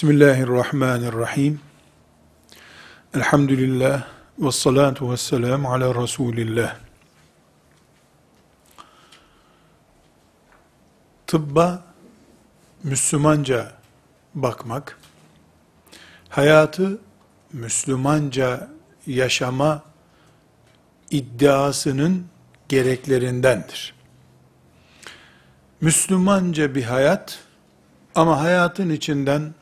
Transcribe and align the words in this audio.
Bismillahirrahmanirrahim. 0.00 1.60
Elhamdülillah 3.14 4.02
ve 4.38 4.52
salatu 4.52 5.12
ve 5.12 5.16
selamu 5.16 5.72
ala 5.72 6.02
Resulillah. 6.02 6.76
Tıbba 11.26 11.82
Müslümanca 12.82 13.72
bakmak, 14.34 14.98
hayatı 16.28 16.98
Müslümanca 17.52 18.68
yaşama 19.06 19.82
iddiasının 21.10 22.26
gereklerindendir. 22.68 23.94
Müslümanca 25.80 26.74
bir 26.74 26.84
hayat 26.84 27.38
ama 28.14 28.40
hayatın 28.40 28.90
içinden 28.90 29.59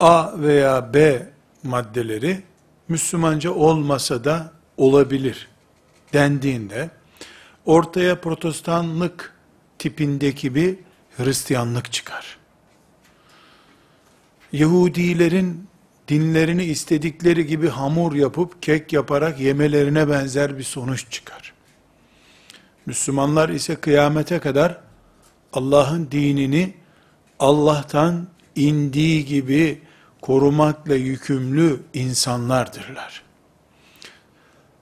A 0.00 0.40
veya 0.40 0.94
B 0.94 1.26
maddeleri 1.62 2.42
Müslümanca 2.88 3.50
olmasa 3.50 4.24
da 4.24 4.52
olabilir 4.76 5.48
dendiğinde 6.12 6.90
ortaya 7.64 8.20
protestanlık 8.20 9.34
tipindeki 9.78 10.54
bir 10.54 10.76
Hristiyanlık 11.16 11.92
çıkar. 11.92 12.38
Yahudilerin 14.52 15.68
dinlerini 16.08 16.64
istedikleri 16.64 17.46
gibi 17.46 17.68
hamur 17.68 18.14
yapıp 18.14 18.62
kek 18.62 18.92
yaparak 18.92 19.40
yemelerine 19.40 20.08
benzer 20.08 20.58
bir 20.58 20.62
sonuç 20.62 21.10
çıkar. 21.10 21.52
Müslümanlar 22.86 23.48
ise 23.48 23.76
kıyamete 23.76 24.38
kadar 24.38 24.80
Allah'ın 25.52 26.10
dinini 26.10 26.74
Allah'tan 27.38 28.26
indiği 28.56 29.24
gibi 29.24 29.80
korumakla 30.26 30.94
yükümlü 30.94 31.80
insanlardırlar. 31.94 33.22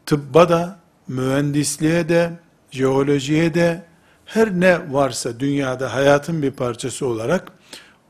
Tıbba 0.06 0.48
da, 0.48 0.78
mühendisliğe 1.08 2.08
de, 2.08 2.32
jeolojiye 2.70 3.54
de, 3.54 3.84
her 4.24 4.60
ne 4.60 4.92
varsa 4.92 5.40
dünyada 5.40 5.94
hayatın 5.94 6.42
bir 6.42 6.50
parçası 6.50 7.06
olarak, 7.06 7.52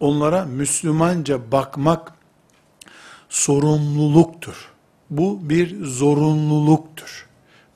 onlara 0.01 0.45
Müslümanca 0.45 1.53
bakmak 1.53 2.13
sorumluluktur. 3.29 4.73
Bu 5.11 5.41
bir 5.43 5.85
zorunluluktur. 5.85 7.27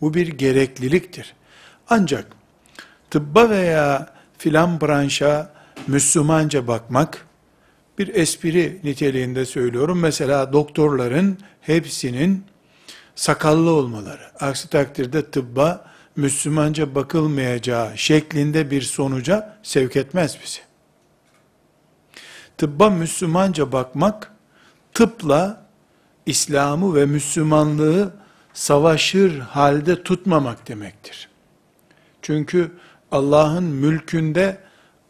Bu 0.00 0.14
bir 0.14 0.26
gerekliliktir. 0.26 1.34
Ancak 1.90 2.26
tıbba 3.10 3.50
veya 3.50 4.14
filan 4.38 4.80
branşa 4.80 5.52
Müslümanca 5.86 6.66
bakmak, 6.66 7.27
bir 7.98 8.14
espri 8.14 8.80
niteliğinde 8.84 9.46
söylüyorum. 9.46 9.98
Mesela 9.98 10.52
doktorların 10.52 11.38
hepsinin 11.60 12.44
sakallı 13.14 13.70
olmaları. 13.70 14.30
Aksi 14.40 14.70
takdirde 14.70 15.30
tıbba 15.30 15.84
Müslümanca 16.16 16.94
bakılmayacağı 16.94 17.98
şeklinde 17.98 18.70
bir 18.70 18.82
sonuca 18.82 19.58
sevk 19.62 19.96
etmez 19.96 20.38
bizi. 20.42 20.60
Tıbba 22.58 22.90
Müslümanca 22.90 23.72
bakmak, 23.72 24.32
tıpla 24.94 25.66
İslam'ı 26.26 26.94
ve 26.94 27.06
Müslümanlığı 27.06 28.12
savaşır 28.54 29.38
halde 29.38 30.02
tutmamak 30.02 30.68
demektir. 30.68 31.28
Çünkü 32.22 32.72
Allah'ın 33.12 33.64
mülkünde 33.64 34.58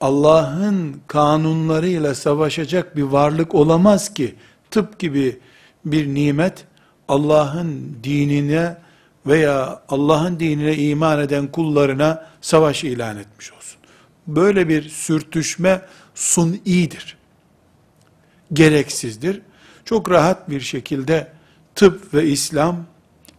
Allah'ın 0.01 1.01
kanunlarıyla 1.07 2.15
savaşacak 2.15 2.97
bir 2.97 3.03
varlık 3.03 3.55
olamaz 3.55 4.15
ki 4.15 4.35
tıp 4.71 4.99
gibi 4.99 5.39
bir 5.85 6.15
nimet 6.15 6.65
Allah'ın 7.09 7.97
dinine 8.05 8.77
veya 9.27 9.83
Allah'ın 9.89 10.41
dinine 10.41 10.77
iman 10.77 11.21
eden 11.21 11.47
kullarına 11.47 12.27
savaş 12.41 12.85
ilan 12.85 13.17
etmiş 13.17 13.53
olsun. 13.53 13.81
Böyle 14.27 14.69
bir 14.69 14.89
sürtüşme 14.89 15.83
sunidir. 16.15 17.17
Gereksizdir. 18.53 19.41
Çok 19.85 20.11
rahat 20.11 20.51
bir 20.51 20.61
şekilde 20.61 21.33
tıp 21.75 22.15
ve 22.15 22.27
İslam 22.27 22.77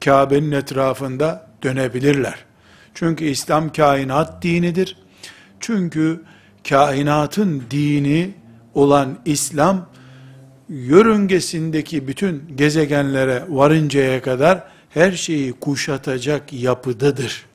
Kabe'nin 0.06 0.52
etrafında 0.52 1.48
dönebilirler. 1.64 2.46
Çünkü 2.94 3.26
İslam 3.26 3.72
kainat 3.72 4.44
dinidir. 4.44 4.98
Çünkü 5.60 6.24
kainatın 6.70 7.64
dini 7.72 8.34
olan 8.74 9.20
İslam, 9.26 9.90
yörüngesindeki 10.70 12.08
bütün 12.08 12.44
gezegenlere 12.56 13.44
varıncaya 13.50 14.22
kadar 14.22 14.64
her 14.90 15.12
şeyi 15.12 15.54
kuşatacak 15.54 16.54
yapıdadır. 16.54 17.46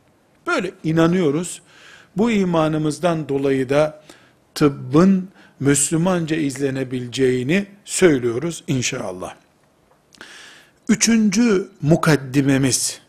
Böyle 0.47 0.71
inanıyoruz. 0.85 1.63
Bu 2.17 2.31
imanımızdan 2.31 3.29
dolayı 3.29 3.69
da 3.69 4.03
tıbbın 4.55 5.29
Müslümanca 5.61 6.37
izlenebileceğini 6.37 7.67
söylüyoruz 7.85 8.65
inşallah. 8.67 9.35
Üçüncü 10.89 11.69
mukaddimemiz, 11.83 13.01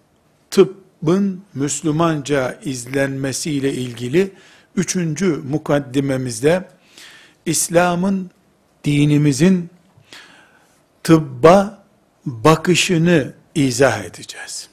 tıbbın 0.51 1.41
Müslümanca 1.53 2.59
izlenmesiyle 2.63 3.73
ilgili 3.73 4.31
Üçüncü 4.75 5.41
mukaddimemizde 5.49 6.67
İslam'ın, 7.45 8.31
dinimizin 8.83 9.69
tıbba 11.03 11.83
bakışını 12.25 13.33
izah 13.55 14.03
edeceğiz. 14.03 14.69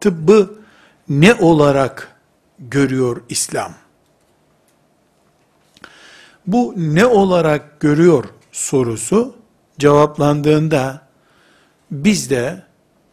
Tıbbı 0.00 0.60
ne 1.08 1.34
olarak 1.34 2.16
görüyor 2.58 3.22
İslam? 3.28 3.74
Bu 6.46 6.74
ne 6.76 7.06
olarak 7.06 7.80
görüyor 7.80 8.24
sorusu 8.52 9.36
cevaplandığında 9.78 11.06
biz 11.90 12.30
de 12.30 12.62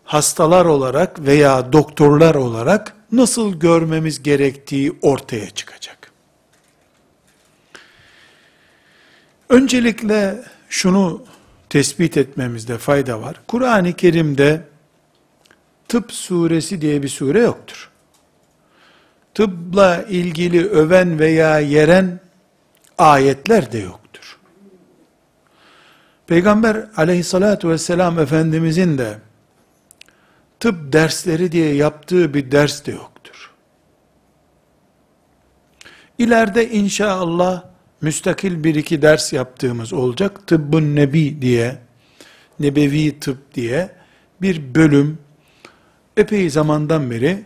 hastalar 0.04 0.66
olarak 0.66 1.20
veya 1.20 1.74
doktorlar 1.74 2.36
olarak 2.36 2.94
nasıl 3.12 3.54
görmemiz 3.54 4.24
gerektiği 4.24 4.94
ortaya 5.02 5.50
çıkacak. 5.50 5.97
Öncelikle 9.50 10.44
şunu 10.70 11.26
tespit 11.70 12.18
etmemizde 12.18 12.78
fayda 12.78 13.22
var. 13.22 13.36
Kur'an-ı 13.48 13.94
Kerim'de 13.94 14.62
tıp 15.88 16.12
suresi 16.12 16.82
diye 16.82 17.04
bir 17.04 17.10
sure 17.10 17.40
yoktur. 17.40 17.90
Tıbla 19.34 20.04
ilgili 20.04 20.70
öven 20.70 21.20
veya 21.20 21.60
yeren 21.60 22.20
ayetler 22.98 23.72
de 23.72 23.78
yoktur. 23.78 24.40
Peygamber 26.28 26.88
aleyhissalatu 26.98 27.70
vesselam 27.70 28.20
Efendimizin 28.20 28.98
de 28.98 29.18
tıp 30.60 30.94
dersleri 30.94 31.52
diye 31.52 31.74
yaptığı 31.74 32.34
bir 32.34 32.52
ders 32.52 32.86
de 32.86 32.92
yoktur. 32.92 33.52
İleride 36.18 36.70
inşallah 36.70 37.64
müstakil 38.02 38.64
bir 38.64 38.76
iki 38.76 39.02
ders 39.02 39.34
yaptığımız 39.34 39.94
olacak. 39.94 40.48
Tıbbın 40.48 40.96
Nebi 40.96 41.42
diye, 41.42 41.78
Nebevi 42.60 43.20
Tıp 43.20 43.54
diye 43.54 43.90
bir 44.42 44.76
bölüm 44.76 45.18
epey 46.18 46.50
zamandan 46.50 47.12
beri 47.12 47.44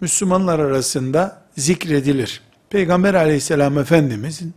Müslümanlar 0.00 0.58
arasında 0.58 1.42
zikredilir. 1.56 2.40
Peygamber 2.70 3.14
aleyhisselam 3.14 3.78
efendimizin 3.78 4.54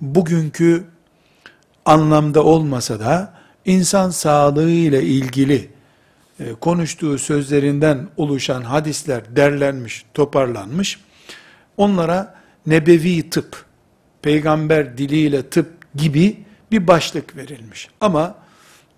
bugünkü 0.00 0.84
anlamda 1.84 2.44
olmasa 2.44 3.00
da 3.00 3.34
insan 3.64 4.10
sağlığı 4.10 4.70
ile 4.70 5.02
ilgili 5.02 5.70
e, 6.40 6.52
konuştuğu 6.52 7.18
sözlerinden 7.18 8.08
oluşan 8.16 8.62
hadisler 8.62 9.36
derlenmiş, 9.36 10.04
toparlanmış. 10.14 11.00
Onlara 11.76 12.34
nebevi 12.66 13.30
tıp 13.30 13.67
peygamber 14.22 14.98
diliyle 14.98 15.48
tıp 15.48 15.94
gibi 15.94 16.36
bir 16.70 16.86
başlık 16.86 17.36
verilmiş. 17.36 17.88
Ama 18.00 18.34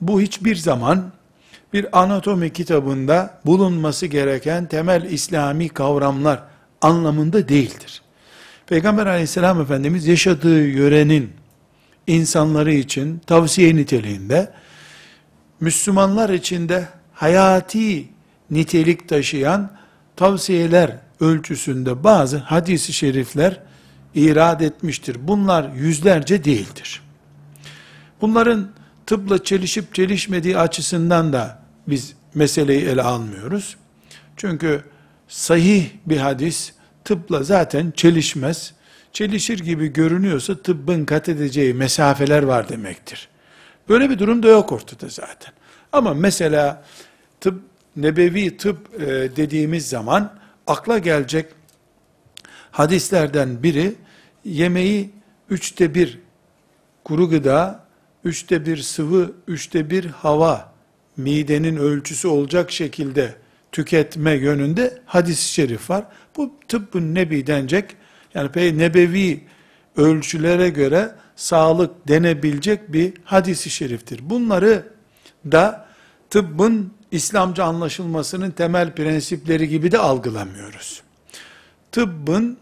bu 0.01 0.21
hiçbir 0.21 0.57
zaman 0.57 1.13
bir 1.73 2.01
anatomi 2.03 2.53
kitabında 2.53 3.41
bulunması 3.47 4.07
gereken 4.07 4.67
temel 4.67 5.03
İslami 5.03 5.69
kavramlar 5.69 6.43
anlamında 6.83 7.49
değildir. 7.49 8.03
Peygamber 8.67 9.07
aleyhisselam 9.07 9.61
efendimiz 9.61 10.07
yaşadığı 10.07 10.67
yörenin 10.69 11.31
insanları 12.07 12.73
için 12.73 13.19
tavsiye 13.27 13.77
niteliğinde 13.77 14.53
Müslümanlar 15.61 16.31
içinde 16.31 16.89
hayati 17.15 18.09
nitelik 18.51 19.09
taşıyan 19.09 19.71
tavsiyeler 20.17 20.97
ölçüsünde 21.21 22.05
bazı 22.05 22.37
hadisi 22.37 22.93
şerifler 22.93 23.61
irad 24.15 24.61
etmiştir. 24.61 25.17
Bunlar 25.21 25.73
yüzlerce 25.73 26.45
değildir. 26.45 27.03
Bunların 28.21 28.71
tıpla 29.07 29.45
çelişip 29.45 29.95
çelişmediği 29.95 30.59
açısından 30.59 31.33
da 31.33 31.63
biz 31.89 32.15
meseleyi 32.35 32.83
ele 32.83 33.03
almıyoruz. 33.03 33.77
Çünkü 34.37 34.85
sahih 35.29 35.87
bir 36.07 36.17
hadis 36.17 36.73
tıpla 37.05 37.43
zaten 37.43 37.93
çelişmez. 37.97 38.75
Çelişir 39.13 39.59
gibi 39.59 39.89
görünüyorsa 39.89 40.63
tıbbın 40.63 41.05
kat 41.05 41.29
edeceği 41.29 41.75
mesafeler 41.75 42.43
var 42.43 42.69
demektir. 42.69 43.29
Böyle 43.89 44.11
bir 44.11 44.19
durum 44.19 44.43
da 44.43 44.49
yok 44.49 44.73
ortada 44.73 45.09
zaten. 45.09 45.53
Ama 45.93 46.15
mesela 46.15 46.85
tıp, 47.41 47.63
nebevi 47.97 48.57
tıp 48.57 49.03
e, 49.03 49.07
dediğimiz 49.37 49.89
zaman 49.89 50.33
akla 50.67 50.99
gelecek 50.99 51.47
hadislerden 52.71 53.63
biri 53.63 53.95
yemeği 54.45 55.11
üçte 55.51 55.95
bir 55.95 56.19
kuru 57.05 57.31
gıda, 57.31 57.85
üçte 58.25 58.67
bir 58.67 58.77
sıvı, 58.77 59.33
üçte 59.47 59.91
bir 59.91 60.05
hava 60.05 60.73
midenin 61.17 61.77
ölçüsü 61.77 62.29
olacak 62.29 62.71
şekilde 62.71 63.35
tüketme 63.73 64.33
yönünde 64.33 64.99
hadis-i 65.07 65.53
şerif 65.53 65.91
var. 65.91 66.05
Bu 66.37 66.55
tıbbın 66.69 67.15
nebi 67.15 67.47
denecek, 67.47 67.97
yani 68.35 68.49
pey 68.49 68.79
nebevi 68.79 69.45
ölçülere 69.97 70.69
göre 70.69 71.15
sağlık 71.37 72.09
denebilecek 72.09 72.93
bir 72.93 73.13
hadisi 73.25 73.71
şeriftir. 73.71 74.31
Bunları 74.31 74.83
da 75.53 75.89
tıbbın 76.31 76.93
İslamca 77.11 77.65
anlaşılmasının 77.65 78.51
temel 78.51 78.95
prensipleri 78.95 79.69
gibi 79.69 79.93
de 79.93 79.99
algılamıyoruz. 79.99 81.03
Tıbbın 81.93 82.59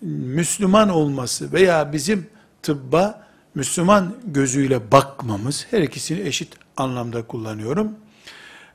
Müslüman 0.00 0.88
olması 0.88 1.52
veya 1.52 1.92
bizim 1.92 2.26
tıbba 2.62 3.24
Müslüman 3.54 4.14
gözüyle 4.24 4.92
bakmamız, 4.92 5.66
her 5.70 5.82
ikisini 5.82 6.20
eşit 6.20 6.52
anlamda 6.76 7.26
kullanıyorum. 7.26 7.92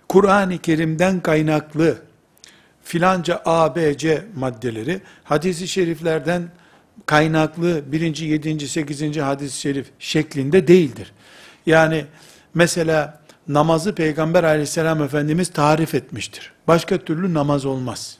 Kur'an-ı 0.09 0.57
Kerim'den 0.57 1.19
kaynaklı 1.19 1.97
filanca 2.83 3.41
A, 3.45 3.75
B, 3.75 3.97
C 3.97 4.25
maddeleri, 4.35 5.01
hadisi 5.23 5.67
şeriflerden 5.67 6.49
kaynaklı 7.05 7.91
birinci, 7.91 8.25
yedinci, 8.25 8.67
sekizinci 8.67 9.21
hadis-i 9.21 9.59
şerif 9.59 9.87
şeklinde 9.99 10.67
değildir. 10.67 11.11
Yani 11.65 12.05
mesela 12.53 13.19
namazı 13.47 13.95
Peygamber 13.95 14.43
aleyhisselam 14.43 15.03
Efendimiz 15.03 15.49
tarif 15.49 15.95
etmiştir. 15.95 16.51
Başka 16.67 16.97
türlü 16.97 17.33
namaz 17.33 17.65
olmaz. 17.65 18.18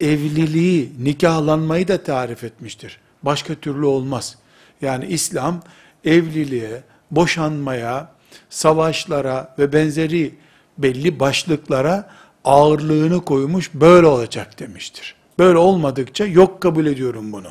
Evliliği, 0.00 0.92
nikahlanmayı 1.00 1.88
da 1.88 2.02
tarif 2.02 2.44
etmiştir. 2.44 2.98
Başka 3.22 3.54
türlü 3.54 3.86
olmaz. 3.86 4.36
Yani 4.82 5.06
İslam 5.06 5.62
evliliğe, 6.04 6.82
boşanmaya, 7.10 8.12
savaşlara 8.50 9.54
ve 9.58 9.72
benzeri 9.72 10.34
belli 10.78 11.20
başlıklara 11.20 12.10
ağırlığını 12.44 13.24
koymuş, 13.24 13.70
böyle 13.74 14.06
olacak 14.06 14.58
demiştir. 14.58 15.14
Böyle 15.38 15.58
olmadıkça 15.58 16.24
yok 16.24 16.62
kabul 16.62 16.86
ediyorum 16.86 17.32
bunu. 17.32 17.50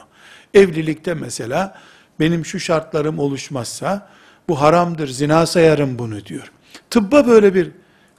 Evlilikte 0.53 1.13
mesela 1.13 1.79
benim 2.19 2.45
şu 2.45 2.59
şartlarım 2.59 3.19
oluşmazsa 3.19 4.09
bu 4.49 4.61
haramdır, 4.61 5.07
zina 5.07 5.45
sayarım 5.45 5.99
bunu 5.99 6.25
diyor. 6.25 6.51
Tıbba 6.89 7.27
böyle 7.27 7.53
bir 7.53 7.71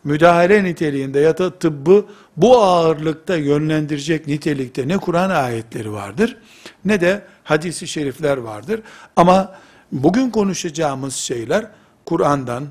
müdahale 0.05 0.65
niteliğinde 0.65 1.21
ya 1.21 1.39
da 1.39 1.59
tıbbı 1.59 2.05
bu 2.37 2.59
ağırlıkta 2.59 3.37
yönlendirecek 3.37 4.27
nitelikte 4.27 4.89
ne 4.89 4.99
Kur'an 4.99 5.31
ayetleri 5.31 5.93
vardır 5.93 6.37
ne 6.85 7.01
de 7.01 7.23
hadisi 7.45 7.89
şerifler 7.89 8.37
vardır. 8.37 8.81
Ama 9.17 9.55
bugün 9.93 10.31
konuşacağımız 10.31 11.15
şeyler 11.15 11.67
Kur'an'dan, 12.05 12.69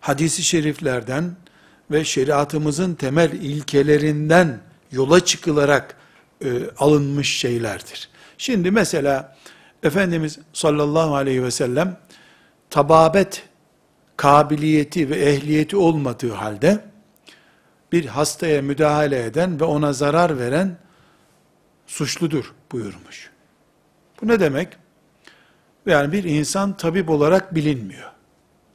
hadisi 0.00 0.42
şeriflerden 0.42 1.36
ve 1.90 2.04
şeriatımızın 2.04 2.94
temel 2.94 3.32
ilkelerinden 3.32 4.60
yola 4.92 5.24
çıkılarak 5.24 5.96
e, 6.44 6.48
alınmış 6.78 7.38
şeylerdir. 7.38 8.08
Şimdi 8.38 8.70
mesela 8.70 9.36
Efendimiz 9.82 10.38
sallallahu 10.52 11.14
aleyhi 11.14 11.44
ve 11.44 11.50
sellem 11.50 11.96
tababet 12.70 13.42
kabiliyeti 14.16 15.10
ve 15.10 15.16
ehliyeti 15.16 15.76
olmadığı 15.76 16.32
halde 16.32 16.89
bir 17.92 18.06
hastaya 18.06 18.62
müdahale 18.62 19.24
eden 19.24 19.60
ve 19.60 19.64
ona 19.64 19.92
zarar 19.92 20.38
veren 20.38 20.76
suçludur 21.86 22.54
buyurmuş. 22.72 23.30
Bu 24.22 24.28
ne 24.28 24.40
demek? 24.40 24.68
Yani 25.86 26.12
bir 26.12 26.24
insan 26.24 26.76
tabip 26.76 27.10
olarak 27.10 27.54
bilinmiyor. 27.54 28.10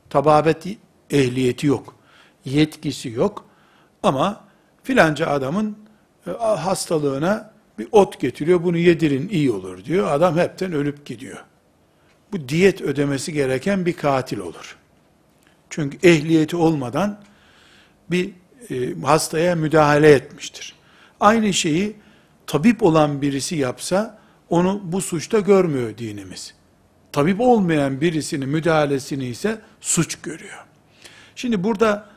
Tababet 0.10 0.68
ehliyeti 1.10 1.68
yok. 1.68 1.96
Yetkisi 2.46 3.10
yok. 3.10 3.46
Ama 4.04 4.44
filanca 4.84 5.28
adamın 5.28 5.78
e, 6.28 6.32
hastalığına 6.32 7.54
bir 7.80 7.88
ot 7.92 8.20
getiriyor, 8.20 8.64
bunu 8.64 8.78
yedirin 8.78 9.30
iyi 9.30 9.52
olur 9.52 9.86
diyor. 9.86 10.12
Adam 10.12 10.38
hepten 10.38 10.74
ölüp 10.74 11.06
gidiyor. 11.06 11.44
Bu 12.32 12.50
diyet 12.50 12.82
ödemesi 12.82 13.34
gereken 13.34 13.86
bir 13.86 13.94
katil 13.94 14.38
olur. 14.38 14.78
Çünkü 15.70 16.08
ehliyeti 16.08 16.56
olmadan 16.56 17.20
bir 18.12 18.32
e, 18.72 19.02
hastaya 19.02 19.56
müdahale 19.56 20.12
etmiştir. 20.12 20.76
Aynı 21.20 21.54
şeyi 21.54 21.96
tabip 22.48 22.84
olan 22.84 23.22
birisi 23.22 23.56
yapsa 23.56 24.20
onu 24.50 24.82
bu 24.84 25.02
suçta 25.02 25.40
görmüyor 25.40 25.98
dinimiz. 25.98 26.54
Tabip 27.12 27.42
olmayan 27.42 28.02
birisinin 28.02 28.50
müdahalesini 28.50 29.26
ise 29.26 29.62
suç 29.82 30.16
görüyor. 30.16 30.66
Şimdi 31.36 31.64
burada 31.64 32.10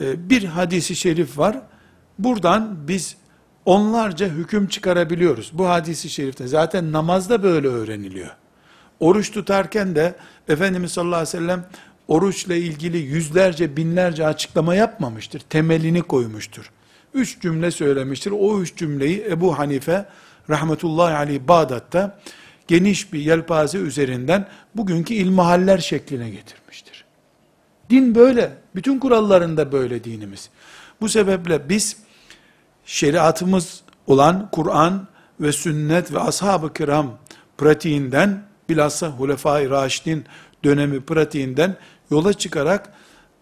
e, 0.00 0.30
bir 0.30 0.44
hadisi 0.44 0.96
şerif 0.96 1.38
var. 1.38 1.60
Buradan 2.18 2.88
biz 2.88 3.16
onlarca 3.64 4.28
hüküm 4.28 4.68
çıkarabiliyoruz. 4.68 5.50
Bu 5.52 5.68
hadisi 5.68 6.10
şerifte 6.10 6.46
zaten 6.46 6.92
namazda 6.92 7.42
böyle 7.42 7.68
öğreniliyor. 7.68 8.30
Oruç 9.00 9.32
tutarken 9.32 9.96
de 9.96 10.14
Efendimiz 10.48 10.92
sallallahu 10.92 11.16
aleyhi 11.16 11.36
ve 11.36 11.40
sellem 11.40 11.66
oruçla 12.08 12.54
ilgili 12.54 12.98
yüzlerce 12.98 13.76
binlerce 13.76 14.26
açıklama 14.26 14.74
yapmamıştır. 14.74 15.40
Temelini 15.40 16.02
koymuştur. 16.02 16.70
Üç 17.14 17.40
cümle 17.40 17.70
söylemiştir. 17.70 18.30
O 18.30 18.60
üç 18.60 18.76
cümleyi 18.76 19.24
Ebu 19.30 19.58
Hanife 19.58 20.06
rahmetullahi 20.50 21.14
aleyh 21.14 21.40
Bağdat'ta 21.48 22.18
geniş 22.68 23.12
bir 23.12 23.18
yelpaze 23.18 23.78
üzerinden 23.78 24.48
bugünkü 24.74 25.14
ilmihaller 25.14 25.78
şekline 25.78 26.30
getirmiştir. 26.30 27.04
Din 27.90 28.14
böyle. 28.14 28.52
Bütün 28.74 28.98
kurallarında 28.98 29.72
böyle 29.72 30.04
dinimiz. 30.04 30.50
Bu 31.00 31.08
sebeple 31.08 31.68
biz 31.68 31.96
şeriatımız 32.84 33.82
olan 34.06 34.48
Kur'an 34.52 35.06
ve 35.40 35.52
sünnet 35.52 36.12
ve 36.12 36.20
ashab-ı 36.20 36.72
kiram 36.72 37.18
pratiğinden 37.58 38.42
bilhassa 38.68 39.08
Hulefai 39.08 39.70
Raşidin 39.70 40.24
dönemi 40.64 41.00
pratiğinden 41.00 41.76
yola 42.14 42.32
çıkarak 42.32 42.92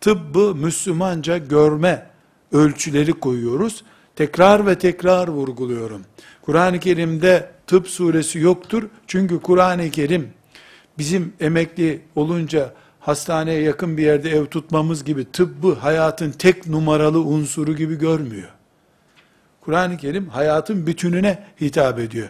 tıbbı 0.00 0.54
Müslümanca 0.54 1.38
görme 1.38 2.06
ölçüleri 2.52 3.12
koyuyoruz. 3.12 3.84
Tekrar 4.16 4.66
ve 4.66 4.78
tekrar 4.78 5.28
vurguluyorum. 5.28 6.02
Kur'an-ı 6.42 6.80
Kerim'de 6.80 7.50
tıp 7.66 7.88
suresi 7.88 8.38
yoktur. 8.38 8.82
Çünkü 9.06 9.40
Kur'an-ı 9.40 9.90
Kerim 9.90 10.28
bizim 10.98 11.32
emekli 11.40 12.00
olunca 12.16 12.72
hastaneye 13.00 13.62
yakın 13.62 13.96
bir 13.96 14.02
yerde 14.02 14.30
ev 14.30 14.46
tutmamız 14.46 15.04
gibi 15.04 15.24
tıbbı 15.32 15.74
hayatın 15.74 16.30
tek 16.30 16.66
numaralı 16.66 17.20
unsuru 17.20 17.76
gibi 17.76 17.98
görmüyor. 17.98 18.48
Kur'an-ı 19.60 19.96
Kerim 19.96 20.28
hayatın 20.28 20.86
bütününe 20.86 21.44
hitap 21.60 21.98
ediyor. 21.98 22.28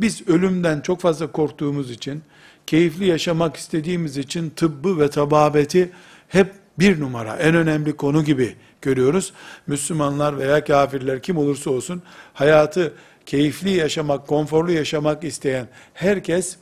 Biz 0.00 0.28
ölümden 0.28 0.80
çok 0.80 1.00
fazla 1.00 1.32
korktuğumuz 1.32 1.90
için, 1.90 2.22
keyifli 2.66 3.06
yaşamak 3.06 3.56
istediğimiz 3.56 4.16
için 4.16 4.50
tıbbı 4.50 4.98
ve 4.98 5.10
tababeti 5.10 5.90
hep 6.28 6.52
bir 6.78 7.00
numara, 7.00 7.36
en 7.36 7.54
önemli 7.54 7.96
konu 7.96 8.24
gibi 8.24 8.56
görüyoruz. 8.82 9.32
Müslümanlar 9.66 10.38
veya 10.38 10.64
kafirler 10.64 11.22
kim 11.22 11.36
olursa 11.36 11.70
olsun 11.70 12.02
hayatı 12.34 12.92
keyifli 13.26 13.70
yaşamak, 13.70 14.26
konforlu 14.26 14.72
yaşamak 14.72 15.24
isteyen 15.24 15.68
herkes 15.94 16.56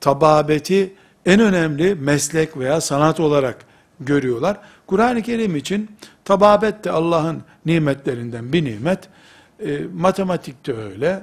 tababeti 0.00 0.94
en 1.26 1.40
önemli 1.40 1.94
meslek 1.94 2.56
veya 2.56 2.80
sanat 2.80 3.20
olarak 3.20 3.56
görüyorlar. 4.00 4.56
Kur'an-ı 4.86 5.22
Kerim 5.22 5.56
için 5.56 5.90
tababet 6.24 6.84
de 6.84 6.90
Allah'ın 6.90 7.42
nimetlerinden 7.66 8.52
bir 8.52 8.64
nimet. 8.64 8.98
E, 9.66 9.78
matematik 9.94 10.66
de 10.66 10.72
öyle, 10.72 11.22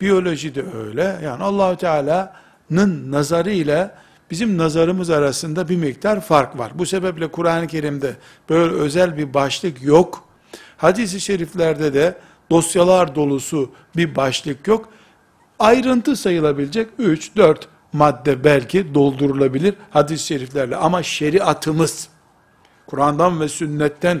biyoloji 0.00 0.54
de 0.54 0.64
öyle. 0.76 1.16
Yani 1.24 1.42
Allahü 1.42 1.76
Teala'nın 1.76 2.45
nazarı 2.70 3.50
ile 3.50 3.90
bizim 4.30 4.58
nazarımız 4.58 5.10
arasında 5.10 5.68
bir 5.68 5.76
miktar 5.76 6.20
fark 6.20 6.58
var. 6.58 6.72
Bu 6.74 6.86
sebeple 6.86 7.28
Kur'an-ı 7.28 7.66
Kerim'de 7.66 8.16
böyle 8.48 8.74
özel 8.74 9.18
bir 9.18 9.34
başlık 9.34 9.82
yok. 9.82 10.24
Hadis-i 10.76 11.20
şeriflerde 11.20 11.94
de 11.94 12.18
dosyalar 12.50 13.14
dolusu 13.14 13.70
bir 13.96 14.16
başlık 14.16 14.68
yok. 14.68 14.88
Ayrıntı 15.58 16.16
sayılabilecek 16.16 16.88
3, 16.98 17.36
4 17.36 17.68
madde 17.92 18.44
belki 18.44 18.94
doldurulabilir 18.94 19.74
hadis-i 19.90 20.26
şeriflerle 20.26 20.76
ama 20.76 21.02
şeriatımız 21.02 22.08
Kur'an'dan 22.86 23.40
ve 23.40 23.48
sünnetten 23.48 24.20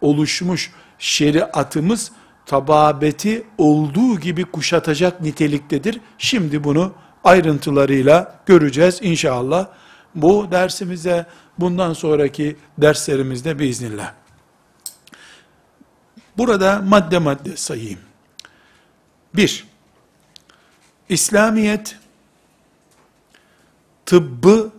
oluşmuş 0.00 0.72
şeriatımız 0.98 2.12
tababeti 2.46 3.46
olduğu 3.58 4.20
gibi 4.20 4.44
kuşatacak 4.44 5.20
niteliktedir. 5.20 6.00
Şimdi 6.18 6.64
bunu 6.64 6.92
ayrıntılarıyla 7.24 8.40
göreceğiz 8.46 8.98
inşallah. 9.02 9.66
Bu 10.14 10.48
dersimize 10.50 11.26
bundan 11.58 11.92
sonraki 11.92 12.56
derslerimizde 12.78 13.58
biiznillah. 13.58 14.12
Burada 16.38 16.82
madde 16.82 17.18
madde 17.18 17.56
sayayım. 17.56 17.98
Bir, 19.34 19.66
İslamiyet 21.08 21.96
tıbbı 24.06 24.72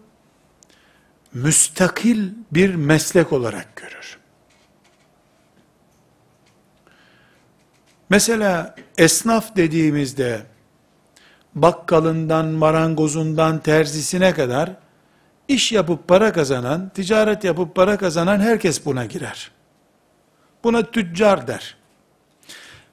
müstakil 1.33 2.29
bir 2.51 2.75
meslek 2.75 3.33
olarak 3.33 3.75
görür. 3.75 4.17
Mesela 8.09 8.75
esnaf 8.97 9.55
dediğimizde 9.55 10.50
bakkalından, 11.55 12.45
marangozundan, 12.45 13.59
terzisine 13.59 14.33
kadar 14.33 14.75
iş 15.47 15.71
yapıp 15.71 16.07
para 16.07 16.33
kazanan, 16.33 16.89
ticaret 16.89 17.43
yapıp 17.43 17.75
para 17.75 17.97
kazanan 17.97 18.39
herkes 18.39 18.85
buna 18.85 19.05
girer. 19.05 19.51
Buna 20.63 20.91
tüccar 20.91 21.47
der. 21.47 21.75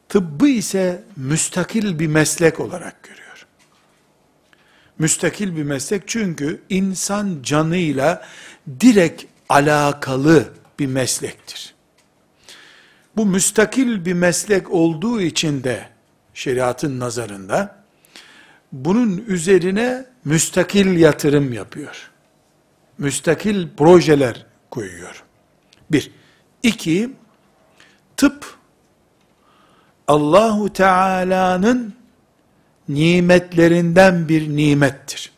Tıbbı 0.09 0.49
ise 0.49 1.03
müstakil 1.17 1.99
bir 1.99 2.07
meslek 2.07 2.61
olarak 2.61 3.03
görüyor. 3.03 3.47
Müstakil 4.99 5.57
bir 5.57 5.63
meslek 5.63 6.03
çünkü 6.07 6.63
insan 6.69 7.39
canıyla 7.43 8.27
direkt 8.81 9.25
alakalı 9.49 10.53
bir 10.79 10.87
meslektir. 10.87 11.75
Bu 13.17 13.27
müstakil 13.27 14.05
bir 14.05 14.13
meslek 14.13 14.71
olduğu 14.71 15.21
için 15.21 15.65
de 15.65 15.89
şeriatın 16.35 17.01
nazarında 17.01 17.78
bunun 18.73 19.17
üzerine 19.17 20.07
müstakil 20.25 20.97
yatırım 20.97 21.53
yapıyor. 21.53 22.11
Müstakil 22.99 23.69
projeler 23.77 24.47
koyuyor. 24.71 25.25
Bir. 25.91 26.11
İki, 26.63 27.11
tıp 28.17 28.59
Allahu 30.09 30.73
Teala'nın 30.73 31.95
nimetlerinden 32.89 34.29
bir 34.29 34.49
nimettir. 34.57 35.33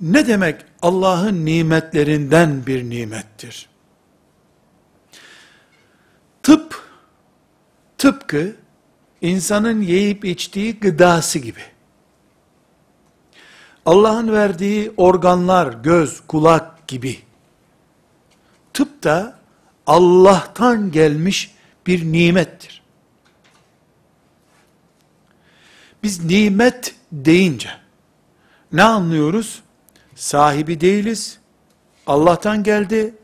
Ne 0.00 0.26
demek 0.26 0.64
Allah'ın 0.82 1.46
nimetlerinden 1.46 2.66
bir 2.66 2.90
nimettir? 2.90 3.68
Tıp, 6.42 6.82
tıpkı 7.98 8.56
insanın 9.22 9.80
yiyip 9.80 10.24
içtiği 10.24 10.80
gıdası 10.80 11.38
gibi. 11.38 11.60
Allah'ın 13.86 14.32
verdiği 14.32 14.92
organlar, 14.96 15.72
göz, 15.72 16.20
kulak 16.20 16.88
gibi. 16.88 17.18
Tıp 18.72 19.02
da 19.04 19.38
Allah'tan 19.86 20.90
gelmiş 20.90 21.54
bir 21.86 22.12
nimettir. 22.12 22.82
Biz 26.02 26.24
nimet 26.24 26.94
deyince 27.12 27.70
ne 28.72 28.82
anlıyoruz? 28.82 29.62
Sahibi 30.14 30.80
değiliz. 30.80 31.38
Allah'tan 32.06 32.62
geldi. 32.62 33.14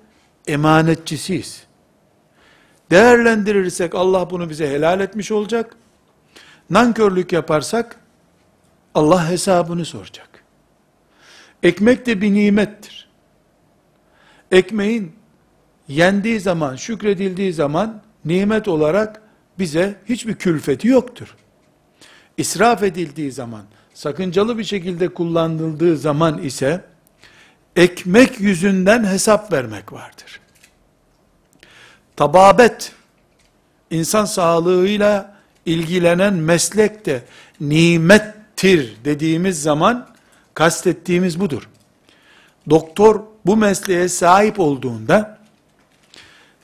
Emanetçisiyiz. 0.46 1.62
Değerlendirirsek 2.90 3.94
Allah 3.94 4.30
bunu 4.30 4.50
bize 4.50 4.70
helal 4.70 5.00
etmiş 5.00 5.32
olacak. 5.32 5.76
Nankörlük 6.70 7.32
yaparsak 7.32 8.00
Allah 8.94 9.30
hesabını 9.30 9.85
soracak. 9.85 10.44
Ekmek 11.62 12.06
de 12.06 12.20
bir 12.20 12.32
nimettir. 12.32 13.08
Ekmeğin 14.50 15.12
yendiği 15.88 16.40
zaman, 16.40 16.76
şükredildiği 16.76 17.52
zaman 17.52 18.02
nimet 18.25 18.68
olarak 18.68 19.23
bize 19.58 19.94
hiçbir 20.08 20.35
külfeti 20.35 20.88
yoktur. 20.88 21.37
İsraf 22.37 22.82
edildiği 22.82 23.32
zaman, 23.32 23.62
sakıncalı 23.94 24.58
bir 24.58 24.64
şekilde 24.64 25.08
kullanıldığı 25.08 25.96
zaman 25.96 26.38
ise 26.42 26.85
ekmek 27.76 28.40
yüzünden 28.40 29.04
hesap 29.04 29.52
vermek 29.52 29.92
vardır. 29.92 30.40
Tababet, 32.16 32.92
insan 33.90 34.25
sağlığıyla 34.25 35.35
ilgilenen 35.66 36.35
meslek 36.35 37.06
de 37.06 37.23
nimettir 37.61 38.96
dediğimiz 39.04 39.62
zaman 39.62 40.08
kastettiğimiz 40.54 41.40
budur. 41.40 41.68
Doktor 42.70 43.23
bu 43.46 43.56
mesleğe 43.56 44.08
sahip 44.08 44.61
olduğunda 44.61 45.38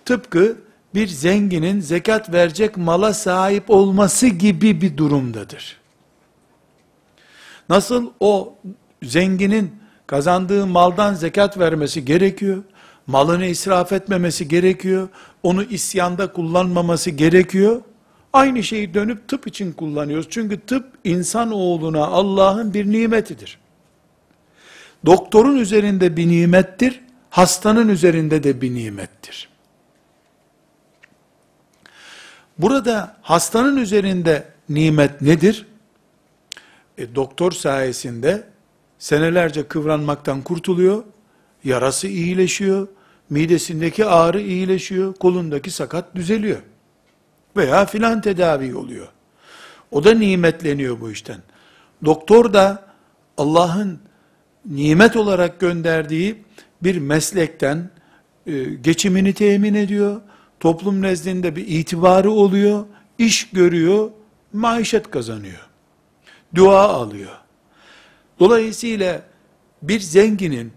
tıpkı 0.05 0.57
bir 0.95 1.07
zenginin 1.07 1.81
zekat 1.81 2.33
verecek 2.33 2.77
mala 2.77 3.15
sahip 3.15 3.71
olması 3.71 4.27
gibi 4.27 4.81
bir 4.81 4.97
durumdadır. 4.97 5.77
Nasıl 7.69 8.11
o 8.21 8.55
zenginin 9.03 9.75
kazandığı 10.07 10.67
maldan 10.67 11.15
zekat 11.15 11.59
vermesi 11.59 12.05
gerekiyor, 12.05 12.63
malını 13.07 13.47
israf 13.47 13.93
etmemesi 13.93 14.49
gerekiyor, 14.49 15.09
onu 15.43 15.63
isyanda 15.63 16.33
kullanmaması 16.33 17.11
gerekiyor. 17.11 17.83
Aynı 18.33 18.63
şeyi 18.63 18.95
dönüp 18.95 19.29
tıp 19.29 19.47
için 19.47 19.73
kullanıyoruz. 19.73 20.27
Çünkü 20.31 20.61
tıp 20.61 20.87
insan 21.05 21.53
oğluna 21.53 22.07
Allah'ın 22.07 22.75
bir 22.75 22.87
nimetidir. 22.93 23.59
Doktorun 25.07 25.57
üzerinde 25.57 26.17
bir 26.17 26.29
nimettir, 26.29 27.01
hastanın 27.31 27.89
üzerinde 27.89 28.43
de 28.43 28.61
bir 28.61 28.75
nimettir. 28.75 29.49
Burada 32.59 33.17
hastanın 33.23 33.77
üzerinde 33.77 34.45
nimet 34.69 35.23
nedir? 35.23 35.67
E, 36.99 37.15
doktor 37.15 37.53
sayesinde 37.53 38.45
senelerce 38.99 39.69
kıvranmaktan 39.69 40.43
kurtuluyor, 40.43 41.05
yarası 41.65 42.09
iyileşiyor, 42.09 42.89
midesindeki 43.31 44.05
ağrı 44.05 44.41
iyileşiyor, 44.41 45.15
kolundaki 45.15 45.71
sakat 45.71 46.15
düzeliyor. 46.15 46.59
Veya 47.57 47.87
filan 47.87 48.21
tedavi 48.21 48.75
oluyor. 48.75 49.09
O 49.91 50.05
da 50.05 50.15
nimetleniyor 50.15 51.01
bu 51.01 51.11
işten. 51.11 51.39
Doktor 52.05 52.53
da 52.53 52.87
Allah'ın 53.37 54.01
nimet 54.67 55.17
olarak 55.17 55.61
gönderdiği 55.61 56.45
bir 56.83 56.99
meslekten 56.99 57.91
e, 58.47 58.65
geçimini 58.65 59.33
temin 59.33 59.75
ediyor, 59.75 60.21
toplum 60.61 61.03
nezdinde 61.03 61.57
bir 61.57 61.67
itibarı 61.67 62.31
oluyor, 62.31 62.85
iş 63.19 63.51
görüyor, 63.51 64.11
maişet 64.53 65.11
kazanıyor. 65.11 65.69
Dua 66.55 66.89
alıyor. 66.89 67.39
Dolayısıyla 68.39 69.23
bir 69.83 70.01
zenginin 70.01 70.73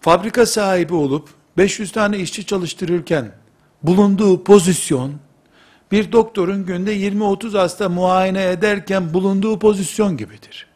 fabrika 0.00 0.46
sahibi 0.46 0.94
olup 0.94 1.28
500 1.56 1.92
tane 1.92 2.18
işçi 2.18 2.46
çalıştırırken 2.46 3.32
bulunduğu 3.82 4.44
pozisyon 4.44 5.14
bir 5.92 6.12
doktorun 6.12 6.66
günde 6.66 6.96
20-30 6.96 7.58
hasta 7.58 7.88
muayene 7.88 8.50
ederken 8.50 9.14
bulunduğu 9.14 9.58
pozisyon 9.58 10.16
gibidir. 10.16 10.66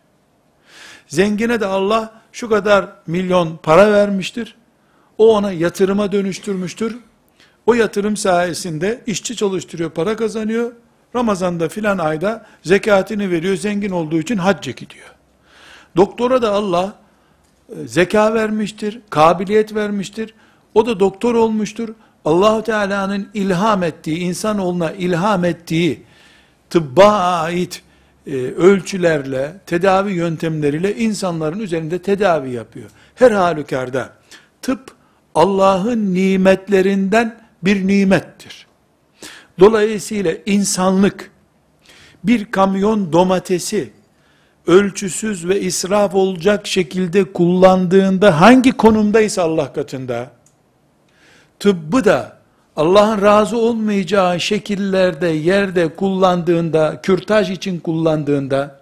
Zengine 1.06 1.60
de 1.60 1.66
Allah 1.66 2.22
şu 2.32 2.48
kadar 2.48 2.86
milyon 3.06 3.58
para 3.62 3.92
vermiştir. 3.92 4.56
O 5.18 5.36
ona 5.36 5.52
yatırıma 5.52 6.12
dönüştürmüştür. 6.12 6.98
O 7.66 7.74
yatırım 7.74 8.16
sayesinde 8.16 9.00
işçi 9.06 9.36
çalıştırıyor, 9.36 9.90
para 9.90 10.16
kazanıyor. 10.16 10.72
Ramazanda 11.16 11.68
filan 11.68 11.98
ayda 11.98 12.46
zekatini 12.62 13.30
veriyor, 13.30 13.56
zengin 13.56 13.90
olduğu 13.90 14.18
için 14.18 14.36
hacca 14.36 14.72
gidiyor. 14.72 15.14
Doktora 15.96 16.42
da 16.42 16.52
Allah 16.52 16.92
e, 17.68 17.86
zeka 17.86 18.34
vermiştir, 18.34 19.00
kabiliyet 19.10 19.74
vermiştir. 19.74 20.34
O 20.74 20.86
da 20.86 21.00
doktor 21.00 21.34
olmuştur. 21.34 21.88
Allahu 22.24 22.62
Teala'nın 22.62 23.28
ilham 23.34 23.82
ettiği, 23.82 24.18
insanoğluna 24.18 24.92
ilham 24.92 25.44
ettiği 25.44 26.02
tıbba 26.70 27.12
ait 27.12 27.82
e, 28.26 28.36
ölçülerle, 28.36 29.52
tedavi 29.66 30.12
yöntemleriyle 30.12 30.96
insanların 30.96 31.60
üzerinde 31.60 31.98
tedavi 31.98 32.50
yapıyor. 32.50 32.90
Her 33.14 33.30
halükarda 33.30 34.12
tıp 34.62 34.90
Allah'ın 35.34 36.14
nimetlerinden 36.14 37.40
bir 37.62 37.86
nimettir. 37.86 38.66
Dolayısıyla 39.60 40.32
insanlık 40.46 41.30
bir 42.24 42.44
kamyon 42.44 43.12
domatesi 43.12 43.90
ölçüsüz 44.66 45.48
ve 45.48 45.60
israf 45.60 46.14
olacak 46.14 46.66
şekilde 46.66 47.32
kullandığında 47.32 48.40
hangi 48.40 48.72
konumdaysa 48.72 49.42
Allah 49.42 49.72
katında, 49.72 50.30
tıbbı 51.58 52.04
da 52.04 52.36
Allah'ın 52.76 53.22
razı 53.22 53.56
olmayacağı 53.56 54.40
şekillerde, 54.40 55.28
yerde 55.28 55.88
kullandığında, 55.88 57.00
kürtaj 57.02 57.50
için 57.50 57.80
kullandığında, 57.80 58.80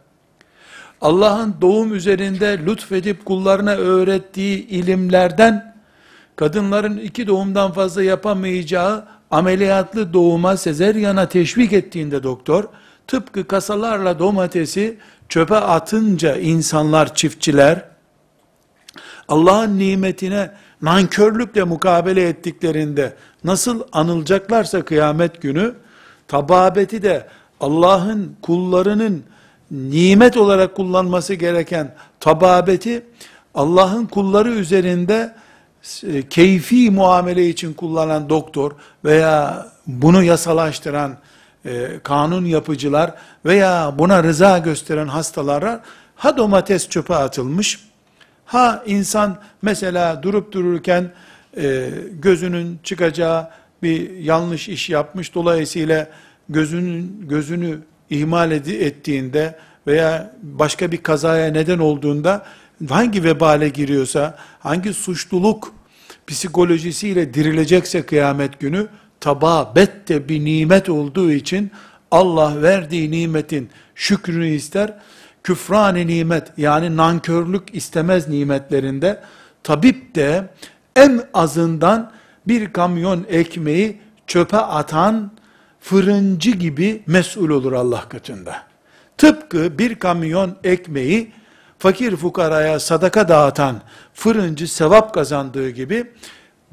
Allah'ın 1.01 1.55
doğum 1.61 1.95
üzerinde 1.95 2.59
lütfedip 2.67 3.25
kullarına 3.25 3.75
öğrettiği 3.75 4.67
ilimlerden, 4.67 5.75
kadınların 6.37 6.97
iki 6.97 7.27
doğumdan 7.27 7.73
fazla 7.73 8.03
yapamayacağı 8.03 9.05
ameliyatlı 9.31 10.13
doğuma, 10.13 10.57
sezeryana 10.57 11.29
teşvik 11.29 11.73
ettiğinde 11.73 12.23
doktor, 12.23 12.65
tıpkı 13.07 13.47
kasalarla 13.47 14.19
domatesi 14.19 14.99
çöpe 15.29 15.57
atınca 15.57 16.37
insanlar, 16.37 17.15
çiftçiler, 17.15 17.85
Allah'ın 19.29 19.79
nimetine 19.79 20.51
nankörlükle 20.83 21.65
mukabele 21.65 22.29
ettiklerinde 22.29 23.17
nasıl 23.45 23.83
anılacaklarsa 23.93 24.83
kıyamet 24.83 25.43
günü, 25.43 25.75
tababeti 26.29 27.03
de 27.03 27.27
Allah'ın 27.61 28.37
kullarının 28.43 29.25
nimet 29.71 30.37
olarak 30.37 30.77
kullanması 30.77 31.35
gereken 31.35 31.95
tababeti, 32.21 33.07
Allah'ın 33.55 34.07
kulları 34.07 34.51
üzerinde 34.51 35.35
e, 36.03 36.29
keyfi 36.29 36.91
muamele 36.91 37.49
için 37.49 37.75
kullanan 37.75 38.29
doktor 38.29 38.73
veya 39.05 39.67
bunu 39.87 40.23
yasalaştıran 40.23 41.17
e, 41.65 41.87
kanun 42.03 42.45
yapıcılar 42.45 43.15
veya 43.45 43.95
buna 43.99 44.23
rıza 44.23 44.59
gösteren 44.59 45.09
hastalara 45.09 45.83
ha 46.17 46.37
domates 46.37 46.89
çöpe 46.89 47.15
atılmış, 47.15 47.92
ha 48.45 48.83
insan 48.87 49.39
mesela 49.63 50.23
durup 50.23 50.53
dururken 50.53 51.11
e, 51.57 51.91
gözünün 52.13 52.79
çıkacağı 52.83 53.51
bir 53.83 54.11
yanlış 54.11 54.69
iş 54.69 54.91
yapmış, 54.91 55.35
dolayısıyla 55.35 56.09
gözünün 56.49 57.29
gözünü 57.29 57.79
ihmal 58.11 58.51
ettiğinde 58.51 59.59
veya 59.87 60.35
başka 60.43 60.93
bir 60.93 61.03
kazaya 61.03 61.51
neden 61.51 61.79
olduğunda 61.79 62.47
hangi 62.89 63.25
vebale 63.25 63.69
giriyorsa, 63.69 64.39
hangi 64.61 64.95
suçluluk 64.95 65.75
psikolojisiyle 66.27 67.35
dirilecekse 67.35 68.07
kıyamet 68.07 68.61
günü, 68.61 68.87
tababet 69.21 70.09
de 70.09 70.29
bir 70.29 70.45
nimet 70.45 70.89
olduğu 70.89 71.33
için 71.33 71.71
Allah 72.11 72.63
verdiği 72.63 73.11
nimetin 73.11 73.71
şükrünü 73.95 74.49
ister. 74.49 74.95
Küfran-ı 75.43 76.07
nimet 76.07 76.53
yani 76.57 76.97
nankörlük 76.97 77.75
istemez 77.75 78.29
nimetlerinde 78.29 79.23
tabip 79.63 80.15
de 80.15 80.49
en 80.97 81.23
azından 81.35 82.13
bir 82.49 82.73
kamyon 82.73 83.27
ekmeği 83.29 84.01
çöpe 84.27 84.57
atan 84.57 85.33
fırıncı 85.81 86.51
gibi 86.51 87.03
mesul 87.07 87.51
olur 87.51 87.73
Allah 87.73 88.09
katında. 88.09 88.63
Tıpkı 89.19 89.79
bir 89.79 89.95
kamyon 89.95 90.57
ekmeği 90.65 91.33
fakir 91.79 92.17
fukaraya 92.17 92.81
sadaka 92.81 93.29
dağıtan 93.29 93.83
fırıncı 94.15 94.69
sevap 94.69 95.15
kazandığı 95.15 95.71
gibi 95.71 96.11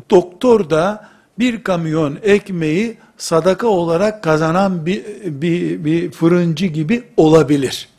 doktor 0.09 0.69
da 0.69 1.09
bir 1.39 1.63
kamyon 1.63 2.19
ekmeği 2.23 2.97
sadaka 3.17 3.67
olarak 3.67 4.23
kazanan 4.23 4.85
bir, 4.85 5.03
bir, 5.23 5.85
bir 5.85 6.11
fırıncı 6.11 6.65
gibi 6.65 7.03
olabilir. 7.17 7.89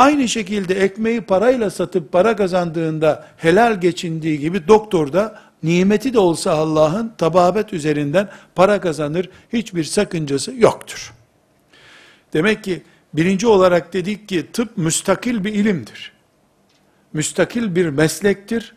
Aynı 0.00 0.28
şekilde 0.28 0.74
ekmeği 0.74 1.20
parayla 1.20 1.70
satıp 1.70 2.12
para 2.12 2.36
kazandığında 2.36 3.26
helal 3.36 3.80
geçindiği 3.80 4.38
gibi 4.38 4.68
doktor 4.68 5.12
da 5.12 5.40
nimeti 5.62 6.14
de 6.14 6.18
olsa 6.18 6.52
Allah'ın 6.52 7.12
tababet 7.18 7.72
üzerinden 7.72 8.28
para 8.54 8.80
kazanır. 8.80 9.28
Hiçbir 9.52 9.84
sakıncası 9.84 10.54
yoktur. 10.56 11.12
Demek 12.32 12.64
ki 12.64 12.82
birinci 13.14 13.46
olarak 13.46 13.92
dedik 13.92 14.28
ki 14.28 14.46
tıp 14.52 14.76
müstakil 14.76 15.44
bir 15.44 15.54
ilimdir. 15.54 16.12
Müstakil 17.12 17.74
bir 17.74 17.88
meslektir. 17.88 18.74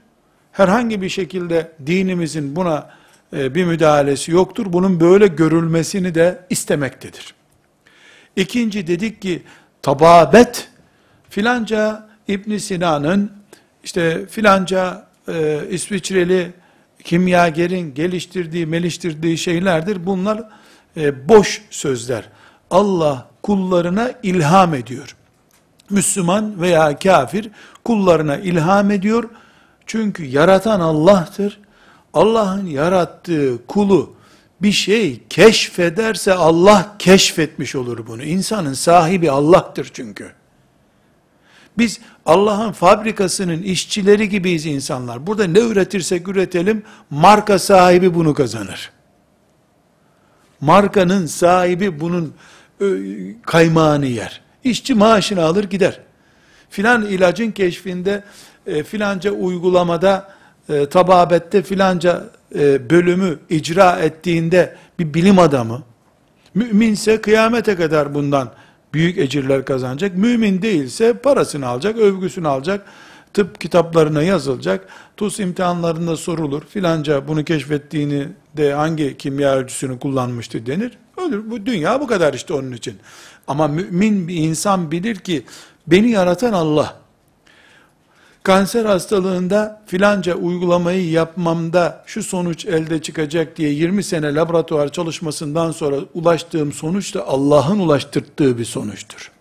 Herhangi 0.52 1.02
bir 1.02 1.10
şekilde 1.10 1.72
dinimizin 1.86 2.56
buna 2.56 2.90
e, 3.34 3.56
bir 3.56 3.66
müdahalesi 3.66 4.32
yoktur. 4.32 4.66
Bunun 4.74 5.00
böyle 5.00 5.28
görülmesini 5.28 6.16
de 6.16 6.46
istemektedir. 6.50 7.34
İkinci 8.36 8.88
dedik 8.88 9.22
ki 9.22 9.44
tababet 9.82 10.73
filanca 11.34 12.08
İbn 12.28 12.58
Sina'nın 12.58 13.32
işte 13.84 14.26
filanca 14.26 15.06
e, 15.28 15.62
İsviçreli 15.70 16.52
kimyagerin 17.04 17.94
geliştirdiği, 17.94 18.66
meliştirdiği 18.66 19.38
şeylerdir. 19.38 20.06
Bunlar 20.06 20.44
e, 20.98 21.30
boş 21.30 21.62
sözler. 21.70 22.30
Allah 22.72 23.28
kullarına 23.44 24.12
ilham 24.24 24.74
ediyor. 24.74 25.16
Müslüman 25.90 26.62
veya 26.62 27.00
kafir 27.00 27.50
kullarına 27.86 28.38
ilham 28.38 28.92
ediyor. 28.92 29.30
Çünkü 29.86 30.26
yaratan 30.26 30.80
Allah'tır. 30.80 31.60
Allah'ın 32.14 32.66
yarattığı 32.66 33.68
kulu 33.68 34.14
bir 34.62 34.72
şey 34.72 35.24
keşfederse 35.30 36.34
Allah 36.34 36.96
keşfetmiş 37.00 37.76
olur 37.76 38.08
bunu. 38.08 38.24
İnsanın 38.24 38.74
sahibi 38.74 39.32
Allah'tır 39.32 39.92
çünkü. 39.94 40.32
Biz 41.78 42.00
Allah'ın 42.26 42.72
fabrikasının 42.72 43.64
işçileri 43.64 44.30
gibiyiz 44.30 44.66
insanlar. 44.66 45.28
Burada 45.28 45.48
ne 45.48 45.60
üretirsek 45.60 46.28
üretelim, 46.28 46.84
marka 47.10 47.60
sahibi 47.60 48.14
bunu 48.14 48.34
kazanır. 48.34 48.92
Markanın 50.62 51.26
sahibi 51.26 52.00
bunun 52.00 52.34
kaymağını 53.42 54.06
yer. 54.06 54.42
İşçi 54.64 54.94
maaşını 54.94 55.44
alır 55.44 55.64
gider. 55.64 56.00
Filan 56.70 57.06
ilacın 57.06 57.52
keşfinde, 57.52 58.24
e, 58.68 58.84
filanca 58.84 59.32
uygulamada, 59.32 60.34
e, 60.70 60.86
tababette 60.86 61.62
filanca 61.62 62.24
e, 62.56 62.90
bölümü 62.90 63.40
icra 63.50 64.00
ettiğinde 64.00 64.76
bir 65.00 65.14
bilim 65.14 65.40
adamı, 65.40 65.84
müminse 66.54 67.22
kıyamete 67.22 67.76
kadar 67.76 68.14
bundan 68.14 68.52
büyük 68.94 69.18
ecirler 69.18 69.66
kazanacak. 69.66 70.18
Mümin 70.18 70.62
değilse 70.62 71.14
parasını 71.14 71.68
alacak, 71.68 71.98
övgüsünü 71.98 72.48
alacak, 72.48 72.86
tıp 73.34 73.62
kitaplarına 73.62 74.24
yazılacak, 74.24 74.88
TUS 75.18 75.40
imtihanlarında 75.40 76.18
sorulur, 76.18 76.62
filanca 76.70 77.28
bunu 77.28 77.44
keşfettiğini 77.44 78.28
de 78.58 78.74
hangi 78.74 79.18
kimya 79.18 79.56
ölçüsünü 79.56 80.00
kullanmıştı 80.00 80.66
denir. 80.66 80.92
Ölür. 81.18 81.52
Bu 81.52 81.66
dünya 81.66 82.02
bu 82.02 82.08
kadar 82.08 82.34
işte 82.34 82.54
onun 82.54 82.72
için. 82.72 82.98
Ama 83.48 83.68
mümin 83.68 84.28
bir 84.28 84.36
insan 84.36 84.92
bilir 84.92 85.16
ki 85.16 85.46
beni 85.88 86.10
yaratan 86.10 86.54
Allah. 86.54 87.03
Kanser 88.44 88.86
hastalığında 88.86 89.82
filanca 89.86 90.36
uygulamayı 90.36 91.10
yapmamda 91.10 92.04
şu 92.06 92.24
sonuç 92.24 92.66
elde 92.66 93.02
çıkacak 93.02 93.58
diye 93.58 93.70
20 93.70 94.04
sene 94.04 94.36
laboratuvar 94.36 94.92
çalışmasından 94.92 95.72
sonra 95.72 95.96
ulaştığım 96.14 96.74
sonuç 96.74 97.16
da 97.16 97.28
Allah'ın 97.28 97.80
ulaştırdığı 97.80 98.58
bir 98.58 98.66
sonuçtur. 98.66 99.32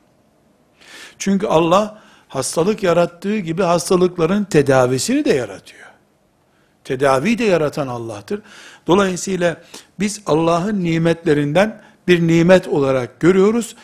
Çünkü 1.19 1.47
Allah 1.47 2.03
hastalık 2.29 2.83
yarattığı 2.83 3.39
gibi 3.39 3.63
hastalıkların 3.63 4.45
tedavisini 4.45 5.25
de 5.25 5.33
yaratıyor. 5.33 5.87
Tedavi 6.85 7.39
de 7.39 7.45
yaratan 7.45 7.87
Allah'tır. 7.87 8.43
Dolayısıyla 8.87 9.63
biz 10.01 10.23
Allah'ın 10.27 10.85
nimetlerinden 10.85 11.83
bir 12.09 12.27
nimet 12.29 12.69
olarak 12.69 13.21
görüyoruz. 13.21 13.77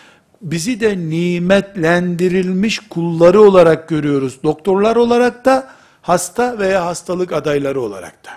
Bizi 0.42 0.81
de 0.81 0.98
nimetlendirilmiş 0.98 2.79
kulları 2.79 3.42
olarak 3.42 3.88
görüyoruz. 3.88 4.42
Doktorlar 4.42 4.96
olarak 4.96 5.44
da, 5.44 5.70
hasta 6.03 6.59
veya 6.59 6.87
hastalık 6.87 7.33
adayları 7.33 7.81
olarak 7.81 8.24
da. 8.24 8.31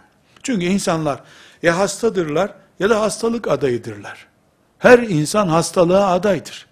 Çünkü 0.44 0.66
insanlar 0.66 1.20
ya 1.64 1.78
hastadırlar 1.78 2.54
ya 2.80 2.90
da 2.90 3.02
hastalık 3.02 3.48
adayıdırlar. 3.48 4.28
Her 4.78 5.00
insan 5.00 5.48
hastalığa 5.48 6.12
adaydır. 6.12 6.68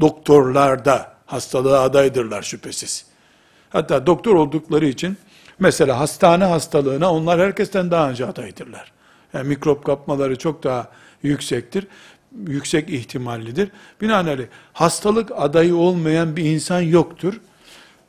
Doktorlar 0.00 0.84
da 0.84 1.14
hastalığa 1.26 1.82
adaydırlar 1.82 2.42
şüphesiz. 2.42 3.04
Hatta 3.70 4.06
doktor 4.06 4.34
oldukları 4.34 4.86
için 4.86 5.16
mesela 5.58 6.00
hastane 6.00 6.44
hastalığına 6.44 7.12
onlar 7.12 7.40
herkesten 7.40 7.90
daha 7.90 8.10
önce 8.10 8.26
adaydırlar. 8.26 8.92
Yani 9.34 9.48
mikrop 9.48 9.84
kapmaları 9.84 10.38
çok 10.38 10.64
daha 10.64 10.88
yüksektir. 11.22 11.86
Yüksek 12.46 12.90
ihtimallidir. 12.90 13.68
Binaenaleyh 14.00 14.46
hastalık 14.72 15.30
adayı 15.34 15.76
olmayan 15.76 16.36
bir 16.36 16.44
insan 16.44 16.80
yoktur. 16.80 17.40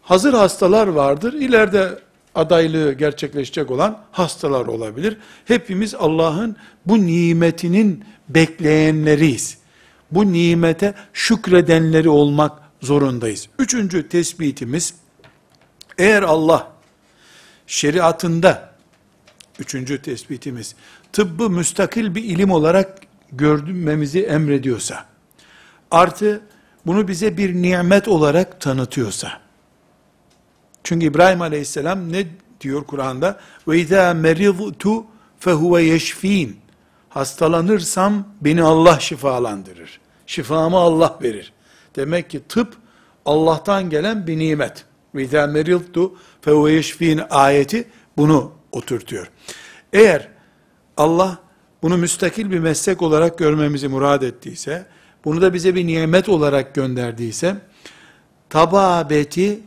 Hazır 0.02 0.34
hastalar 0.34 0.88
vardır. 0.88 1.34
İleride 1.34 2.00
adaylığı 2.36 2.94
gerçekleşecek 2.94 3.72
olan 3.72 4.00
hastalar 4.12 4.66
olabilir. 4.66 5.18
Hepimiz 5.46 5.96
Allah'ın 5.96 6.56
bu 6.86 7.06
nimetinin 7.06 8.06
bekleyenleriyiz. 8.30 9.58
bu 10.12 10.34
nimete 10.34 10.94
şükredenleri 11.14 12.10
olmak 12.10 12.60
zorundayız. 12.82 13.50
Üçüncü 13.60 14.10
tespitimiz, 14.10 14.94
eğer 15.98 16.24
Allah 16.24 16.72
şeriatında, 17.68 18.74
üçüncü 19.60 20.02
tespitimiz, 20.02 20.76
tıbbı 21.14 21.50
müstakil 21.50 22.16
bir 22.16 22.24
ilim 22.24 22.52
olarak 22.52 22.98
görmemizi 23.38 24.24
emrediyorsa, 24.24 25.06
artı 25.91 26.41
bunu 26.86 27.08
bize 27.08 27.38
bir 27.38 27.54
nimet 27.54 28.08
olarak 28.08 28.62
tanıtıyorsa, 28.62 29.43
çünkü 30.84 31.06
İbrahim 31.06 31.41
aleyhisselam 31.41 32.12
ne 32.12 32.26
diyor 32.62 32.84
Kur'an'da? 32.84 33.39
Ve 33.67 33.80
izâ 33.80 34.13
meridtu 34.13 35.06
fehuve. 35.39 36.00
Hastalanırsam 37.10 38.28
beni 38.41 38.63
Allah 38.63 39.00
şifalandırır. 39.00 40.00
Şifamı 40.28 40.78
Allah 40.78 41.19
verir. 41.22 41.54
Demek 41.96 42.30
ki 42.30 42.41
tıp 42.50 42.78
Allah'tan 43.26 43.89
gelen 43.89 44.28
bir 44.28 44.39
nimet. 44.39 44.86
Ve 45.15 45.24
izâ 45.24 45.48
meridtu 45.48 46.15
fehuve 46.41 47.24
ayeti 47.30 47.88
bunu 48.17 48.52
oturtuyor. 48.72 49.32
Eğer 49.93 50.28
Allah 50.98 51.38
bunu 51.84 51.98
müstakil 51.98 52.52
bir 52.52 52.60
meslek 52.60 53.02
olarak 53.02 53.38
görmemizi 53.38 53.88
murad 53.88 54.22
ettiyse, 54.22 54.86
bunu 55.26 55.41
da 55.41 55.54
bize 55.54 55.76
bir 55.76 55.88
nimet 55.88 56.30
olarak 56.30 56.76
gönderdiyse, 56.76 57.56
tababeti 58.50 59.60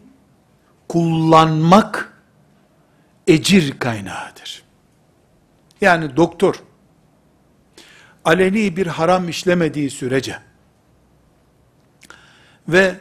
kullanmak 0.89 2.13
ecir 3.27 3.79
kaynağıdır. 3.79 4.63
Yani 5.81 6.17
doktor, 6.17 6.63
aleni 8.25 8.77
bir 8.77 8.87
haram 8.87 9.29
işlemediği 9.29 9.91
sürece 9.91 10.39
ve 12.69 12.95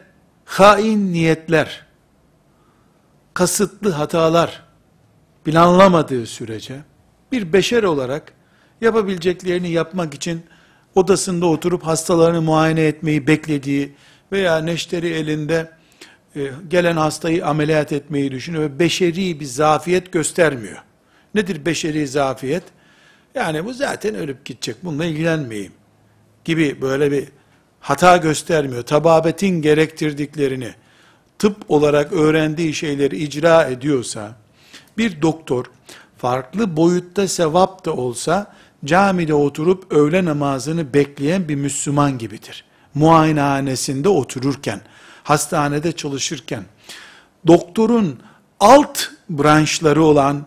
hain 0.46 1.14
niyetler, 1.14 1.86
kasıtlı 3.34 3.92
hatalar 3.92 4.64
planlamadığı 5.46 6.26
sürece, 6.26 6.80
bir 7.32 7.54
beşer 7.54 7.84
olarak 7.84 8.35
yapabileceklerini 8.82 9.70
yapmak 9.70 10.14
için 10.14 10.44
odasında 10.96 11.46
oturup 11.46 11.84
hastalarını 11.84 12.42
muayene 12.42 12.82
etmeyi 12.82 13.28
beklediği 13.28 13.94
veya 14.32 14.58
neşteri 14.58 15.08
elinde 15.08 15.72
e, 16.36 16.50
gelen 16.68 16.98
hastayı 16.98 17.46
ameliyat 17.46 17.92
etmeyi 17.92 18.32
düşünüyor 18.32 18.64
ve 18.64 18.80
beşeri 18.80 19.40
bir 19.40 19.46
zafiyet 19.46 20.12
göstermiyor. 20.12 20.84
Nedir 21.36 21.66
beşeri 21.66 22.08
zafiyet? 22.08 22.64
Yani 23.36 23.66
bu 23.66 23.74
zaten 23.74 24.16
ölüp 24.16 24.46
gidecek, 24.46 24.76
bununla 24.84 25.06
ilgilenmeyeyim 25.06 25.72
gibi 26.46 26.82
böyle 26.82 27.12
bir 27.12 27.28
hata 27.80 28.18
göstermiyor. 28.18 28.84
Tababetin 28.84 29.62
gerektirdiklerini, 29.62 30.74
tıp 31.40 31.72
olarak 31.72 32.14
öğrendiği 32.14 32.74
şeyleri 32.74 33.18
icra 33.18 33.64
ediyorsa, 33.64 34.36
bir 34.98 35.22
doktor 35.22 35.66
farklı 36.18 36.78
boyutta 36.78 37.28
sevap 37.28 37.86
da 37.86 37.94
olsa, 37.94 38.56
camide 38.86 39.34
oturup 39.34 39.94
öğle 39.94 40.26
namazını 40.26 40.94
bekleyen 40.94 41.50
bir 41.50 41.56
Müslüman 41.56 42.18
gibidir. 42.18 42.66
Muayenehanesinde 42.94 44.10
otururken, 44.10 44.82
hastanede 45.24 45.92
çalışırken, 45.92 46.64
doktorun 47.48 48.20
alt 48.60 49.00
branşları 49.30 50.04
olan 50.04 50.46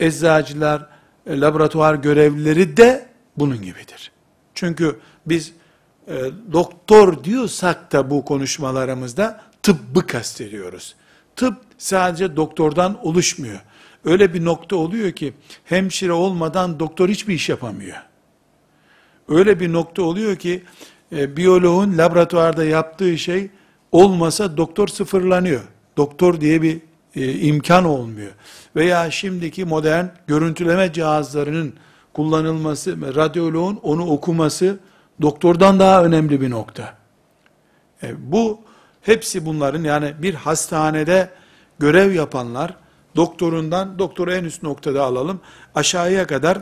eczacılar, 0.00 0.86
e, 1.26 1.40
laboratuvar 1.40 1.94
görevlileri 1.94 2.76
de 2.76 3.08
bunun 3.36 3.62
gibidir. 3.62 4.12
Çünkü 4.54 4.98
biz 5.26 5.52
e, 6.08 6.14
doktor 6.52 7.24
diyorsak 7.24 7.92
da 7.92 8.10
bu 8.10 8.24
konuşmalarımızda 8.24 9.40
tıbbı 9.62 10.06
kastediyoruz. 10.06 10.94
Tıp 11.36 11.56
sadece 11.78 12.36
doktordan 12.36 13.06
oluşmuyor. 13.06 13.60
Öyle 14.04 14.34
bir 14.34 14.44
nokta 14.44 14.76
oluyor 14.76 15.12
ki 15.12 15.32
hemşire 15.64 16.12
olmadan 16.12 16.80
doktor 16.80 17.08
hiçbir 17.08 17.34
iş 17.34 17.48
yapamıyor. 17.48 17.96
Öyle 19.28 19.60
bir 19.60 19.72
nokta 19.72 20.02
oluyor 20.02 20.36
ki 20.36 20.62
e, 21.12 21.36
biyoloğun 21.36 21.98
laboratuvarda 21.98 22.64
yaptığı 22.64 23.18
şey 23.18 23.50
olmasa 23.92 24.56
doktor 24.56 24.88
sıfırlanıyor. 24.88 25.60
Doktor 25.96 26.40
diye 26.40 26.62
bir 26.62 26.80
e, 27.16 27.32
imkan 27.32 27.84
olmuyor. 27.84 28.32
Veya 28.76 29.10
şimdiki 29.10 29.64
modern 29.64 30.06
görüntüleme 30.26 30.92
cihazlarının 30.92 31.74
kullanılması, 32.12 33.14
radyoloğun 33.14 33.76
onu 33.82 34.06
okuması 34.06 34.78
doktordan 35.22 35.80
daha 35.80 36.04
önemli 36.04 36.40
bir 36.40 36.50
nokta. 36.50 36.94
E, 38.02 38.32
bu 38.32 38.60
hepsi 39.02 39.46
bunların 39.46 39.84
yani 39.84 40.14
bir 40.22 40.34
hastanede 40.34 41.30
görev 41.78 42.12
yapanlar 42.12 42.74
doktorundan 43.16 43.98
doktoru 43.98 44.32
en 44.32 44.44
üst 44.44 44.62
noktada 44.62 45.04
alalım 45.04 45.40
aşağıya 45.74 46.26
kadar 46.26 46.58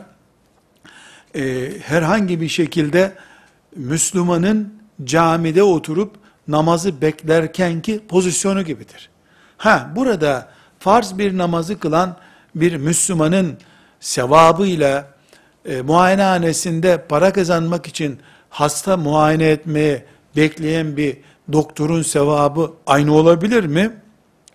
e, 1.35 1.71
herhangi 1.81 2.41
bir 2.41 2.49
şekilde 2.49 3.13
Müslümanın 3.75 4.73
camide 5.03 5.63
oturup 5.63 6.15
namazı 6.47 7.01
beklerkenki 7.01 8.07
pozisyonu 8.07 8.63
gibidir. 8.63 9.09
Ha 9.57 9.91
burada 9.95 10.49
farz 10.79 11.17
bir 11.17 11.37
namazı 11.37 11.79
kılan 11.79 12.17
bir 12.55 12.75
Müslümanın 12.75 13.57
sevabıyla 13.99 15.07
e, 15.65 15.81
muayenehanesinde 15.81 17.05
para 17.09 17.33
kazanmak 17.33 17.87
için 17.87 18.19
hasta 18.49 18.97
muayene 18.97 19.47
etmeye 19.49 20.05
bekleyen 20.35 20.97
bir 20.97 21.17
doktorun 21.53 22.01
sevabı 22.01 22.73
aynı 22.87 23.13
olabilir 23.13 23.63
mi? 23.63 23.91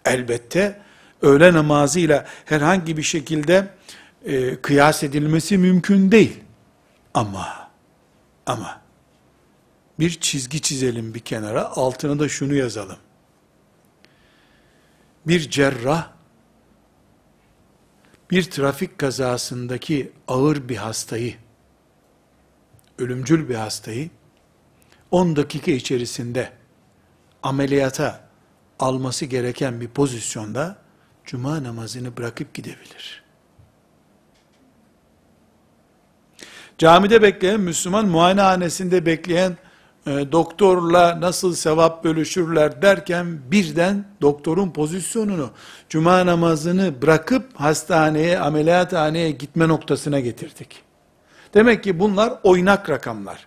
Elbette 0.04 0.83
öğle 1.24 1.52
namazıyla 1.52 2.26
herhangi 2.44 2.96
bir 2.96 3.02
şekilde 3.02 3.68
e, 4.24 4.56
kıyas 4.56 5.02
edilmesi 5.02 5.58
mümkün 5.58 6.10
değil. 6.10 6.40
Ama 7.14 7.70
ama 8.46 8.80
bir 9.98 10.10
çizgi 10.20 10.62
çizelim 10.62 11.14
bir 11.14 11.20
kenara, 11.20 11.64
altına 11.76 12.18
da 12.18 12.28
şunu 12.28 12.54
yazalım. 12.54 12.96
Bir 15.26 15.50
cerrah, 15.50 16.10
bir 18.30 18.42
trafik 18.42 18.98
kazasındaki 18.98 20.12
ağır 20.28 20.68
bir 20.68 20.76
hastayı, 20.76 21.34
ölümcül 22.98 23.48
bir 23.48 23.54
hastayı, 23.54 24.10
10 25.10 25.36
dakika 25.36 25.70
içerisinde 25.70 26.52
ameliyata 27.42 28.28
alması 28.78 29.24
gereken 29.24 29.80
bir 29.80 29.88
pozisyonda, 29.88 30.83
cuma 31.26 31.62
namazını 31.62 32.16
bırakıp 32.16 32.54
gidebilir. 32.54 33.24
Camide 36.78 37.22
bekleyen 37.22 37.60
Müslüman, 37.60 38.08
muayenehanesinde 38.08 39.06
bekleyen 39.06 39.56
e, 40.06 40.32
doktorla 40.32 41.20
nasıl 41.20 41.54
sevap 41.54 42.04
bölüşürler 42.04 42.82
derken 42.82 43.38
birden 43.50 44.04
doktorun 44.22 44.70
pozisyonunu 44.70 45.50
cuma 45.88 46.26
namazını 46.26 47.02
bırakıp 47.02 47.60
hastaneye, 47.60 48.38
ameliyathaneye 48.38 49.30
gitme 49.30 49.68
noktasına 49.68 50.20
getirdik. 50.20 50.82
Demek 51.54 51.84
ki 51.84 52.00
bunlar 52.00 52.32
oynak 52.42 52.90
rakamlar. 52.90 53.46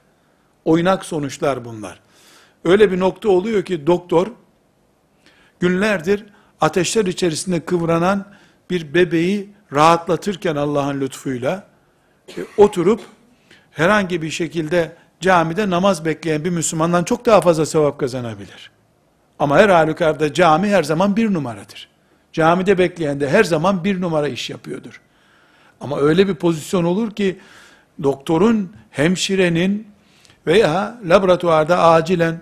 Oynak 0.65 1.05
sonuçlar 1.05 1.65
bunlar. 1.65 1.99
Öyle 2.63 2.91
bir 2.91 2.99
nokta 2.99 3.29
oluyor 3.29 3.65
ki 3.65 3.87
doktor 3.87 4.27
günlerdir 5.59 6.25
ateşler 6.61 7.05
içerisinde 7.05 7.59
kıvranan 7.59 8.25
bir 8.69 8.93
bebeği 8.93 9.49
rahatlatırken 9.73 10.55
Allah'ın 10.55 11.01
lütfuyla 11.01 11.67
e, 12.37 12.41
oturup 12.57 13.01
herhangi 13.71 14.21
bir 14.21 14.29
şekilde 14.29 14.95
camide 15.21 15.69
namaz 15.69 16.05
bekleyen 16.05 16.45
bir 16.45 16.49
Müslümandan 16.49 17.03
çok 17.03 17.25
daha 17.25 17.41
fazla 17.41 17.65
sevap 17.65 17.99
kazanabilir. 17.99 18.71
Ama 19.39 19.57
her 19.57 19.69
halükarda 19.69 20.33
cami 20.33 20.69
her 20.69 20.83
zaman 20.83 21.15
bir 21.15 21.33
numaradır. 21.33 21.89
Camide 22.33 22.77
bekleyen 22.77 23.19
de 23.19 23.29
her 23.29 23.43
zaman 23.43 23.83
bir 23.83 24.01
numara 24.01 24.27
iş 24.27 24.49
yapıyordur. 24.49 25.01
Ama 25.81 25.99
öyle 25.99 26.27
bir 26.27 26.35
pozisyon 26.35 26.83
olur 26.83 27.11
ki 27.11 27.39
doktorun, 28.03 28.73
hemşirenin 28.89 29.87
veya 30.47 30.99
laboratuvarda 31.05 31.79
acilen 31.79 32.41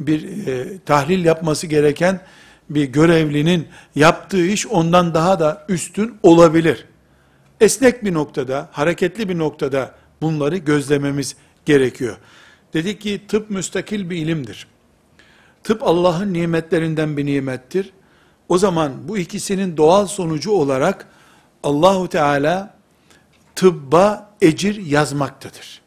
bir 0.00 0.46
e, 0.46 0.78
tahlil 0.78 1.24
yapması 1.24 1.66
gereken 1.66 2.20
bir 2.70 2.84
görevlinin 2.84 3.68
yaptığı 3.94 4.46
iş 4.46 4.66
ondan 4.66 5.14
daha 5.14 5.40
da 5.40 5.66
üstün 5.68 6.18
olabilir. 6.22 6.86
Esnek 7.60 8.04
bir 8.04 8.14
noktada, 8.14 8.68
hareketli 8.72 9.28
bir 9.28 9.38
noktada 9.38 9.94
bunları 10.22 10.56
gözlememiz 10.56 11.36
gerekiyor. 11.64 12.16
Dedi 12.74 12.98
ki 12.98 13.22
tıp 13.28 13.50
müstakil 13.50 14.10
bir 14.10 14.16
ilimdir. 14.16 14.66
Tıp 15.64 15.82
Allah'ın 15.82 16.32
nimetlerinden 16.32 17.16
bir 17.16 17.26
nimettir. 17.26 17.92
O 18.48 18.58
zaman 18.58 19.08
bu 19.08 19.18
ikisinin 19.18 19.76
doğal 19.76 20.06
sonucu 20.06 20.50
olarak 20.50 21.06
Allahu 21.62 22.08
Teala 22.08 22.74
tıbba 23.54 24.30
ecir 24.40 24.86
yazmaktadır. 24.86 25.82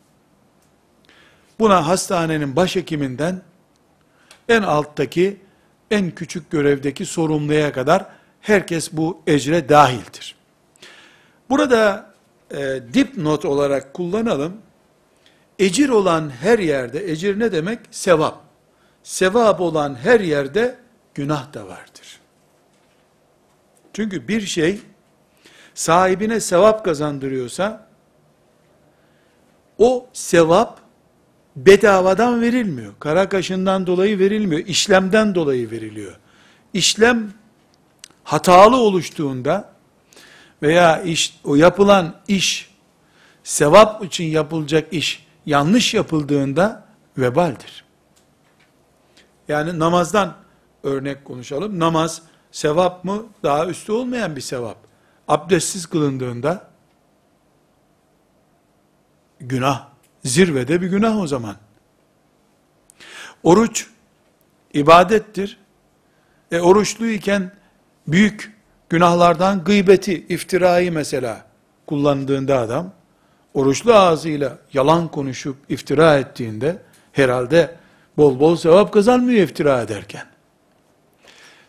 Buna 1.59 1.87
hastanenin 1.87 2.55
başhekiminden 2.55 3.41
en 4.49 4.61
alttaki 4.61 5.41
en 5.93 6.11
küçük 6.11 6.51
görevdeki 6.51 7.05
sorumluya 7.05 7.71
kadar 7.71 8.05
herkes 8.41 8.91
bu 8.91 9.21
ecre 9.27 9.69
dahildir. 9.69 10.35
Burada 11.49 12.13
e, 12.51 12.79
dipnot 12.93 13.45
olarak 13.45 13.93
kullanalım. 13.93 14.57
Ecir 15.59 15.89
olan 15.89 16.29
her 16.29 16.59
yerde, 16.59 17.11
ecir 17.11 17.39
ne 17.39 17.51
demek? 17.51 17.79
Sevap. 17.91 18.37
Sevap 19.03 19.61
olan 19.61 19.95
her 19.95 20.19
yerde 20.19 20.75
günah 21.13 21.53
da 21.53 21.67
vardır. 21.67 22.19
Çünkü 23.93 24.27
bir 24.27 24.41
şey 24.41 24.79
sahibine 25.73 26.39
sevap 26.39 26.85
kazandırıyorsa 26.85 27.87
o 29.77 30.07
sevap 30.13 30.82
bedavadan 31.55 32.41
verilmiyor. 32.41 32.93
Kara 32.99 33.29
kaşından 33.29 33.87
dolayı 33.87 34.19
verilmiyor. 34.19 34.61
İşlemden 34.65 35.35
dolayı 35.35 35.71
veriliyor. 35.71 36.19
İşlem 36.73 37.33
hatalı 38.23 38.77
oluştuğunda 38.77 39.73
veya 40.61 41.01
iş, 41.01 41.39
o 41.43 41.55
yapılan 41.55 42.15
iş 42.27 42.73
sevap 43.43 44.05
için 44.05 44.23
yapılacak 44.23 44.93
iş 44.93 45.27
yanlış 45.45 45.93
yapıldığında 45.93 46.85
vebaldir. 47.17 47.85
Yani 49.47 49.79
namazdan 49.79 50.35
örnek 50.83 51.25
konuşalım. 51.25 51.79
Namaz 51.79 52.21
sevap 52.51 53.03
mı? 53.03 53.25
Daha 53.43 53.67
üstü 53.67 53.91
olmayan 53.91 54.35
bir 54.35 54.41
sevap. 54.41 54.77
Abdestsiz 55.27 55.85
kılındığında 55.85 56.69
günah. 59.39 59.92
Zirvede 60.23 60.81
bir 60.81 60.87
günah 60.87 61.21
o 61.21 61.27
zaman. 61.27 61.55
Oruç 63.43 63.87
ibadettir. 64.73 65.57
E 66.51 66.59
oruçluyken 66.59 67.51
büyük 68.07 68.53
günahlardan 68.89 69.63
gıybeti, 69.63 70.25
iftirayı 70.29 70.91
mesela 70.91 71.45
kullandığında 71.87 72.59
adam, 72.59 72.91
oruçlu 73.53 73.93
ağzıyla 73.93 74.57
yalan 74.73 75.07
konuşup 75.07 75.57
iftira 75.69 76.17
ettiğinde, 76.17 76.77
herhalde 77.11 77.75
bol 78.17 78.39
bol 78.39 78.55
sevap 78.55 78.93
kazanmıyor 78.93 79.43
iftira 79.43 79.81
ederken. 79.81 80.25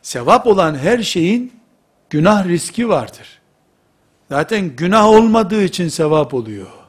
Sevap 0.03 0.47
olan 0.47 0.75
her 0.75 1.03
şeyin 1.03 1.53
günah 2.11 2.47
riski 2.47 2.89
vardır. 2.89 3.41
Zaten 4.29 4.77
günah 4.77 5.07
olmadığı 5.07 5.63
için 5.63 5.89
sevap 5.89 6.35
oluyor. 6.35 6.84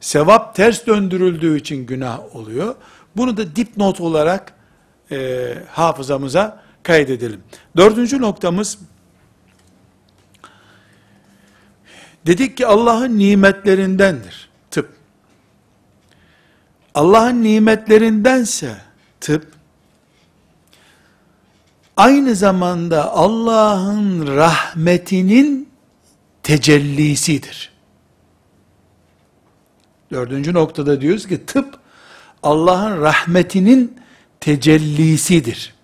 Sevap 0.00 0.54
ters 0.54 0.86
döndürüldüğü 0.86 1.58
için 1.58 1.86
günah 1.86 2.36
oluyor. 2.36 2.74
Bunu 3.16 3.36
da 3.36 3.56
dipnot 3.56 4.00
olarak 4.00 4.52
e, 5.10 5.48
hafızamıza 5.70 6.62
kaydedelim. 6.82 7.42
Dördüncü 7.76 8.20
noktamız, 8.20 8.78
dedik 12.26 12.56
ki 12.56 12.66
Allah'ın 12.66 13.18
nimetlerindendir 13.18 14.48
tıp. 14.70 14.92
Allah'ın 16.94 17.42
nimetlerindense 17.42 18.76
tıp, 19.20 19.52
aynı 21.96 22.34
zamanda 22.34 23.12
Allah'ın 23.12 24.26
rahmetinin 24.36 25.68
tecellisidir. 26.42 27.69
Dördüncü 30.10 30.54
noktada 30.54 31.00
diyoruz 31.00 31.28
ki 31.28 31.46
tıp 31.46 31.78
Allah'ın 32.42 33.00
rahmetinin 33.00 33.96
tecellisidir. 34.40 35.74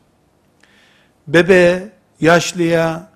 Bebeğe, 1.27 1.93
yaşlıya, 2.21 3.11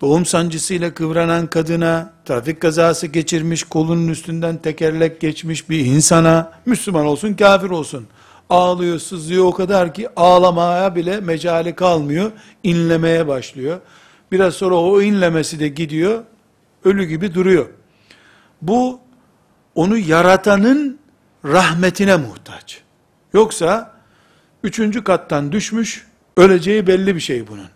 doğum 0.00 0.26
sancısıyla 0.26 0.94
kıvranan 0.94 1.46
kadına, 1.46 2.12
trafik 2.24 2.60
kazası 2.60 3.06
geçirmiş, 3.06 3.64
kolunun 3.64 4.08
üstünden 4.08 4.56
tekerlek 4.56 5.20
geçmiş 5.20 5.70
bir 5.70 5.84
insana, 5.84 6.52
Müslüman 6.66 7.06
olsun, 7.06 7.34
kafir 7.34 7.70
olsun, 7.70 8.06
ağlıyor, 8.50 8.98
sızlıyor 8.98 9.44
o 9.44 9.52
kadar 9.52 9.94
ki 9.94 10.08
ağlamaya 10.16 10.94
bile 10.94 11.20
mecali 11.20 11.74
kalmıyor, 11.74 12.32
inlemeye 12.62 13.28
başlıyor. 13.28 13.80
Biraz 14.32 14.54
sonra 14.54 14.74
o 14.74 15.02
inlemesi 15.02 15.60
de 15.60 15.68
gidiyor, 15.68 16.22
ölü 16.84 17.04
gibi 17.04 17.34
duruyor. 17.34 17.66
Bu, 18.62 19.00
onu 19.74 19.98
yaratanın 19.98 20.98
rahmetine 21.44 22.16
muhtaç. 22.16 22.80
Yoksa, 23.32 23.94
üçüncü 24.62 25.04
kattan 25.04 25.52
düşmüş, 25.52 26.06
öleceği 26.36 26.86
belli 26.86 27.14
bir 27.14 27.20
şey 27.20 27.48
bunun. 27.48 27.68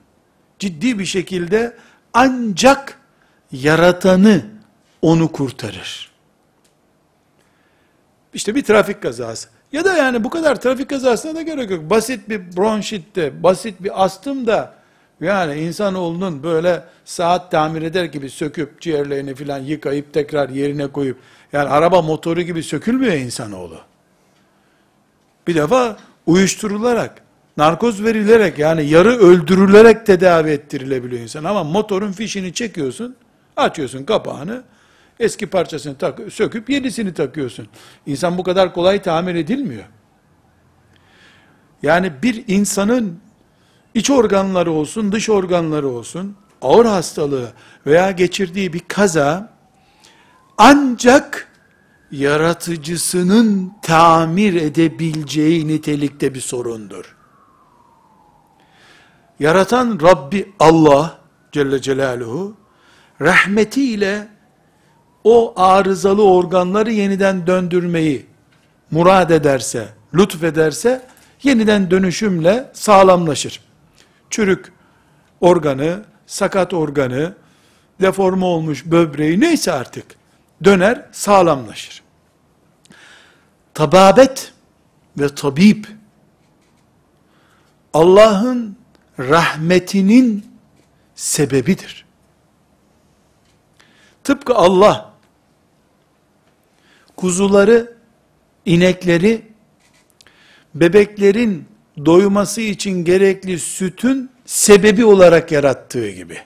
Ciddi 0.58 0.98
bir 0.98 1.04
şekilde 1.04 1.76
ancak 2.14 2.98
yaratanı 3.52 4.42
onu 5.02 5.32
kurtarır. 5.32 6.10
İşte 8.34 8.54
bir 8.54 8.64
trafik 8.64 9.02
kazası. 9.02 9.48
Ya 9.72 9.84
da 9.84 9.96
yani 9.96 10.24
bu 10.24 10.30
kadar 10.30 10.60
trafik 10.60 10.90
kazasına 10.90 11.34
da 11.34 11.42
gerek 11.42 11.70
yok. 11.70 11.90
Basit 11.90 12.28
bir 12.28 12.56
bronşitte, 12.56 13.42
basit 13.42 13.82
bir 13.82 14.04
astım 14.04 14.46
da 14.46 14.74
yani 15.20 15.54
insanoğlunun 15.54 16.42
böyle 16.42 16.84
saat 17.04 17.50
tamir 17.50 17.82
eder 17.82 18.04
gibi 18.04 18.30
söküp 18.30 18.80
ciğerlerini 18.80 19.34
filan 19.34 19.58
yıkayıp 19.58 20.12
tekrar 20.12 20.48
yerine 20.48 20.86
koyup 20.86 21.18
yani 21.54 21.68
araba 21.68 22.02
motoru 22.02 22.42
gibi 22.42 22.62
sökülmüyor 22.62 23.12
insanoğlu. 23.12 23.78
Bir 25.46 25.54
defa 25.54 25.96
uyuşturularak, 26.26 27.22
narkoz 27.56 28.04
verilerek 28.04 28.58
yani 28.58 28.86
yarı 28.86 29.18
öldürülerek 29.18 30.06
tedavi 30.06 30.50
ettirilebiliyor 30.50 31.22
insan. 31.22 31.44
Ama 31.44 31.64
motorun 31.64 32.12
fişini 32.12 32.52
çekiyorsun, 32.52 33.16
açıyorsun 33.56 34.04
kapağını, 34.04 34.62
eski 35.20 35.46
parçasını 35.46 35.96
tak, 35.98 36.20
söküp 36.32 36.70
yenisini 36.70 37.14
takıyorsun. 37.14 37.68
İnsan 38.06 38.38
bu 38.38 38.42
kadar 38.42 38.74
kolay 38.74 39.02
tamir 39.02 39.34
edilmiyor. 39.34 39.84
Yani 41.82 42.12
bir 42.22 42.44
insanın 42.48 43.18
iç 43.94 44.10
organları 44.10 44.70
olsun, 44.70 45.12
dış 45.12 45.30
organları 45.30 45.88
olsun, 45.88 46.36
ağır 46.62 46.86
hastalığı 46.86 47.52
veya 47.86 48.10
geçirdiği 48.10 48.72
bir 48.72 48.80
kaza, 48.88 49.53
ancak 50.58 51.48
yaratıcısının 52.10 53.72
tamir 53.82 54.54
edebileceği 54.54 55.68
nitelikte 55.68 56.34
bir 56.34 56.40
sorundur. 56.40 57.16
Yaratan 59.38 59.98
Rabbi 60.02 60.52
Allah 60.60 61.18
Celle 61.52 61.82
Celaluhu 61.82 62.56
rahmetiyle 63.20 64.28
o 65.24 65.52
arızalı 65.56 66.24
organları 66.24 66.92
yeniden 66.92 67.46
döndürmeyi 67.46 68.26
murad 68.90 69.30
ederse, 69.30 69.88
lütfederse 70.14 71.06
yeniden 71.42 71.90
dönüşümle 71.90 72.70
sağlamlaşır. 72.72 73.60
Çürük 74.30 74.72
organı, 75.40 76.04
sakat 76.26 76.74
organı, 76.74 77.34
deforme 78.00 78.44
olmuş 78.44 78.84
böbreği 78.86 79.40
neyse 79.40 79.72
artık 79.72 80.04
döner, 80.64 81.06
sağlamlaşır. 81.12 82.02
Tababet 83.74 84.52
ve 85.18 85.34
tabip 85.34 85.88
Allah'ın 87.94 88.76
rahmetinin 89.18 90.46
sebebidir. 91.14 92.06
Tıpkı 94.24 94.54
Allah 94.54 95.14
kuzuları, 97.16 97.96
inekleri 98.64 99.42
bebeklerin 100.74 101.68
doyması 102.04 102.60
için 102.60 103.04
gerekli 103.04 103.58
sütün 103.58 104.30
sebebi 104.46 105.04
olarak 105.04 105.52
yarattığı 105.52 106.10
gibi. 106.10 106.38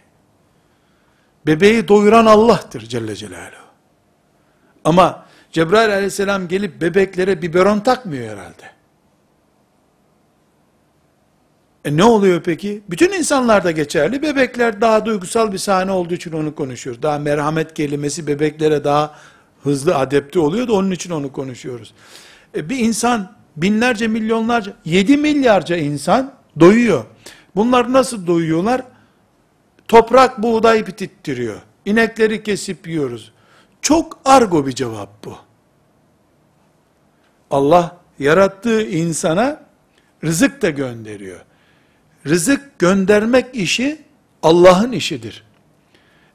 Bebeği 1.47 1.89
doyuran 1.89 2.27
Allah'tır 2.27 2.81
Celle 2.81 3.17
Celaluhu. 3.17 3.68
Ama 4.89 5.25
Cebrail 5.53 5.93
aleyhisselam 5.93 6.49
gelip 6.49 6.81
bebeklere 6.81 7.43
biberon 7.43 7.81
takmıyor 7.81 8.29
herhalde. 8.29 8.71
E 11.85 11.97
ne 11.97 12.05
oluyor 12.05 12.43
peki? 12.43 12.83
Bütün 12.91 13.13
insanlarda 13.13 13.71
geçerli. 13.71 14.23
Bebekler 14.23 14.81
daha 14.81 15.07
duygusal 15.07 15.53
bir 15.53 15.59
sahne 15.59 15.93
olduğu 15.93 16.15
için 16.15 16.33
onu 16.33 16.55
konuşuyoruz. 16.55 17.03
Daha 17.03 17.19
merhamet 17.19 17.75
kelimesi 17.75 18.27
bebeklere 18.27 18.85
daha 18.85 19.15
hızlı 19.63 19.97
adepte 19.97 20.41
oluyor 20.41 20.69
da 20.69 20.73
onun 20.73 20.91
için 20.91 21.11
onu 21.11 21.33
konuşuyoruz. 21.33 21.95
E 22.57 22.69
bir 22.69 22.79
insan 22.79 23.33
binlerce 23.57 24.09
milyonlarca, 24.09 24.73
yedi 24.85 25.17
milyarca 25.17 25.77
insan 25.77 26.33
doyuyor. 26.61 27.05
Bunlar 27.57 27.93
nasıl 27.93 28.27
doyuyorlar? 28.27 28.83
Toprak 29.89 30.43
buğday 30.43 30.87
bitittiriyor. 30.87 31.61
İnekleri 31.85 32.43
kesip 32.43 32.89
yiyoruz. 32.89 33.33
Çok 33.83 34.19
argo 34.25 34.67
bir 34.67 34.73
cevap 34.73 35.25
bu. 35.25 35.37
Allah 37.51 37.97
yarattığı 38.19 38.83
insana 38.83 39.61
rızık 40.25 40.63
da 40.63 40.71
gönderiyor. 40.71 41.41
Rızık 42.27 42.79
göndermek 42.79 43.55
işi 43.55 44.03
Allah'ın 44.43 44.93
işidir. 44.93 45.45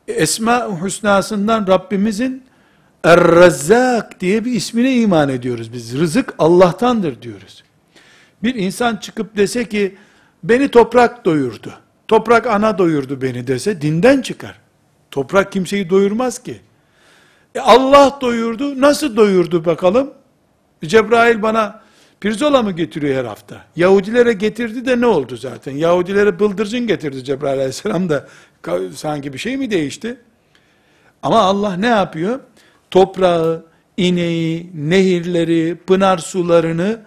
Esma-ı 0.08 0.86
Hüsna'sından 0.86 1.68
Rabbimizin 1.68 2.44
Er-Rezzak 3.04 4.20
diye 4.20 4.46
bir 4.46 4.52
ismine 4.52 4.96
iman 4.96 5.30
ediyoruz 5.30 5.74
biz. 5.74 6.00
Rızık 6.00 6.34
Allah'tandır 6.40 7.22
diyoruz. 7.22 7.64
Bir 8.44 8.56
insan 8.56 8.96
çıkıp 8.96 9.38
dese 9.38 9.70
ki 9.70 9.96
beni 10.44 10.68
toprak 10.68 11.26
doyurdu. 11.26 11.74
Toprak 12.08 12.48
ana 12.48 12.78
doyurdu 12.78 13.22
beni 13.22 13.48
dese 13.48 13.82
dinden 13.82 14.22
çıkar. 14.22 14.60
Toprak 15.12 15.52
kimseyi 15.52 15.90
doyurmaz 15.90 16.44
ki. 16.44 16.62
E 17.56 17.60
Allah 17.60 18.18
doyurdu. 18.22 18.82
Nasıl 18.82 19.16
doyurdu 19.16 19.66
bakalım? 19.66 20.14
Cebrail 20.86 21.42
bana 21.42 21.82
pirzola 22.20 22.64
mı 22.64 22.72
getiriyor 22.72 23.16
her 23.16 23.26
hafta? 23.26 23.66
Yahudilere 23.76 24.34
getirdi 24.34 24.86
de 24.86 25.02
ne 25.02 25.06
oldu 25.06 25.38
zaten? 25.38 25.72
Yahudilere 25.72 26.40
bıldırcın 26.40 26.88
getirdi 26.88 27.24
Cebrail 27.24 27.58
aleyhisselam 27.58 28.10
da 28.10 28.28
sanki 28.96 29.34
bir 29.34 29.38
şey 29.38 29.58
mi 29.58 29.72
değişti? 29.72 30.18
Ama 31.24 31.40
Allah 31.40 31.76
ne 31.76 31.88
yapıyor? 31.88 32.40
Toprağı, 32.92 33.66
ineği, 33.98 34.72
nehirleri, 34.74 35.78
pınar 35.88 36.18
sularını 36.18 37.00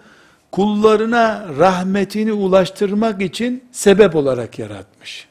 kullarına 0.51 1.45
rahmetini 1.59 2.33
ulaştırmak 2.33 3.21
için 3.21 3.63
sebep 3.71 4.15
olarak 4.15 4.59
yaratmış. 4.59 5.27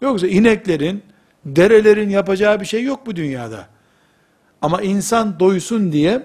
Yoksa 0.00 0.26
ineklerin, 0.26 1.02
derelerin 1.44 2.10
yapacağı 2.10 2.60
bir 2.60 2.66
şey 2.66 2.82
yok 2.82 3.06
bu 3.06 3.16
dünyada. 3.16 3.66
Ama 4.62 4.82
insan 4.82 5.40
doysun 5.40 5.92
diye, 5.92 6.22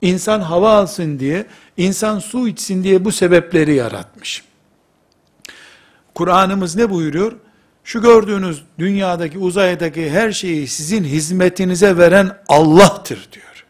insan 0.00 0.40
hava 0.40 0.72
alsın 0.72 1.18
diye, 1.18 1.46
insan 1.76 2.18
su 2.18 2.48
içsin 2.48 2.84
diye 2.84 3.04
bu 3.04 3.12
sebepleri 3.12 3.74
yaratmış. 3.74 4.44
Kur'an'ımız 6.14 6.76
ne 6.76 6.90
buyuruyor? 6.90 7.32
Şu 7.84 8.02
gördüğünüz 8.02 8.62
dünyadaki, 8.78 9.38
uzaydaki 9.38 10.10
her 10.10 10.32
şeyi 10.32 10.66
sizin 10.66 11.04
hizmetinize 11.04 11.96
veren 11.96 12.38
Allah'tır 12.48 13.28
diyor. 13.32 13.64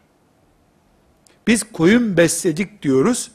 Biz 1.47 1.63
koyun 1.63 2.17
besledik 2.17 2.83
diyoruz. 2.83 3.31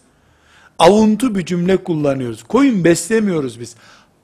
Avuntu 0.79 1.35
bir 1.35 1.47
cümle 1.47 1.77
kullanıyoruz. 1.77 2.43
Koyun 2.43 2.85
beslemiyoruz 2.85 3.61
biz. 3.61 3.77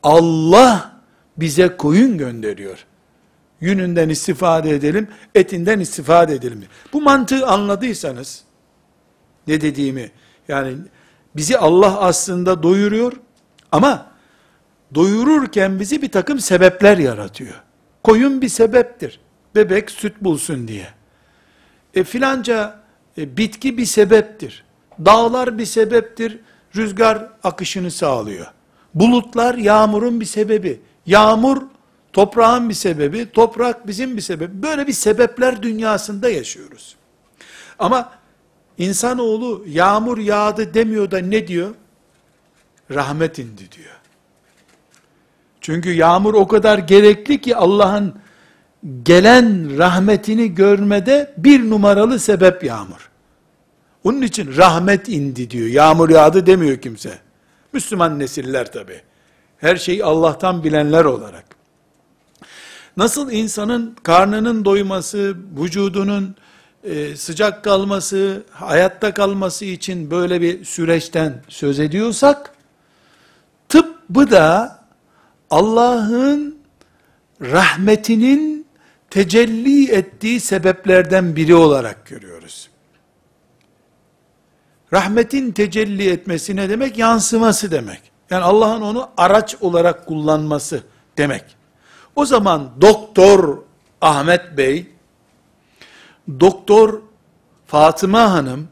Allah 0.03 1.01
bize 1.37 1.77
koyun 1.77 2.19
gönderiyor. 2.19 2.87
Yününden 3.61 4.09
istifade 4.09 4.71
edelim, 4.71 5.09
etinden 5.35 5.81
istifade 5.81 6.35
edelim. 6.35 6.65
Bu 6.93 7.03
mantığı 7.03 7.47
anladıysanız, 7.47 8.43
ne 9.47 9.61
dediğimi, 9.61 10.11
yani 10.49 10.75
bizi 11.37 11.59
Allah 11.59 12.01
aslında 12.01 12.63
doyuruyor, 12.63 13.13
ama 13.73 14.07
doyururken 14.95 15.81
bizi 15.81 16.03
bir 16.03 16.11
takım 16.11 16.41
sebepler 16.41 16.99
yaratıyor. 16.99 17.63
Koyun 18.05 18.43
bir 18.43 18.49
sebeptir. 18.49 19.21
Bebek 19.55 19.91
süt 19.91 20.21
bulsun 20.21 20.69
diye. 20.69 20.89
E 21.95 22.05
filanca 22.05 22.81
e, 23.19 23.37
bitki 23.37 23.79
bir 23.79 23.85
sebeptir. 23.85 24.65
Dağlar 25.05 25.59
bir 25.59 25.67
sebeptir. 25.67 26.39
Rüzgar 26.77 27.29
akışını 27.45 27.91
sağlıyor. 27.91 28.47
Bulutlar 28.95 29.55
yağmurun 29.55 30.21
bir 30.21 30.25
sebebi. 30.25 30.81
Yağmur 31.07 31.63
toprağın 32.13 32.69
bir 32.69 32.75
sebebi. 32.75 33.33
Toprak 33.33 33.87
bizim 33.87 34.17
bir 34.17 34.23
sebebi. 34.23 34.63
Böyle 34.63 34.87
bir 34.87 34.93
sebepler 34.93 35.63
dünyasında 35.63 36.29
yaşıyoruz. 36.29 36.97
Ama 37.79 38.13
insanoğlu 38.79 39.65
yağmur 39.67 40.19
yağdı 40.19 40.75
demiyor 40.75 41.11
da 41.11 41.19
ne 41.19 41.49
diyor? 41.49 41.75
Rahmet 42.91 43.39
indi 43.39 43.73
diyor. 43.73 43.97
Çünkü 45.61 45.93
yağmur 45.93 46.35
o 46.35 46.49
kadar 46.49 46.79
gerekli 46.79 47.41
ki 47.41 47.57
Allah'ın 47.57 48.15
gelen 49.03 49.79
rahmetini 49.79 50.55
görmede 50.55 51.35
bir 51.37 51.71
numaralı 51.71 52.19
sebep 52.19 52.65
yağmur. 52.65 53.11
Onun 54.05 54.23
için 54.23 54.57
rahmet 54.57 55.09
indi 55.09 55.51
diyor. 55.51 55.67
Yağmur 55.67 56.11
yağdı 56.11 56.47
demiyor 56.47 56.77
kimse. 56.77 57.19
Müslüman 57.73 58.19
nesiller 58.19 58.73
tabi. 58.73 59.01
Her 59.59 59.77
şeyi 59.77 60.05
Allah'tan 60.05 60.65
bilenler 60.65 61.05
olarak. 61.05 61.60
Nasıl 62.97 63.33
insanın 63.33 63.97
karnının 64.03 64.65
doyması, 64.65 65.37
vücudunun 65.61 66.37
e, 66.85 67.17
sıcak 67.17 67.65
kalması, 67.65 68.43
hayatta 68.51 69.15
kalması 69.15 69.65
için 69.65 70.11
böyle 70.11 70.41
bir 70.41 70.65
süreçten 70.65 71.43
söz 71.49 71.81
ediyorsak, 71.81 72.55
tıbbı 73.69 74.31
da 74.31 74.81
Allah'ın 75.51 76.59
rahmetinin 77.41 78.67
tecelli 79.11 79.91
ettiği 79.91 80.41
sebeplerden 80.41 81.37
biri 81.37 81.55
olarak 81.55 82.07
görüyoruz. 82.07 82.71
Rahmetin 84.93 85.53
tecelli 85.53 86.11
etmesi 86.11 86.57
ne 86.57 86.69
demek? 86.69 86.99
Yansıması 86.99 87.71
demek. 87.71 88.01
Yani 88.31 88.45
Allah'ın 88.45 88.81
onu 88.81 89.09
araç 89.17 89.57
olarak 89.61 90.07
kullanması 90.07 90.83
demek. 91.19 91.60
O 92.21 92.27
zaman 92.27 92.71
doktor 92.81 93.59
Ahmet 94.01 94.57
Bey, 94.57 94.87
doktor 96.41 97.01
Fatıma 97.67 98.33
Hanım, 98.33 98.69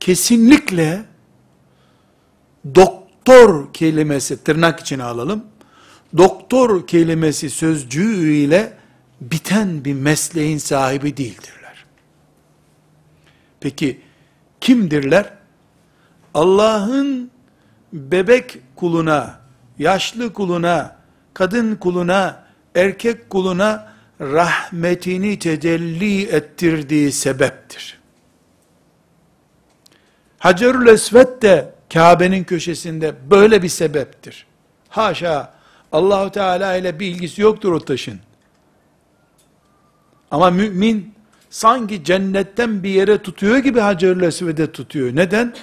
kesinlikle 0.00 1.04
doktor 2.74 3.72
kelimesi 3.72 4.44
tırnak 4.44 4.80
içine 4.80 5.02
alalım, 5.04 5.44
doktor 6.16 6.86
kelimesi 6.86 7.50
sözcüğü 7.50 8.32
ile 8.32 8.78
biten 9.20 9.84
bir 9.84 9.94
mesleğin 9.94 10.58
sahibi 10.58 11.16
değildirler. 11.16 11.84
Peki 13.60 14.00
kimdirler? 14.60 15.32
Allah'ın 16.34 17.30
bebek 17.92 18.58
kuluna, 18.76 19.40
yaşlı 19.78 20.32
kuluna, 20.32 21.01
kadın 21.34 21.76
kuluna, 21.76 22.44
erkek 22.74 23.30
kuluna 23.30 23.92
rahmetini 24.20 25.38
tecelli 25.38 26.26
ettirdiği 26.26 27.12
sebeptir. 27.12 27.98
Hacerül 30.38 30.86
Esved 30.86 31.42
de 31.42 31.74
Kabe'nin 31.92 32.44
köşesinde 32.44 33.14
böyle 33.30 33.62
bir 33.62 33.68
sebeptir. 33.68 34.46
Haşa 34.88 35.54
Allahu 35.92 36.30
Teala 36.30 36.76
ile 36.76 37.00
bir 37.00 37.06
ilgisi 37.06 37.42
yoktur 37.42 37.72
o 37.72 37.80
taşın. 37.80 38.20
Ama 40.30 40.50
mümin 40.50 41.14
sanki 41.50 42.04
cennetten 42.04 42.82
bir 42.82 42.90
yere 42.90 43.18
tutuyor 43.18 43.56
gibi 43.56 43.80
Hacerül 43.80 44.22
Esved'e 44.22 44.72
tutuyor. 44.72 45.16
Neden? 45.16 45.54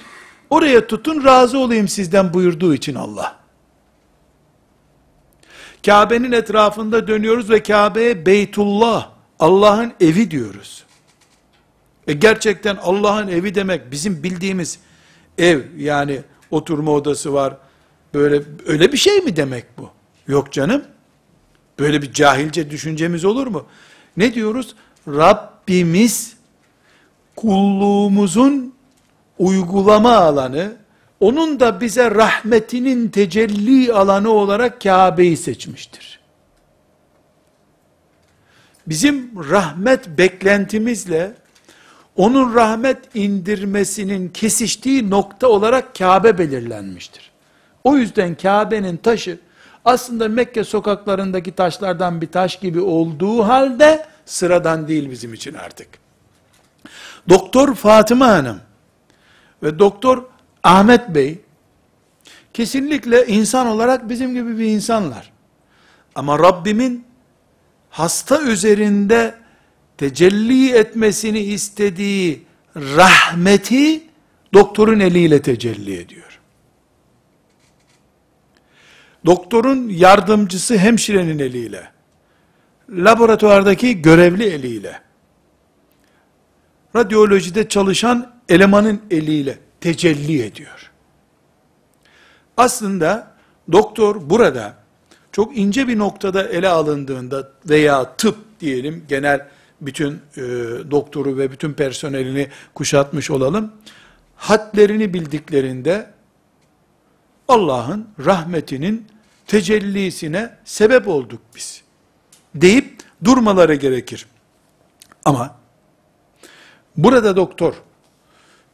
Oraya 0.50 0.86
tutun 0.86 1.24
razı 1.24 1.58
olayım 1.58 1.88
sizden 1.88 2.34
buyurduğu 2.34 2.74
için 2.74 2.94
Allah. 2.94 3.39
Kabe'nin 5.86 6.32
etrafında 6.32 7.08
dönüyoruz 7.08 7.50
ve 7.50 7.62
Kabe'ye 7.62 8.26
Beytullah, 8.26 9.10
Allah'ın 9.38 9.92
evi 10.00 10.30
diyoruz. 10.30 10.84
E 12.06 12.12
gerçekten 12.12 12.76
Allah'ın 12.76 13.28
evi 13.28 13.54
demek 13.54 13.90
bizim 13.90 14.22
bildiğimiz 14.22 14.78
ev 15.38 15.60
yani 15.76 16.20
oturma 16.50 16.92
odası 16.92 17.32
var. 17.34 17.56
Böyle 18.14 18.42
öyle 18.66 18.92
bir 18.92 18.96
şey 18.96 19.20
mi 19.20 19.36
demek 19.36 19.64
bu? 19.78 19.90
Yok 20.28 20.52
canım. 20.52 20.84
Böyle 21.78 22.02
bir 22.02 22.12
cahilce 22.12 22.70
düşüncemiz 22.70 23.24
olur 23.24 23.46
mu? 23.46 23.66
Ne 24.16 24.34
diyoruz? 24.34 24.74
Rabbimiz 25.08 26.36
kulluğumuzun 27.36 28.74
uygulama 29.38 30.16
alanı, 30.16 30.76
onun 31.20 31.60
da 31.60 31.80
bize 31.80 32.10
rahmetinin 32.10 33.08
tecelli 33.08 33.92
alanı 33.92 34.30
olarak 34.30 34.80
Kabe'yi 34.80 35.36
seçmiştir. 35.36 36.20
Bizim 38.86 39.30
rahmet 39.50 40.08
beklentimizle 40.08 41.32
onun 42.16 42.54
rahmet 42.54 42.98
indirmesinin 43.14 44.28
kesiştiği 44.28 45.10
nokta 45.10 45.48
olarak 45.48 45.94
Kabe 45.94 46.38
belirlenmiştir. 46.38 47.30
O 47.84 47.96
yüzden 47.96 48.34
Kabe'nin 48.34 48.96
taşı 48.96 49.38
aslında 49.84 50.28
Mekke 50.28 50.64
sokaklarındaki 50.64 51.52
taşlardan 51.52 52.20
bir 52.20 52.26
taş 52.26 52.58
gibi 52.58 52.80
olduğu 52.80 53.42
halde 53.42 54.06
sıradan 54.26 54.88
değil 54.88 55.10
bizim 55.10 55.34
için 55.34 55.54
artık. 55.54 55.88
Doktor 57.28 57.74
Fatıma 57.74 58.28
Hanım 58.28 58.60
ve 59.62 59.78
Doktor 59.78 60.24
Ahmet 60.64 61.14
Bey 61.14 61.38
kesinlikle 62.52 63.26
insan 63.26 63.66
olarak 63.66 64.08
bizim 64.08 64.34
gibi 64.34 64.58
bir 64.58 64.64
insanlar. 64.64 65.32
Ama 66.14 66.38
Rabbimin 66.38 67.04
hasta 67.90 68.42
üzerinde 68.42 69.34
tecelli 69.98 70.72
etmesini 70.72 71.40
istediği 71.40 72.44
rahmeti 72.76 74.02
doktorun 74.54 75.00
eliyle 75.00 75.42
tecelli 75.42 75.98
ediyor. 75.98 76.40
Doktorun 79.26 79.88
yardımcısı 79.88 80.78
hemşirenin 80.78 81.38
eliyle, 81.38 81.90
laboratuvardaki 82.90 84.02
görevli 84.02 84.44
eliyle, 84.44 85.00
radyolojide 86.96 87.68
çalışan 87.68 88.32
elemanın 88.48 89.02
eliyle 89.10 89.58
tecelli 89.80 90.42
ediyor. 90.42 90.90
Aslında 92.56 93.34
doktor 93.72 94.30
burada 94.30 94.74
çok 95.32 95.58
ince 95.58 95.88
bir 95.88 95.98
noktada 95.98 96.48
ele 96.48 96.68
alındığında 96.68 97.52
veya 97.68 98.16
tıp 98.16 98.36
diyelim 98.60 99.04
genel 99.08 99.48
bütün 99.80 100.12
e, 100.36 100.40
doktoru 100.90 101.38
ve 101.38 101.50
bütün 101.50 101.72
personelini 101.72 102.48
kuşatmış 102.74 103.30
olalım. 103.30 103.72
Hatlerini 104.36 105.14
bildiklerinde 105.14 106.10
Allah'ın 107.48 108.08
rahmetinin 108.24 109.06
tecellisine 109.46 110.56
sebep 110.64 111.08
olduk 111.08 111.40
biz. 111.56 111.82
Deyip 112.54 112.98
durmaları 113.24 113.74
gerekir. 113.74 114.26
Ama 115.24 115.56
burada 116.96 117.36
doktor 117.36 117.74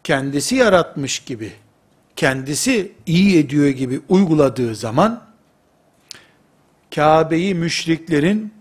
kendisi 0.07 0.57
yaratmış 0.57 1.19
gibi, 1.19 1.53
kendisi 2.17 2.93
iyi 3.07 3.39
ediyor 3.39 3.69
gibi 3.69 4.01
uyguladığı 4.09 4.75
zaman 4.75 5.25
Kabe'yi 6.95 7.55
müşriklerin 7.55 8.55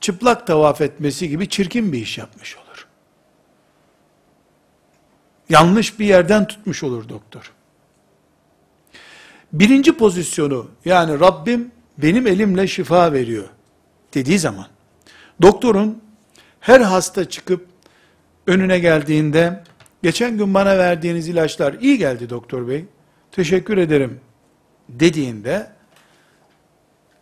çıplak 0.00 0.46
tavaf 0.46 0.80
etmesi 0.80 1.28
gibi 1.28 1.48
çirkin 1.48 1.92
bir 1.92 1.98
iş 1.98 2.18
yapmış 2.18 2.56
olur. 2.56 2.86
Yanlış 5.48 5.98
bir 5.98 6.06
yerden 6.06 6.46
tutmuş 6.46 6.82
olur 6.82 7.08
doktor. 7.08 7.52
Birinci 9.52 9.96
pozisyonu 9.96 10.70
yani 10.84 11.20
Rabbim 11.20 11.70
benim 11.98 12.26
elimle 12.26 12.66
şifa 12.66 13.12
veriyor 13.12 13.48
dediği 14.14 14.38
zaman 14.38 14.66
doktorun 15.42 16.02
her 16.60 16.80
hasta 16.80 17.28
çıkıp 17.28 17.66
önüne 18.46 18.78
geldiğinde 18.78 19.64
geçen 20.02 20.38
gün 20.38 20.54
bana 20.54 20.78
verdiğiniz 20.78 21.28
ilaçlar 21.28 21.74
iyi 21.74 21.98
geldi 21.98 22.30
doktor 22.30 22.68
bey 22.68 22.84
teşekkür 23.32 23.78
ederim 23.78 24.20
dediğinde 24.88 25.70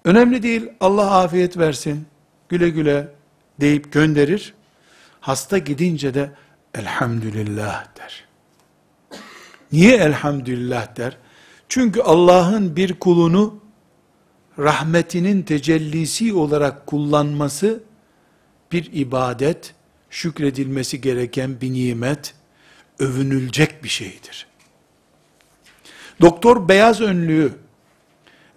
önemli 0.04 0.42
değil 0.42 0.68
Allah 0.80 1.20
afiyet 1.20 1.58
versin 1.58 2.06
güle 2.48 2.68
güle 2.68 3.08
deyip 3.60 3.92
gönderir. 3.92 4.54
Hasta 5.20 5.58
gidince 5.58 6.14
de 6.14 6.30
elhamdülillah 6.74 7.84
der. 7.96 8.24
Niye 9.72 9.96
elhamdülillah 9.96 10.96
der? 10.96 11.16
Çünkü 11.68 12.00
Allah'ın 12.00 12.76
bir 12.76 12.94
kulunu 12.94 13.60
rahmetinin 14.58 15.42
tecellisi 15.42 16.34
olarak 16.34 16.86
kullanması 16.86 17.82
bir 18.72 18.90
ibadet, 18.92 19.74
şükredilmesi 20.10 21.00
gereken 21.00 21.60
bir 21.60 21.72
nimet, 21.72 22.34
övünülecek 22.98 23.84
bir 23.84 23.88
şeydir. 23.88 24.46
Doktor 26.20 26.68
beyaz 26.68 27.00
önlüğü 27.00 27.52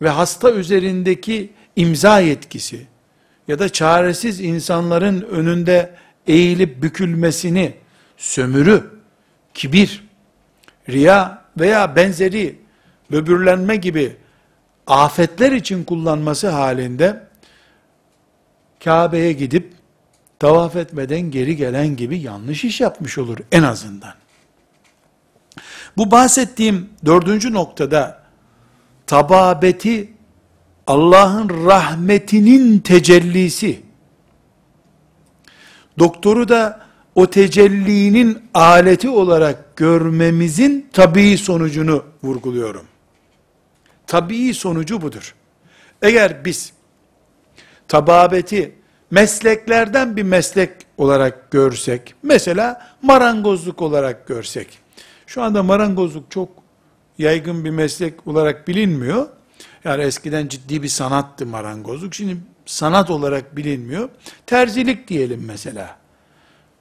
ve 0.02 0.10
hasta 0.10 0.52
üzerindeki 0.52 1.50
imza 1.76 2.20
yetkisi, 2.20 2.88
ya 3.48 3.60
da 3.60 3.70
çaresiz 3.70 4.40
insanların 4.40 5.22
önünde 5.22 5.96
eğilip 6.28 6.82
bükülmesini 6.82 7.74
sömürü, 8.18 8.90
kibir, 9.54 10.04
riya 10.90 11.46
veya 11.60 11.96
benzeri 11.96 12.60
böbürlenme 13.12 13.76
gibi 13.76 14.16
afetler 14.88 15.52
için 15.52 15.84
kullanması 15.84 16.50
halinde 16.50 17.24
Kabe'ye 18.84 19.34
gidip 19.34 19.74
tavaf 20.40 20.76
etmeden 20.76 21.22
geri 21.22 21.56
gelen 21.56 21.96
gibi 21.96 22.20
yanlış 22.20 22.66
iş 22.66 22.82
yapmış 22.82 23.18
olur 23.18 23.38
en 23.52 23.64
azından. 23.64 24.14
Bu 25.98 26.12
bahsettiğim 26.12 26.90
dördüncü 27.06 27.54
noktada 27.54 28.24
tababeti 29.08 30.14
Allah'ın 30.88 31.66
rahmetinin 31.66 32.80
tecellisi. 32.80 33.82
Doktoru 36.00 36.50
da 36.50 36.80
o 37.16 37.28
tecellinin 37.30 38.50
aleti 38.54 39.10
olarak 39.10 39.76
görmemizin 39.76 40.90
tabii 40.94 41.38
sonucunu 41.38 42.04
vurguluyorum. 42.24 42.86
Tabii 44.08 44.54
sonucu 44.54 45.02
budur. 45.02 45.36
Eğer 46.02 46.46
biz 46.46 46.74
tababeti 47.88 48.76
mesleklerden 49.12 50.18
bir 50.18 50.24
meslek 50.24 50.72
olarak 50.98 51.52
görsek, 51.52 52.16
mesela 52.24 52.92
marangozluk 53.02 53.82
olarak 53.82 54.28
görsek, 54.28 54.68
şu 55.30 55.44
anda 55.44 55.64
marangozluk 55.64 56.32
çok 56.32 56.50
yaygın 57.18 57.66
bir 57.66 57.70
meslek 57.70 58.28
olarak 58.28 58.68
bilinmiyor. 58.68 59.28
Yani 59.84 60.04
eskiden 60.04 60.48
ciddi 60.48 60.84
bir 60.84 60.88
sanattı 60.88 61.46
marangozluk. 61.46 62.16
Şimdi 62.16 62.38
sanat 62.66 63.10
olarak 63.10 63.58
bilinmiyor. 63.58 64.10
Terzilik 64.46 65.08
diyelim 65.08 65.44
mesela. 65.46 65.98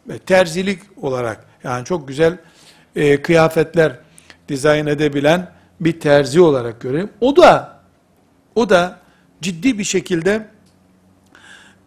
Ve 0.08 0.18
terzilik 0.18 0.80
olarak 0.96 1.44
yani 1.64 1.84
çok 1.84 2.08
güzel 2.08 2.38
e, 2.96 3.22
kıyafetler 3.22 3.98
dizayn 4.48 4.86
edebilen 4.86 5.50
bir 5.80 6.00
terzi 6.00 6.40
olarak 6.40 6.80
görelim. 6.80 7.10
O 7.20 7.36
da 7.36 7.80
o 8.54 8.70
da 8.70 8.98
ciddi 9.42 9.78
bir 9.78 9.84
şekilde 9.84 10.48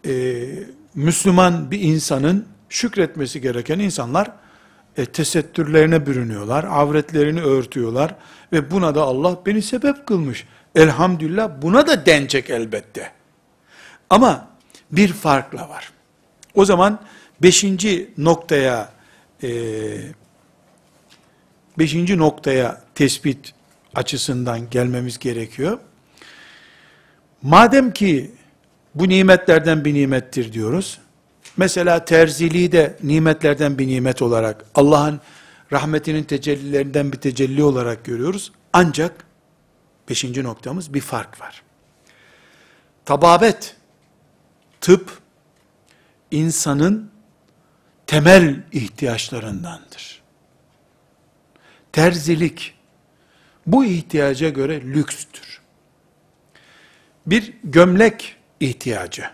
e, 0.06 0.12
Müslüman 0.94 1.70
bir 1.70 1.80
insanın 1.80 2.46
şükretmesi 2.68 3.40
gereken 3.40 3.78
insanlar 3.78 4.41
e, 4.96 5.06
tesettürlerine 5.06 6.06
bürünüyorlar, 6.06 6.64
avretlerini 6.64 7.40
örtüyorlar 7.42 8.14
ve 8.52 8.70
buna 8.70 8.94
da 8.94 9.02
Allah 9.02 9.38
beni 9.46 9.62
sebep 9.62 10.06
kılmış. 10.06 10.46
Elhamdülillah 10.74 11.50
buna 11.62 11.86
da 11.86 12.06
denecek 12.06 12.50
elbette. 12.50 13.12
Ama 14.10 14.48
bir 14.92 15.12
farkla 15.12 15.68
var. 15.68 15.92
O 16.54 16.64
zaman 16.64 17.00
beşinci 17.42 18.10
noktaya 18.18 18.92
e, 19.42 19.50
beşinci 21.78 22.18
noktaya 22.18 22.82
tespit 22.94 23.54
açısından 23.94 24.70
gelmemiz 24.70 25.18
gerekiyor. 25.18 25.78
Madem 27.42 27.92
ki 27.92 28.30
bu 28.94 29.08
nimetlerden 29.08 29.84
bir 29.84 29.94
nimettir 29.94 30.52
diyoruz. 30.52 30.98
Mesela 31.56 32.04
terziliği 32.04 32.72
de 32.72 32.96
nimetlerden 33.02 33.78
bir 33.78 33.86
nimet 33.86 34.22
olarak 34.22 34.64
Allah'ın 34.74 35.20
rahmetinin 35.72 36.24
tecellilerinden 36.24 37.12
bir 37.12 37.18
tecelli 37.18 37.62
olarak 37.62 38.04
görüyoruz. 38.04 38.52
Ancak 38.72 39.24
Beşinci 40.08 40.44
noktamız 40.44 40.94
bir 40.94 41.00
fark 41.00 41.40
var. 41.40 41.62
Tababet, 43.04 43.76
tıp, 44.80 45.18
insanın 46.30 47.10
temel 48.06 48.62
ihtiyaçlarındandır. 48.72 50.22
Terzilik, 51.92 52.74
bu 53.66 53.84
ihtiyaca 53.84 54.48
göre 54.48 54.80
lükstür. 54.80 55.60
Bir 57.26 57.54
gömlek 57.64 58.36
ihtiyacı, 58.60 59.30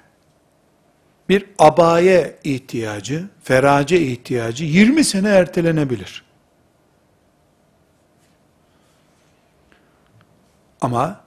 bir 1.29 1.47
abaye 1.59 2.39
ihtiyacı, 2.45 3.24
ferace 3.43 4.01
ihtiyacı 4.01 4.64
20 4.64 5.05
sene 5.05 5.29
ertelenebilir. 5.29 6.24
Ama 10.81 11.20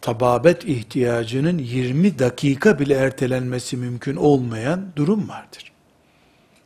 tababet 0.00 0.64
ihtiyacının 0.64 1.58
20 1.58 2.18
dakika 2.18 2.78
bile 2.78 2.94
ertelenmesi 2.94 3.76
mümkün 3.76 4.16
olmayan 4.16 4.86
durum 4.96 5.28
vardır. 5.28 5.72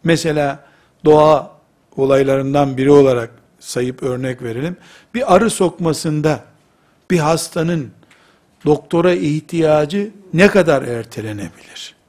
Mesela 0.04 0.64
doğa 1.04 1.50
olaylarından 1.96 2.76
biri 2.76 2.90
olarak 2.90 3.30
sayıp 3.61 4.02
örnek 4.02 4.42
verelim. 4.42 4.76
Bir 5.14 5.34
arı 5.34 5.50
sokmasında 5.50 6.44
bir 7.11 7.18
hastanın 7.18 7.90
doktora 8.64 9.14
ihtiyacı 9.14 10.11
ne 10.32 10.48
kadar 10.48 10.82
ertelenebilir? 10.82 11.99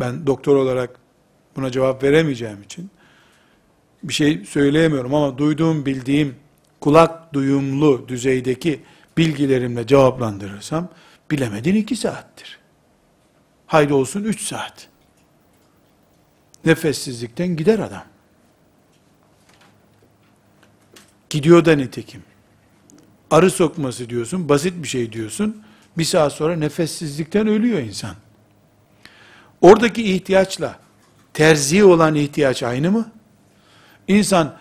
Ben 0.00 0.26
doktor 0.26 0.56
olarak 0.56 0.98
buna 1.56 1.70
cevap 1.70 2.02
veremeyeceğim 2.02 2.62
için 2.62 2.90
bir 4.02 4.12
şey 4.12 4.44
söyleyemiyorum 4.44 5.14
ama 5.14 5.38
duyduğum, 5.38 5.86
bildiğim 5.86 6.36
kulak 6.80 7.34
duyumlu 7.34 8.08
düzeydeki 8.08 8.80
bilgilerimle 9.16 9.86
cevaplandırırsam, 9.86 10.88
bilemedin 11.30 11.74
iki 11.74 11.96
saattir. 11.96 12.58
Haydi 13.66 13.92
olsun 13.92 14.24
üç 14.24 14.42
saat. 14.42 14.88
Nefessizlikten 16.64 17.56
gider 17.56 17.78
adam. 17.78 18.04
Gidiyor 21.30 21.64
da 21.64 21.72
nitekim. 21.72 22.22
Arı 23.30 23.50
sokması 23.50 24.10
diyorsun, 24.10 24.48
basit 24.48 24.82
bir 24.82 24.88
şey 24.88 25.12
diyorsun. 25.12 25.62
Bir 25.98 26.04
saat 26.04 26.32
sonra 26.32 26.56
nefessizlikten 26.56 27.46
ölüyor 27.46 27.78
insan. 27.78 28.14
Oradaki 29.60 30.14
ihtiyaçla 30.14 30.76
terziye 31.34 31.84
olan 31.84 32.14
ihtiyaç 32.14 32.62
aynı 32.62 32.90
mı? 32.90 33.08
İnsan 34.08 34.54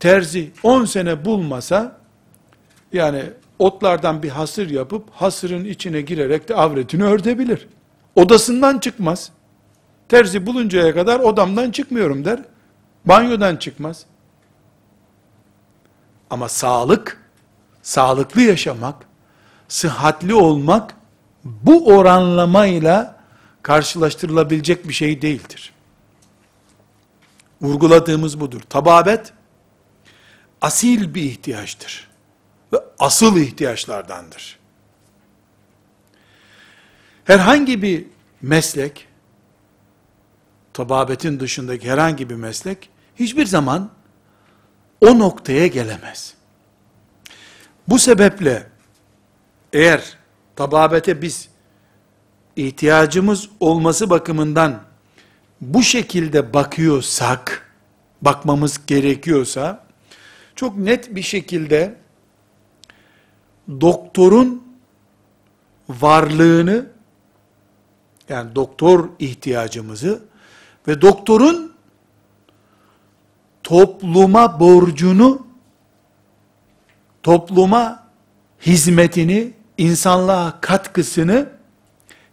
terzi 0.00 0.50
10 0.62 0.84
sene 0.84 1.24
bulmasa 1.24 1.96
yani 2.92 3.24
otlardan 3.58 4.22
bir 4.22 4.28
hasır 4.28 4.70
yapıp 4.70 5.10
hasırın 5.10 5.64
içine 5.64 6.00
girerek 6.00 6.48
de 6.48 6.54
avretini 6.54 7.04
örtebilir. 7.04 7.68
Odasından 8.16 8.78
çıkmaz. 8.78 9.30
Terzi 10.08 10.46
buluncaya 10.46 10.94
kadar 10.94 11.20
odamdan 11.20 11.70
çıkmıyorum 11.70 12.24
der. 12.24 12.40
Banyodan 13.04 13.56
çıkmaz. 13.56 14.04
Ama 16.30 16.48
sağlık, 16.48 17.22
sağlıklı 17.82 18.40
yaşamak, 18.40 18.94
sıhhatli 19.68 20.34
olmak 20.34 20.94
bu 21.44 21.86
oranlamayla 21.86 23.13
karşılaştırılabilecek 23.64 24.88
bir 24.88 24.92
şey 24.92 25.22
değildir. 25.22 25.72
Vurguladığımız 27.62 28.40
budur. 28.40 28.60
Tababet 28.68 29.32
asil 30.60 31.14
bir 31.14 31.22
ihtiyaçtır. 31.22 32.10
Ve 32.72 32.76
asıl 32.98 33.36
ihtiyaçlardandır. 33.36 34.58
Herhangi 37.24 37.82
bir 37.82 38.06
meslek, 38.42 39.08
tababetin 40.72 41.40
dışındaki 41.40 41.90
herhangi 41.90 42.30
bir 42.30 42.34
meslek, 42.34 42.90
hiçbir 43.16 43.46
zaman 43.46 43.90
o 45.00 45.18
noktaya 45.18 45.66
gelemez. 45.66 46.34
Bu 47.88 47.98
sebeple 47.98 48.66
eğer 49.72 50.16
tababete 50.56 51.22
biz 51.22 51.53
ihtiyacımız 52.56 53.48
olması 53.60 54.10
bakımından 54.10 54.82
bu 55.60 55.82
şekilde 55.82 56.54
bakıyorsak, 56.54 57.70
bakmamız 58.22 58.86
gerekiyorsa, 58.86 59.84
çok 60.56 60.78
net 60.78 61.14
bir 61.14 61.22
şekilde 61.22 61.96
doktorun 63.80 64.64
varlığını, 65.88 66.86
yani 68.28 68.54
doktor 68.54 69.08
ihtiyacımızı 69.18 70.22
ve 70.88 71.00
doktorun 71.00 71.74
topluma 73.62 74.60
borcunu, 74.60 75.46
topluma 77.22 78.04
hizmetini, 78.66 79.52
insanlığa 79.78 80.60
katkısını 80.60 81.53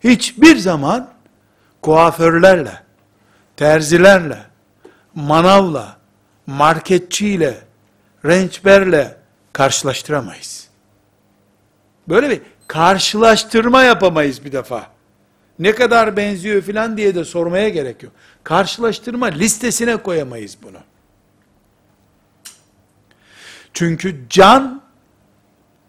hiçbir 0.04 0.58
zaman 0.58 1.10
kuaförlerle, 1.82 2.84
terzilerle, 3.58 4.38
manavla, 5.16 5.98
marketçiyle, 6.48 7.58
rençberle 8.26 9.18
karşılaştıramayız. 9.54 10.68
Böyle 12.08 12.30
bir 12.30 12.42
karşılaştırma 12.68 13.84
yapamayız 13.84 14.46
bir 14.46 14.52
defa. 14.52 14.88
Ne 15.60 15.76
kadar 15.76 16.18
benziyor 16.18 16.62
filan 16.62 16.98
diye 16.98 17.16
de 17.16 17.26
sormaya 17.26 17.70
gerek 17.70 18.04
yok. 18.04 18.14
Karşılaştırma 18.44 19.26
listesine 19.26 19.98
koyamayız 19.98 20.58
bunu. 20.64 20.78
Çünkü 23.74 24.16
can 24.30 24.82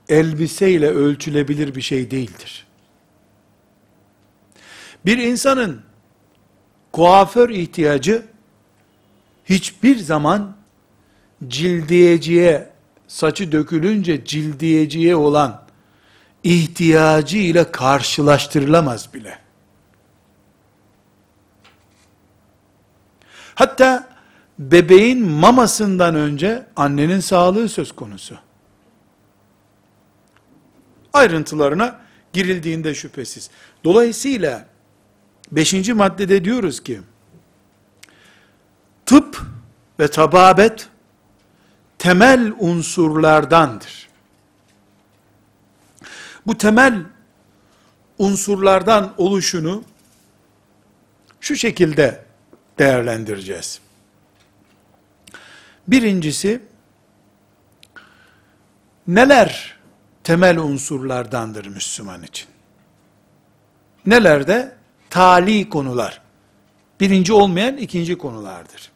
elbiseyle 0.09 0.91
ölçülebilir 0.91 1.75
bir 1.75 1.83
şey 1.83 2.11
değildir. 2.11 2.67
Bir 5.07 5.18
insanın 5.18 5.82
kuaför 6.92 7.50
ihtiyacı 7.50 8.26
hiçbir 9.44 9.96
zaman 9.98 10.57
cildiyeciye 11.48 12.70
saçı 13.09 13.53
dökülünce 13.53 14.24
cildiyeciye 14.24 15.16
olan 15.16 15.62
ihtiyacı 16.44 17.38
ile 17.38 17.72
karşılaştırılamaz 17.72 19.14
bile. 19.14 19.38
Hatta 23.55 24.09
bebeğin 24.59 25.26
mamasından 25.26 26.14
önce 26.14 26.66
annenin 26.76 27.20
sağlığı 27.20 27.68
söz 27.68 27.92
konusu. 27.92 28.38
Ayrıntılarına 31.12 32.00
girildiğinde 32.32 32.94
şüphesiz. 32.94 33.50
Dolayısıyla 33.84 34.72
beşinci 35.53 35.94
maddede 35.94 36.44
diyoruz 36.44 36.82
ki 36.82 37.00
tıp 39.07 39.42
ve 40.00 40.09
tababet 40.09 40.88
temel 41.98 42.53
unsurlardandır. 42.59 44.09
Bu 46.46 46.59
temel 46.59 47.03
unsurlardan 48.18 49.14
oluşunu 49.18 49.84
şu 51.40 51.57
şekilde 51.57 52.24
değerlendireceğiz. 52.78 53.80
Birincisi, 55.88 56.62
neler 59.07 59.78
temel 60.24 60.59
unsurlardandır 60.59 61.66
Müslüman 61.66 62.22
için? 62.22 62.48
Nelerde? 64.07 64.82
Tali 65.13 65.69
konular. 65.69 66.21
Birinci 67.01 67.33
olmayan 67.33 67.77
ikinci 67.77 68.19
konulardır. 68.19 68.91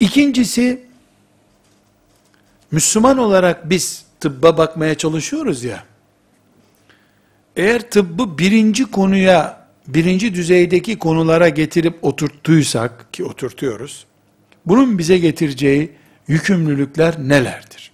İkincisi, 0.00 0.86
Müslüman 2.70 3.18
olarak 3.18 3.70
biz 3.70 4.04
tıbba 4.20 4.58
bakmaya 4.58 4.94
çalışıyoruz 4.94 5.64
ya, 5.64 5.84
eğer 7.56 7.90
tıbbı 7.90 8.38
birinci 8.38 8.90
konuya, 8.90 9.66
birinci 9.86 10.34
düzeydeki 10.34 10.98
konulara 10.98 11.48
getirip 11.48 12.04
oturttuysak, 12.04 13.12
ki 13.12 13.24
oturtuyoruz, 13.24 14.06
bunun 14.66 14.98
bize 14.98 15.18
getireceği 15.18 15.92
yükümlülükler 16.28 17.18
nelerdir? 17.18 17.92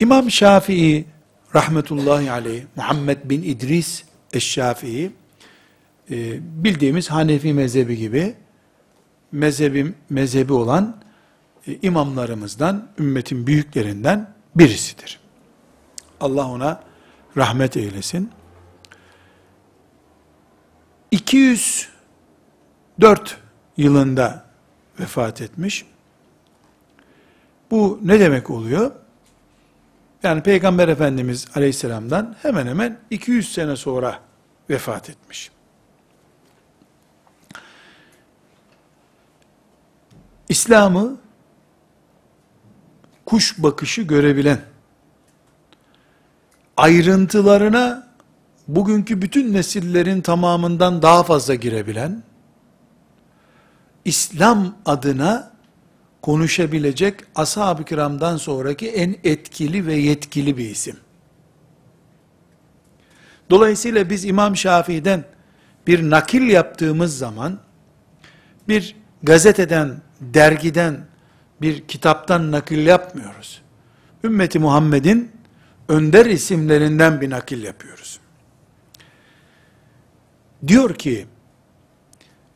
İmam 0.00 0.30
Şafii 0.30 1.06
rahmetullahi 1.54 2.30
aleyh, 2.30 2.62
Muhammed 2.76 3.18
bin 3.24 3.42
İdris 3.42 4.04
Eşşafii, 4.32 5.10
e, 6.10 6.38
bildiğimiz 6.64 7.10
Hanefi 7.10 7.52
mezhebi 7.52 7.96
gibi 7.96 8.34
mezhebi, 9.32 9.92
mezhebi 10.10 10.52
olan 10.52 10.96
e, 11.66 11.78
imamlarımızdan, 11.82 12.88
ümmetin 12.98 13.46
büyüklerinden 13.46 14.34
birisidir. 14.54 15.20
Allah 16.20 16.48
ona 16.48 16.82
rahmet 17.36 17.76
eylesin. 17.76 18.30
204 21.10 21.88
yılında 23.76 24.44
vefat 25.00 25.40
etmiş. 25.40 25.86
Bu 27.70 28.00
ne 28.02 28.20
demek 28.20 28.50
oluyor? 28.50 28.92
Yani 30.22 30.42
Peygamber 30.42 30.88
Efendimiz 30.88 31.46
Aleyhisselam'dan 31.54 32.36
hemen 32.42 32.66
hemen 32.66 32.98
200 33.10 33.52
sene 33.52 33.76
sonra 33.76 34.20
vefat 34.70 35.10
etmiş. 35.10 35.50
İslam'ı 40.48 41.16
kuş 43.26 43.58
bakışı 43.58 44.02
görebilen, 44.02 44.60
ayrıntılarına 46.76 48.08
bugünkü 48.68 49.22
bütün 49.22 49.52
nesillerin 49.52 50.20
tamamından 50.20 51.02
daha 51.02 51.22
fazla 51.22 51.54
girebilen, 51.54 52.22
İslam 54.04 54.74
adına 54.86 55.50
konuşabilecek 56.22 57.20
ashab-ı 57.34 57.84
kiramdan 57.84 58.36
sonraki 58.36 58.90
en 58.90 59.16
etkili 59.24 59.86
ve 59.86 59.94
yetkili 59.94 60.56
bir 60.56 60.70
isim. 60.70 60.96
Dolayısıyla 63.50 64.10
biz 64.10 64.24
İmam 64.24 64.56
Şafii'den 64.56 65.24
bir 65.86 66.10
nakil 66.10 66.48
yaptığımız 66.48 67.18
zaman, 67.18 67.58
bir 68.68 68.96
gazeteden, 69.22 70.02
dergiden, 70.20 71.06
bir 71.62 71.88
kitaptan 71.88 72.52
nakil 72.52 72.86
yapmıyoruz. 72.86 73.62
Ümmeti 74.24 74.58
Muhammed'in 74.58 75.32
önder 75.88 76.26
isimlerinden 76.26 77.20
bir 77.20 77.30
nakil 77.30 77.62
yapıyoruz. 77.62 78.20
diyor 80.66 80.94
ki, 80.94 81.26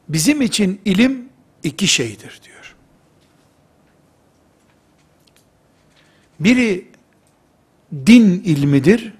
bizim 0.08 0.42
için 0.42 0.80
ilim 0.84 1.28
iki 1.62 1.86
şeydir 1.86 2.40
diyor. 2.44 2.53
Biri 6.40 6.88
din 8.06 8.42
ilmidir, 8.44 9.12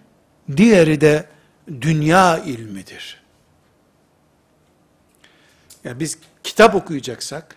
diğeri 0.57 1.01
de 1.01 1.27
dünya 1.81 2.39
ilmidir. 2.39 3.25
Ya 5.85 6.01
biz 6.01 6.19
kitap 6.43 6.75
okuyacaksak, 6.75 7.57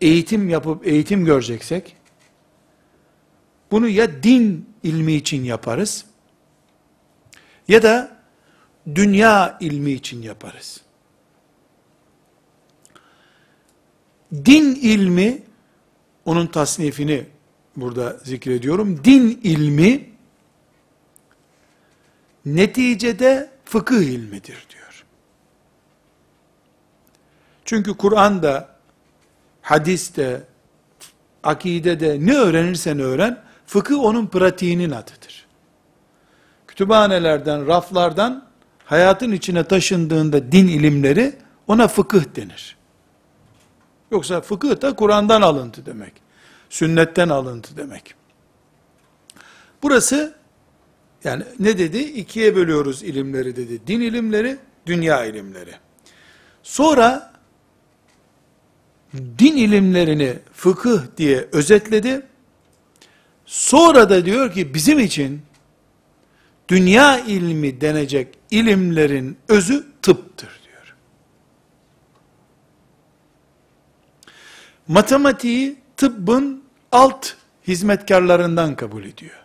eğitim 0.00 0.48
yapıp 0.48 0.86
eğitim 0.86 1.24
göreceksek, 1.24 1.96
bunu 3.70 3.88
ya 3.88 4.22
din 4.22 4.68
ilmi 4.82 5.12
için 5.12 5.44
yaparız, 5.44 6.04
ya 7.68 7.82
da 7.82 8.22
dünya 8.94 9.58
ilmi 9.60 9.92
için 9.92 10.22
yaparız. 10.22 10.80
Din 14.32 14.74
ilmi, 14.74 15.42
onun 16.24 16.46
tasnifini 16.46 17.26
burada 17.76 18.16
zikrediyorum. 18.24 19.04
Din 19.04 19.40
ilmi, 19.42 20.10
neticede 22.46 23.50
fıkıh 23.64 24.02
ilmidir 24.02 24.66
diyor. 24.70 25.04
Çünkü 27.64 27.96
Kur'an'da, 27.96 28.68
hadiste, 29.62 30.42
akidede 31.42 32.18
ne 32.20 32.34
öğrenirsen 32.34 32.98
öğren, 32.98 33.42
fıkıh 33.66 33.98
onun 33.98 34.26
pratiğinin 34.26 34.90
adıdır. 34.90 35.46
Kütüphanelerden, 36.66 37.66
raflardan 37.66 38.44
hayatın 38.84 39.32
içine 39.32 39.64
taşındığında 39.64 40.52
din 40.52 40.68
ilimleri 40.68 41.34
ona 41.66 41.88
fıkıh 41.88 42.36
denir. 42.36 42.76
Yoksa 44.10 44.40
fıkıh 44.40 44.82
da 44.82 44.96
Kur'an'dan 44.96 45.42
alıntı 45.42 45.86
demek. 45.86 46.12
Sünnetten 46.72 47.28
alıntı 47.28 47.76
demek. 47.76 48.14
Burası 49.82 50.34
yani 51.24 51.44
ne 51.58 51.78
dedi? 51.78 51.98
İkiye 51.98 52.56
bölüyoruz 52.56 53.02
ilimleri 53.02 53.56
dedi. 53.56 53.86
Din 53.86 54.00
ilimleri, 54.00 54.58
dünya 54.86 55.24
ilimleri. 55.24 55.74
Sonra 56.62 57.32
din 59.14 59.56
ilimlerini 59.56 60.38
fıkıh 60.52 61.00
diye 61.16 61.48
özetledi. 61.52 62.26
Sonra 63.46 64.10
da 64.10 64.24
diyor 64.24 64.52
ki 64.52 64.74
bizim 64.74 64.98
için 64.98 65.42
dünya 66.68 67.18
ilmi 67.18 67.80
denecek 67.80 68.38
ilimlerin 68.50 69.38
özü 69.48 69.86
tıptır 70.02 70.60
diyor. 70.64 70.96
Matematiği 74.88 75.78
tıbbın 75.96 76.61
alt 76.92 77.34
hizmetkarlarından 77.68 78.76
kabul 78.76 79.04
ediyor. 79.04 79.36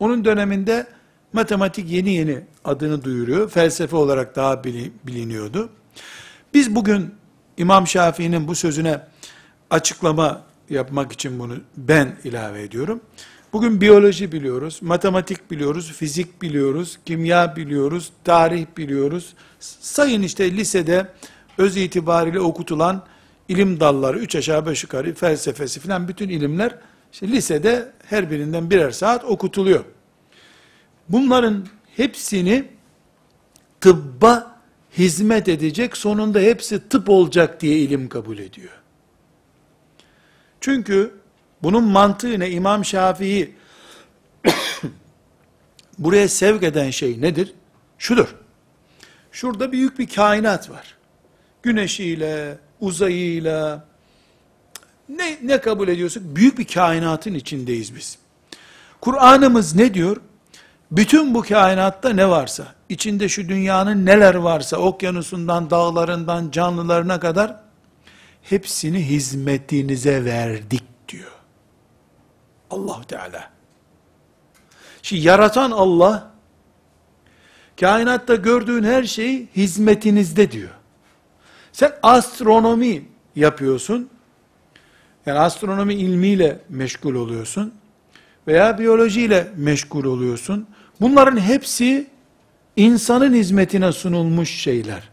Onun 0.00 0.24
döneminde 0.24 0.86
matematik 1.32 1.90
yeni 1.90 2.14
yeni 2.14 2.40
adını 2.64 3.04
duyuruyor. 3.04 3.50
Felsefe 3.50 3.96
olarak 3.96 4.36
daha 4.36 4.64
biliniyordu. 5.04 5.70
Biz 6.54 6.74
bugün 6.74 7.14
İmam 7.56 7.86
Şafii'nin 7.86 8.48
bu 8.48 8.54
sözüne 8.54 9.00
açıklama 9.70 10.42
yapmak 10.70 11.12
için 11.12 11.38
bunu 11.38 11.54
ben 11.76 12.16
ilave 12.24 12.62
ediyorum. 12.62 13.00
Bugün 13.52 13.80
biyoloji 13.80 14.32
biliyoruz, 14.32 14.78
matematik 14.82 15.50
biliyoruz, 15.50 15.92
fizik 15.92 16.42
biliyoruz, 16.42 16.98
kimya 17.06 17.56
biliyoruz, 17.56 18.12
tarih 18.24 18.66
biliyoruz. 18.76 19.34
Sayın 19.60 20.22
işte 20.22 20.52
lisede 20.52 21.06
öz 21.58 21.76
itibariyle 21.76 22.40
okutulan 22.40 23.04
ilim 23.48 23.80
dalları, 23.80 24.18
üç 24.18 24.36
aşağı 24.36 24.66
beş 24.66 24.82
yukarı, 24.82 25.14
felsefesi 25.14 25.80
filan 25.80 26.08
bütün 26.08 26.28
ilimler, 26.28 26.74
işte 27.12 27.28
lisede 27.28 27.92
her 28.04 28.30
birinden 28.30 28.70
birer 28.70 28.90
saat 28.90 29.24
okutuluyor. 29.24 29.84
Bunların 31.08 31.66
hepsini 31.96 32.64
tıbba 33.80 34.60
hizmet 34.98 35.48
edecek, 35.48 35.96
sonunda 35.96 36.38
hepsi 36.38 36.88
tıp 36.88 37.08
olacak 37.08 37.60
diye 37.60 37.78
ilim 37.78 38.08
kabul 38.08 38.38
ediyor. 38.38 38.72
Çünkü 40.60 41.14
bunun 41.62 41.84
mantığı 41.84 42.40
ne? 42.40 42.50
İmam 42.50 42.84
Şafii 42.84 43.54
buraya 45.98 46.28
sevk 46.28 46.62
eden 46.62 46.90
şey 46.90 47.20
nedir? 47.20 47.54
Şudur. 47.98 48.34
Şurada 49.32 49.72
büyük 49.72 49.98
bir 49.98 50.08
kainat 50.08 50.70
var. 50.70 50.96
Güneşiyle, 51.62 52.58
uzayıyla, 52.80 53.84
ne, 55.08 55.38
ne 55.42 55.60
kabul 55.60 55.88
ediyorsak 55.88 56.22
büyük 56.22 56.58
bir 56.58 56.66
kainatın 56.66 57.34
içindeyiz 57.34 57.96
biz. 57.96 58.18
Kur'an'ımız 59.00 59.74
ne 59.74 59.94
diyor? 59.94 60.16
Bütün 60.90 61.34
bu 61.34 61.42
kainatta 61.42 62.10
ne 62.10 62.28
varsa, 62.28 62.66
içinde 62.88 63.28
şu 63.28 63.48
dünyanın 63.48 64.06
neler 64.06 64.34
varsa, 64.34 64.76
okyanusundan, 64.76 65.70
dağlarından, 65.70 66.50
canlılarına 66.50 67.20
kadar, 67.20 67.56
hepsini 68.42 69.08
hizmetinize 69.08 70.24
verdik 70.24 70.84
diyor. 71.08 71.32
allah 72.70 73.02
Teala. 73.02 73.50
Şimdi 75.02 75.26
yaratan 75.26 75.70
Allah, 75.70 76.30
kainatta 77.80 78.34
gördüğün 78.34 78.84
her 78.84 79.02
şey 79.02 79.46
hizmetinizde 79.56 80.52
diyor. 80.52 80.77
Sen 81.78 81.92
astronomi 82.02 83.02
yapıyorsun, 83.36 84.08
yani 85.26 85.38
astronomi 85.38 85.94
ilmiyle 85.94 86.58
meşgul 86.68 87.14
oluyorsun, 87.14 87.74
veya 88.46 88.78
biyolojiyle 88.78 89.48
meşgul 89.56 90.04
oluyorsun. 90.04 90.66
Bunların 91.00 91.40
hepsi 91.40 92.06
insanın 92.76 93.34
hizmetine 93.34 93.92
sunulmuş 93.92 94.50
şeyler. 94.50 95.08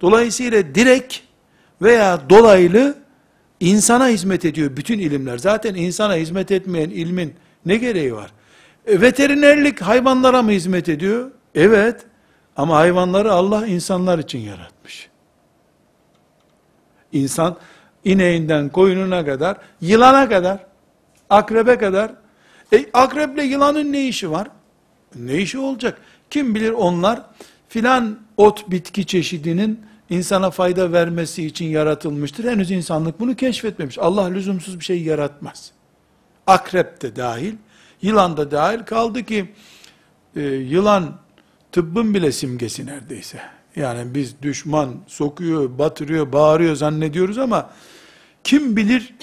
Dolayısıyla 0.00 0.74
direkt 0.74 1.16
veya 1.82 2.30
dolaylı 2.30 2.94
insana 3.60 4.08
hizmet 4.08 4.44
ediyor 4.44 4.76
bütün 4.76 4.98
ilimler. 4.98 5.38
Zaten 5.38 5.74
insana 5.74 6.14
hizmet 6.14 6.50
etmeyen 6.50 6.90
ilmin 6.90 7.34
ne 7.66 7.76
gereği 7.76 8.14
var? 8.14 8.30
E, 8.86 9.00
veterinerlik 9.00 9.82
hayvanlara 9.82 10.42
mı 10.42 10.50
hizmet 10.50 10.88
ediyor? 10.88 11.30
Evet. 11.54 12.04
Ama 12.56 12.76
hayvanları 12.76 13.32
Allah 13.32 13.66
insanlar 13.66 14.18
için 14.18 14.38
yaratmış. 14.38 14.75
İnsan 17.12 17.56
ineğinden 18.04 18.68
koyununa 18.68 19.24
kadar, 19.24 19.56
yılana 19.80 20.28
kadar, 20.28 20.58
akrebe 21.30 21.78
kadar, 21.78 22.12
e 22.72 22.86
akreple 22.92 23.42
yılanın 23.42 23.92
ne 23.92 24.08
işi 24.08 24.30
var? 24.30 24.48
Ne 25.14 25.34
işi 25.34 25.58
olacak? 25.58 25.98
Kim 26.30 26.54
bilir 26.54 26.70
onlar 26.70 27.20
filan 27.68 28.18
ot 28.36 28.70
bitki 28.70 29.06
çeşidinin 29.06 29.80
insana 30.10 30.50
fayda 30.50 30.92
vermesi 30.92 31.46
için 31.46 31.66
yaratılmıştır. 31.66 32.44
Henüz 32.44 32.70
insanlık 32.70 33.20
bunu 33.20 33.36
keşfetmemiş. 33.36 33.98
Allah 33.98 34.24
lüzumsuz 34.24 34.80
bir 34.80 34.84
şey 34.84 35.02
yaratmaz. 35.02 35.72
Akrep 36.46 37.02
de 37.02 37.16
dahil, 37.16 37.54
yılan 38.02 38.36
da 38.36 38.50
dahil 38.50 38.78
kaldı 38.78 39.22
ki 39.22 39.52
e, 40.36 40.40
yılan 40.42 41.18
tıbbın 41.72 42.14
bile 42.14 42.32
simgesi 42.32 42.86
neredeyse. 42.86 43.55
Yani 43.76 44.14
biz 44.14 44.42
düşman 44.42 44.94
sokuyor, 45.06 45.78
batırıyor, 45.78 46.32
bağırıyor 46.32 46.76
zannediyoruz 46.76 47.38
ama 47.38 47.70
kim 48.44 48.76
bilir 48.76 49.14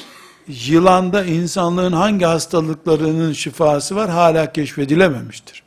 yılanda 0.48 1.26
insanlığın 1.26 1.92
hangi 1.92 2.26
hastalıklarının 2.26 3.34
şifası 3.34 3.96
var 3.96 4.10
hala 4.10 4.52
keşfedilememiştir. 4.52 5.64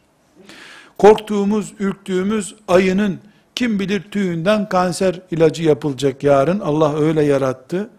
Korktuğumuz, 0.99 1.74
ürktüğümüz 1.78 2.55
ayının 2.68 3.18
kim 3.55 3.80
bilir 3.80 4.03
tüyünden 4.03 4.68
kanser 4.68 5.20
ilacı 5.30 5.62
yapılacak 5.62 6.22
yarın. 6.22 6.61
Allah 6.61 6.99
öyle 6.99 7.22
yarattı. 7.22 7.91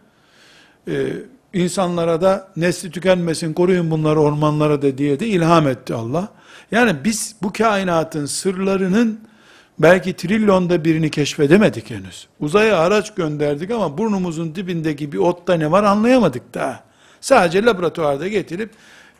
Ee, 0.87 1.07
insanlara 1.53 2.21
da 2.21 2.47
nesli 2.55 2.91
tükenmesin, 2.91 3.53
koruyun 3.53 3.91
bunları 3.91 4.19
ormanlara 4.19 4.81
da 4.81 4.97
diye 4.97 5.19
de 5.19 5.27
ilham 5.27 5.67
etti 5.67 5.93
Allah. 5.93 6.27
Yani 6.71 6.95
biz 7.03 7.35
bu 7.41 7.53
kainatın 7.53 8.25
sırlarının 8.25 9.26
belki 9.79 10.15
trilyonda 10.15 10.85
birini 10.85 11.11
keşfedemedik 11.11 11.89
henüz. 11.89 12.27
Uzaya 12.39 12.77
araç 12.77 13.15
gönderdik 13.15 13.71
ama 13.71 13.97
burnumuzun 13.97 14.55
dibindeki 14.55 15.11
bir 15.11 15.17
otta 15.17 15.53
ne 15.53 15.71
var 15.71 15.83
anlayamadık 15.83 16.53
daha. 16.53 16.83
Sadece 17.21 17.65
laboratuvarda 17.65 18.27
getirip 18.27 18.69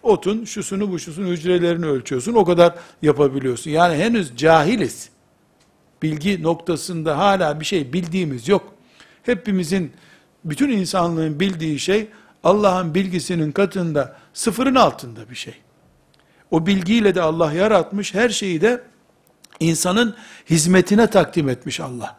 otun 0.03 0.45
şusunu 0.45 0.91
bu 0.91 0.99
şusunu 0.99 1.28
hücrelerini 1.28 1.86
ölçüyorsun. 1.86 2.34
O 2.34 2.45
kadar 2.45 2.74
yapabiliyorsun. 3.01 3.72
Yani 3.72 3.95
henüz 3.95 4.38
cahiliz 4.38 5.10
bilgi 6.01 6.43
noktasında 6.43 7.18
hala 7.18 7.60
bir 7.60 7.66
şey 7.66 7.93
bildiğimiz 7.93 8.47
yok. 8.47 8.74
Hepimizin, 9.24 9.91
bütün 10.45 10.70
insanlığın 10.70 11.39
bildiği 11.39 11.80
şey, 11.80 12.08
Allah'ın 12.43 12.95
bilgisinin 12.95 13.51
katında, 13.51 14.18
sıfırın 14.34 14.76
altında 14.76 15.30
bir 15.30 15.36
şey. 15.36 15.53
O 16.51 16.68
bilgiyle 16.68 17.16
de 17.16 17.22
Allah 17.22 17.53
yaratmış, 17.53 18.14
her 18.14 18.30
şeyi 18.30 18.62
de 18.62 18.82
İnsanın 19.60 20.16
hizmetine 20.49 21.08
takdim 21.08 21.49
etmiş 21.49 21.80
Allah. 21.80 22.16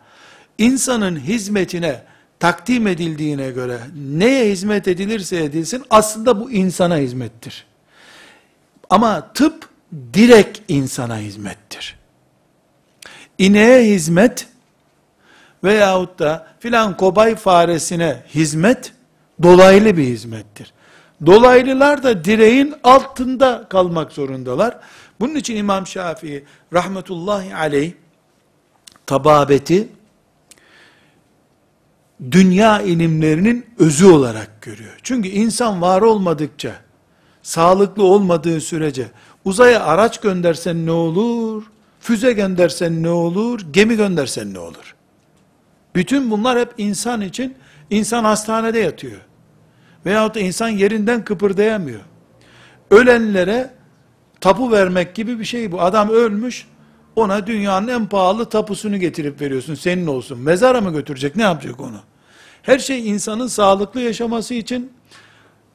İnsanın 0.59 1.17
hizmetine 1.21 2.03
takdim 2.41 2.87
edildiğine 2.87 3.51
göre 3.51 3.79
neye 3.97 4.51
hizmet 4.51 4.89
edilirse 4.89 5.45
edilsin 5.45 5.85
aslında 5.91 6.41
bu 6.41 6.51
insana 6.51 6.97
hizmettir. 6.97 7.67
Ama 8.91 9.33
tıp 9.33 9.69
direkt 10.15 10.61
insana 10.69 11.19
hizmettir. 11.19 11.99
İneğe 13.39 13.95
hizmet 13.95 14.47
veyahut 15.65 16.19
da 16.19 16.47
filan 16.61 16.97
kobay 16.97 17.37
faresine 17.37 18.23
hizmet 18.35 18.93
dolaylı 19.43 19.97
bir 19.97 20.05
hizmettir. 20.05 20.73
Dolaylılar 21.27 22.03
da 22.03 22.25
direğin 22.25 22.75
altında 22.85 23.67
kalmak 23.71 24.13
zorundalar. 24.13 24.79
Bunun 25.21 25.35
için 25.35 25.57
İmam 25.57 25.87
Şafii 25.87 26.45
rahmetullahi 26.73 27.55
aleyh 27.55 27.93
tababeti 29.07 29.89
dünya 32.31 32.83
ilimlerinin 32.83 33.67
özü 33.79 34.07
olarak 34.07 34.63
görüyor. 34.63 34.99
Çünkü 35.03 35.29
insan 35.29 35.83
var 35.83 36.03
olmadıkça, 36.03 36.75
sağlıklı 37.43 38.05
olmadığı 38.05 38.61
sürece 38.61 39.07
uzaya 39.45 39.85
araç 39.85 40.21
göndersen 40.21 40.87
ne 40.87 40.91
olur? 40.91 41.63
Füze 42.01 42.33
göndersen 42.33 43.03
ne 43.03 43.11
olur? 43.11 43.61
Gemi 43.71 43.97
göndersen 43.97 44.55
ne 44.55 44.59
olur? 44.59 44.95
Bütün 45.95 46.31
bunlar 46.31 46.59
hep 46.59 46.75
insan 46.79 47.21
için, 47.21 47.55
insan 47.91 48.25
hastanede 48.25 48.79
yatıyor. 48.79 49.21
Veyahut 50.07 50.35
da 50.35 50.41
insan 50.41 50.69
yerinden 50.69 51.25
kıpırdayamıyor. 51.25 52.01
Ölenlere 52.91 53.71
tapu 54.41 54.73
vermek 54.73 55.15
gibi 55.15 55.39
bir 55.39 55.45
şey 55.45 55.73
bu. 55.73 55.81
Adam 55.81 56.09
ölmüş, 56.09 56.67
ona 57.17 57.47
dünyanın 57.47 57.89
en 57.89 58.07
pahalı 58.07 58.49
tapusunu 58.49 58.97
getirip 58.97 59.41
veriyorsun, 59.41 59.75
senin 59.75 60.07
olsun. 60.07 60.39
Mezara 60.39 60.81
mı 60.81 60.93
götürecek, 60.93 61.37
ne 61.37 61.43
yapacak 61.43 61.81
onu? 61.81 62.01
Her 62.63 62.79
şey 62.79 63.09
insanın 63.09 63.47
sağlıklı 63.47 64.01
yaşaması 64.01 64.55
için, 64.55 64.93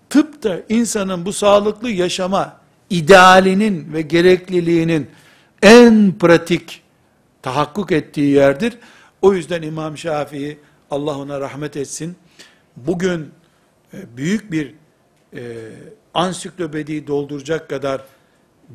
tıp 0.09 0.43
da 0.43 0.61
insanın 0.69 1.25
bu 1.25 1.33
sağlıklı 1.33 1.89
yaşama 1.89 2.57
idealinin 2.89 3.93
ve 3.93 4.01
gerekliliğinin 4.01 5.07
en 5.61 6.13
pratik 6.19 6.81
tahakkuk 7.41 7.91
ettiği 7.91 8.29
yerdir. 8.29 8.77
O 9.21 9.33
yüzden 9.33 9.61
İmam 9.61 9.97
Şafii, 9.97 10.59
Allah 10.91 11.17
ona 11.17 11.39
rahmet 11.39 11.77
etsin, 11.77 12.15
bugün 12.77 13.31
e, 13.93 14.17
büyük 14.17 14.51
bir 14.51 14.73
e, 15.35 15.41
ansiklopediyi 16.13 17.07
dolduracak 17.07 17.69
kadar 17.69 18.01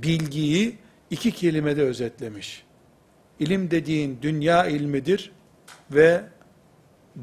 bilgiyi 0.02 0.78
iki 1.10 1.32
kelimede 1.32 1.82
özetlemiş. 1.82 2.64
İlim 3.38 3.70
dediğin 3.70 4.18
dünya 4.22 4.66
ilmidir 4.66 5.32
ve 5.90 6.24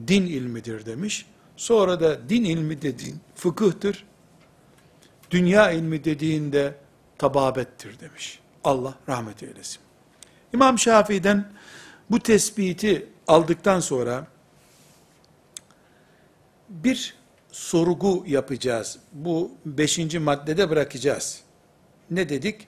din 0.08 0.26
ilmidir 0.26 0.86
demiş. 0.86 1.26
Sonra 1.56 2.00
da 2.00 2.30
din 2.30 2.44
ilmi 2.44 2.82
dediğin 2.82 3.20
fıkıhtır. 3.36 4.06
Dünya 5.32 5.72
ilmi 5.72 6.04
dediğinde 6.04 6.76
tababettir 7.18 8.00
demiş. 8.00 8.40
Allah 8.64 8.96
rahmet 9.10 9.44
eylesin. 9.44 9.80
İmam 10.54 10.80
Şafii'den 10.80 11.52
bu 12.12 12.20
tespiti 12.20 13.08
aldıktan 13.28 13.80
sonra 13.80 14.28
bir 16.70 17.16
sorgu 17.52 18.24
yapacağız. 18.28 19.00
Bu 19.14 19.52
beşinci 19.66 20.20
maddede 20.20 20.70
bırakacağız. 20.70 21.45
Ne 22.12 22.30
dedik? 22.30 22.68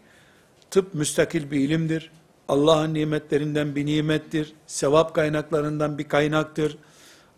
Tıp 0.71 0.93
müstakil 0.93 1.51
bir 1.51 1.59
ilimdir. 1.59 2.11
Allah'ın 2.47 2.93
nimetlerinden 2.93 3.75
bir 3.75 3.85
nimettir. 3.85 4.53
Sevap 4.67 5.15
kaynaklarından 5.15 5.97
bir 5.97 6.03
kaynaktır. 6.03 6.77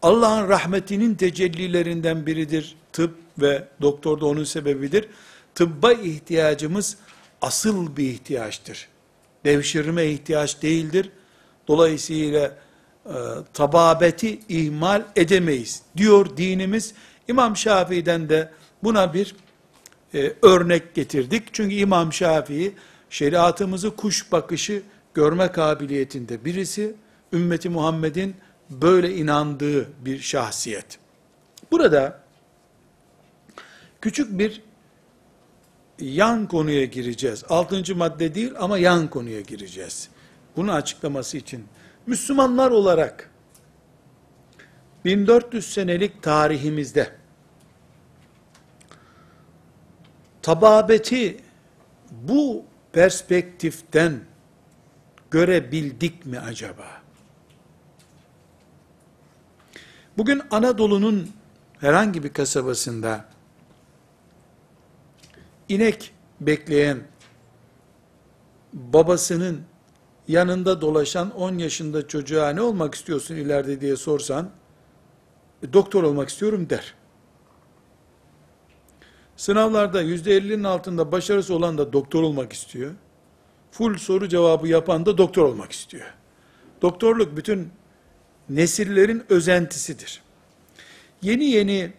Allah'ın 0.02 0.50
rahmetinin 0.50 1.16
tecellilerinden 1.16 2.26
biridir. 2.26 2.76
Tıp 2.94 3.16
ve 3.38 3.68
doktor 3.82 4.22
da 4.22 4.26
onun 4.26 4.44
sebebidir. 4.44 5.08
Tıbba 5.56 5.94
ihtiyacımız 5.94 6.98
asıl 7.42 7.98
bir 7.98 8.10
ihtiyaçtır. 8.10 8.88
Devşirme 9.46 10.06
ihtiyaç 10.06 10.62
değildir. 10.62 11.10
Dolayısıyla 11.68 12.58
e, 13.06 13.14
tababeti 13.54 14.40
ihmal 14.50 15.06
edemeyiz 15.16 15.82
diyor 15.98 16.38
dinimiz. 16.38 16.94
İmam 17.28 17.58
Şafii'den 17.58 18.30
de 18.30 18.52
buna 18.84 19.14
bir 19.14 19.36
e, 20.14 20.34
örnek 20.42 20.96
getirdik. 20.96 21.54
Çünkü 21.54 21.76
İmam 21.76 22.14
Şafii 22.14 22.76
şeriatımızı 23.10 23.96
kuş 23.96 24.32
bakışı 24.32 24.82
görme 25.14 25.52
kabiliyetinde 25.52 26.46
birisi, 26.46 26.96
ümmeti 27.34 27.70
Muhammed'in 27.70 28.36
böyle 28.70 29.16
inandığı 29.16 30.06
bir 30.06 30.20
şahsiyet. 30.20 31.00
Burada 31.72 32.20
küçük 34.02 34.40
bir 34.40 34.62
yan 36.00 36.48
konuya 36.48 36.86
gireceğiz. 36.86 37.44
Altıncı 37.50 37.96
madde 37.96 38.36
değil 38.36 38.54
ama 38.60 38.78
yan 38.78 39.08
konuya 39.08 39.42
gireceğiz. 39.42 40.10
Bunu 40.56 40.72
açıklaması 40.72 41.38
için. 41.38 41.66
Müslümanlar 42.08 42.72
olarak 42.72 43.32
1400 45.06 45.74
senelik 45.74 46.24
tarihimizde 46.24 47.19
tababeti 50.42 51.38
bu 52.12 52.64
perspektiften 52.92 54.20
görebildik 55.32 56.26
mi 56.26 56.40
acaba? 56.40 57.02
Bugün 60.18 60.42
Anadolu'nun 60.52 61.30
herhangi 61.80 62.24
bir 62.24 62.34
kasabasında 62.34 63.26
inek 65.70 66.14
bekleyen 66.42 67.00
babasının 68.74 69.62
yanında 70.28 70.82
dolaşan 70.82 71.32
10 71.32 71.58
yaşında 71.58 72.08
çocuğa 72.08 72.50
ne 72.50 72.62
olmak 72.62 72.96
istiyorsun 72.96 73.36
ileride 73.36 73.82
diye 73.82 73.96
sorsan 73.96 74.50
e, 75.64 75.74
doktor 75.74 76.04
olmak 76.04 76.30
istiyorum 76.30 76.70
der. 76.70 76.94
Sınavlarda 79.40 80.04
%50'nin 80.04 80.64
altında 80.64 81.12
başarısı 81.12 81.56
olan 81.56 81.78
da 81.78 81.94
doktor 81.94 82.24
olmak 82.24 82.54
istiyor. 82.54 82.92
Full 83.72 83.98
soru 83.98 84.30
cevabı 84.30 84.68
yapan 84.68 85.06
da 85.06 85.18
doktor 85.18 85.44
olmak 85.44 85.72
istiyor. 85.72 86.06
Doktorluk 86.82 87.38
bütün 87.38 87.70
nesillerin 88.50 89.24
özentisidir. 89.30 90.22
Yeni 91.22 91.46
yeni 91.46 91.92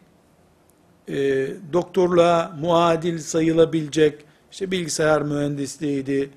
e, 1.08 1.48
doktorluğa 1.72 2.56
muadil 2.60 3.18
sayılabilecek, 3.18 4.24
işte 4.52 4.70
bilgisayar 4.70 5.22
mühendisliğiydi, 5.22 6.30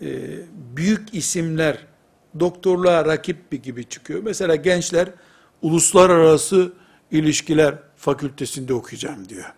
e, 0.00 0.08
büyük 0.76 1.14
isimler 1.14 1.78
doktorluğa 2.40 3.04
rakip 3.04 3.52
bir 3.52 3.62
gibi 3.62 3.84
çıkıyor. 3.84 4.22
Mesela 4.22 4.56
gençler 4.56 5.08
uluslararası 5.62 6.72
ilişkiler 7.10 7.74
fakültesinde 7.96 8.74
okuyacağım 8.74 9.28
diyor. 9.28 9.54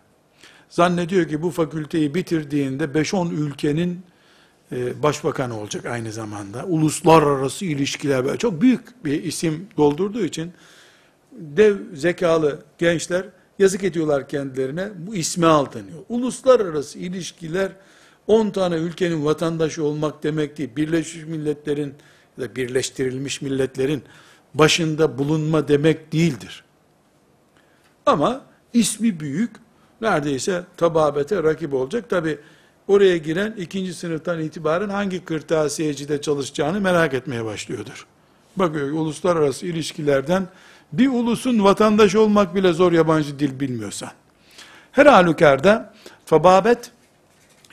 Zannediyor 0.75 1.29
ki 1.29 1.43
bu 1.43 1.51
fakülteyi 1.51 2.15
bitirdiğinde 2.15 2.85
5-10 2.85 3.33
ülkenin 3.33 4.01
e, 4.73 5.03
başbakanı 5.03 5.59
olacak 5.61 5.87
aynı 5.87 6.13
zamanda. 6.13 6.65
Uluslararası 6.65 7.65
ilişkiler 7.65 8.25
böyle 8.25 8.39
çok 8.39 8.61
büyük 8.61 9.05
bir 9.05 9.23
isim 9.23 9.67
doldurduğu 9.77 10.25
için 10.25 10.53
dev 11.33 11.77
zekalı 11.95 12.63
gençler 12.79 13.25
yazık 13.59 13.85
ediyorlar 13.85 14.29
kendilerine. 14.29 14.89
Bu 14.97 15.15
ismi 15.15 15.47
aldanıyor. 15.47 15.99
Uluslararası 16.09 16.99
ilişkiler 16.99 17.73
10 18.27 18.51
tane 18.51 18.77
ülkenin 18.77 19.25
vatandaşı 19.25 19.85
olmak 19.85 20.23
demek 20.23 20.59
değil. 20.59 20.71
Birleşmiş 20.77 21.25
Milletler'in 21.25 21.95
ya 22.39 22.45
da 22.45 22.57
birleştirilmiş 22.57 23.43
milletlerin 23.43 24.03
başında 24.55 25.19
bulunma 25.19 25.69
demek 25.69 26.13
değildir. 26.13 26.65
Ama 28.07 28.45
ismi 28.73 29.21
büyük, 29.21 29.64
neredeyse 30.05 30.63
tababete 30.77 31.43
rakip 31.43 31.75
olacak. 31.75 32.11
Tabi 32.11 32.39
oraya 32.89 33.17
giren 33.17 33.55
ikinci 33.59 33.95
sınıftan 33.95 34.41
itibaren 34.41 34.89
hangi 34.89 35.25
kırtasiyecide 35.25 36.21
çalışacağını 36.21 36.81
merak 36.81 37.15
etmeye 37.15 37.45
başlıyordur. 37.45 38.07
Bakıyor 38.57 38.93
uluslararası 38.93 39.67
ilişkilerden 39.67 40.49
bir 40.93 41.09
ulusun 41.09 41.65
vatandaş 41.65 42.15
olmak 42.15 42.55
bile 42.55 42.73
zor 42.73 42.93
yabancı 42.93 43.39
dil 43.39 43.61
bilmiyorsan. 43.61 44.11
Her 44.93 45.07
halükarda 45.07 45.95
tababet 46.27 46.91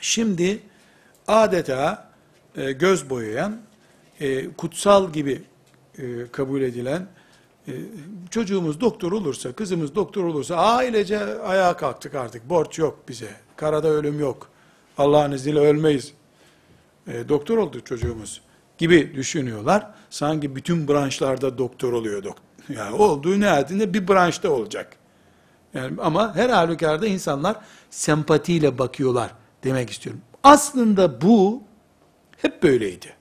şimdi 0.00 0.58
adeta 1.28 2.10
e, 2.56 2.72
göz 2.72 3.10
boyayan, 3.10 3.58
e, 4.20 4.48
kutsal 4.48 5.12
gibi 5.12 5.42
e, 5.98 6.02
kabul 6.32 6.60
edilen, 6.62 7.06
çocuğumuz 8.30 8.80
doktor 8.80 9.12
olursa, 9.12 9.52
kızımız 9.52 9.94
doktor 9.94 10.24
olursa 10.24 10.56
ailece 10.56 11.18
ayağa 11.42 11.76
kalktık 11.76 12.14
artık, 12.14 12.50
borç 12.50 12.78
yok 12.78 12.98
bize, 13.08 13.30
karada 13.56 13.88
ölüm 13.88 14.20
yok, 14.20 14.48
Allah'ın 14.98 15.32
izniyle 15.32 15.58
ölmeyiz, 15.58 16.12
e, 17.06 17.28
doktor 17.28 17.58
oldu 17.58 17.80
çocuğumuz 17.80 18.40
gibi 18.78 19.14
düşünüyorlar. 19.14 19.86
Sanki 20.10 20.56
bütün 20.56 20.88
branşlarda 20.88 21.58
doktor 21.58 21.92
oluyor 21.92 22.24
doktor. 22.24 22.42
Yani 22.68 22.94
olduğu 22.94 23.40
nihayetinde 23.40 23.94
bir 23.94 24.08
branşta 24.08 24.50
olacak. 24.50 24.96
Yani 25.74 26.00
ama 26.00 26.34
her 26.34 26.48
halükarda 26.48 27.06
insanlar 27.06 27.56
sempatiyle 27.90 28.78
bakıyorlar 28.78 29.30
demek 29.64 29.90
istiyorum. 29.90 30.20
Aslında 30.42 31.20
bu 31.20 31.62
hep 32.36 32.62
böyleydi. 32.62 33.14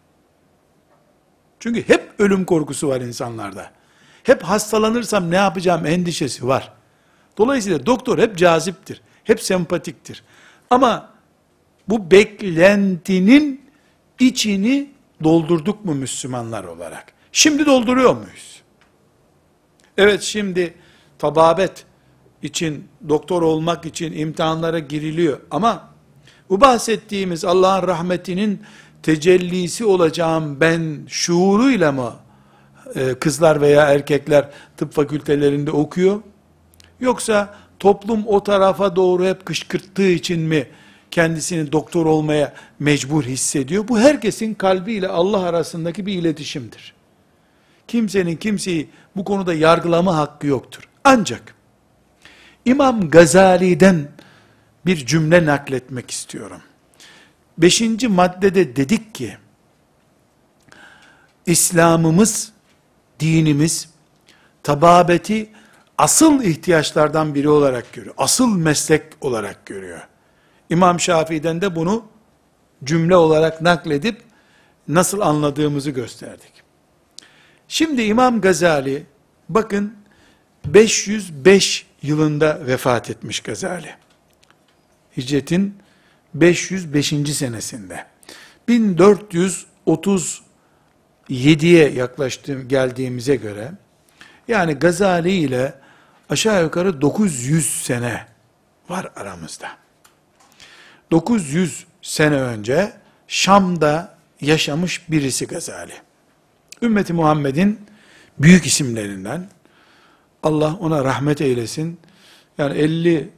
Çünkü 1.59 1.87
hep 1.87 2.13
ölüm 2.19 2.45
korkusu 2.45 2.87
var 2.87 3.01
insanlarda. 3.01 3.80
Hep 4.23 4.43
hastalanırsam 4.43 5.31
ne 5.31 5.35
yapacağım 5.35 5.85
endişesi 5.85 6.47
var. 6.47 6.73
Dolayısıyla 7.37 7.85
doktor 7.85 8.17
hep 8.17 8.37
caziptir. 8.37 9.01
Hep 9.23 9.41
sempatiktir. 9.41 10.23
Ama 10.69 11.09
bu 11.89 12.11
beklentinin 12.11 13.61
içini 14.19 14.91
doldurduk 15.23 15.85
mu 15.85 15.95
Müslümanlar 15.95 16.63
olarak? 16.63 17.13
Şimdi 17.31 17.65
dolduruyor 17.65 18.15
muyuz? 18.15 18.61
Evet 19.97 20.21
şimdi 20.21 20.73
tababet 21.19 21.85
için, 22.41 22.87
doktor 23.09 23.41
olmak 23.41 23.85
için 23.85 24.13
imtihanlara 24.13 24.79
giriliyor. 24.79 25.39
Ama 25.51 25.89
bu 26.49 26.61
bahsettiğimiz 26.61 27.45
Allah'ın 27.45 27.87
rahmetinin 27.87 28.61
tecellisi 29.03 29.85
olacağım 29.85 30.59
ben 30.59 30.99
şuuruyla 31.07 31.91
mı 31.91 32.13
e, 32.95 33.13
kızlar 33.13 33.61
veya 33.61 33.85
erkekler 33.85 34.49
tıp 34.77 34.93
fakültelerinde 34.93 35.71
okuyor? 35.71 36.21
Yoksa 36.99 37.55
toplum 37.79 38.27
o 38.27 38.43
tarafa 38.43 38.95
doğru 38.95 39.25
hep 39.25 39.45
kışkırttığı 39.45 40.09
için 40.09 40.41
mi 40.41 40.67
kendisini 41.11 41.71
doktor 41.71 42.05
olmaya 42.05 42.53
mecbur 42.79 43.23
hissediyor? 43.23 43.87
Bu 43.87 43.99
herkesin 43.99 44.53
kalbiyle 44.53 45.07
Allah 45.07 45.43
arasındaki 45.43 46.05
bir 46.05 46.13
iletişimdir. 46.13 46.93
Kimsenin 47.87 48.35
kimseyi 48.35 48.89
bu 49.15 49.23
konuda 49.23 49.53
yargılama 49.53 50.17
hakkı 50.17 50.47
yoktur. 50.47 50.89
Ancak 51.03 51.55
İmam 52.65 53.09
Gazali'den 53.09 54.07
bir 54.85 55.05
cümle 55.05 55.45
nakletmek 55.45 56.11
istiyorum. 56.11 56.61
Beşinci 57.57 58.07
maddede 58.07 58.75
dedik 58.75 59.15
ki, 59.15 59.37
İslam'ımız, 61.45 62.51
dinimiz, 63.21 63.89
tababeti 64.63 65.49
asıl 65.97 66.43
ihtiyaçlardan 66.43 67.35
biri 67.35 67.49
olarak 67.49 67.93
görüyor. 67.93 68.15
Asıl 68.17 68.57
meslek 68.57 69.03
olarak 69.21 69.65
görüyor. 69.65 70.07
İmam 70.69 70.99
Şafii'den 70.99 71.61
de 71.61 71.75
bunu 71.75 72.05
cümle 72.83 73.15
olarak 73.15 73.61
nakledip 73.61 74.21
nasıl 74.87 75.19
anladığımızı 75.19 75.91
gösterdik. 75.91 76.63
Şimdi 77.67 78.01
İmam 78.01 78.41
Gazali 78.41 79.05
bakın 79.49 79.93
505 80.65 81.85
yılında 82.01 82.67
vefat 82.67 83.09
etmiş 83.09 83.39
Gazali. 83.39 83.95
Hicretin 85.17 85.75
505. 86.33 87.07
senesinde. 87.07 88.05
1437'ye 91.31 91.89
yaklaştığım 91.89 92.67
geldiğimize 92.67 93.35
göre 93.35 93.71
yani 94.47 94.73
Gazali 94.73 95.31
ile 95.31 95.73
aşağı 96.29 96.63
yukarı 96.63 97.01
900 97.01 97.83
sene 97.83 98.25
var 98.89 99.11
aramızda. 99.15 99.67
900 101.11 101.85
sene 102.01 102.35
önce 102.35 102.93
Şam'da 103.27 104.17
yaşamış 104.41 105.09
birisi 105.09 105.47
Gazali. 105.47 105.93
Ümmeti 106.81 107.13
Muhammed'in 107.13 107.79
büyük 108.39 108.65
isimlerinden, 108.65 109.49
Allah 110.43 110.77
ona 110.79 111.03
rahmet 111.03 111.41
eylesin, 111.41 111.99
yani 112.57 112.77
50 112.77 113.29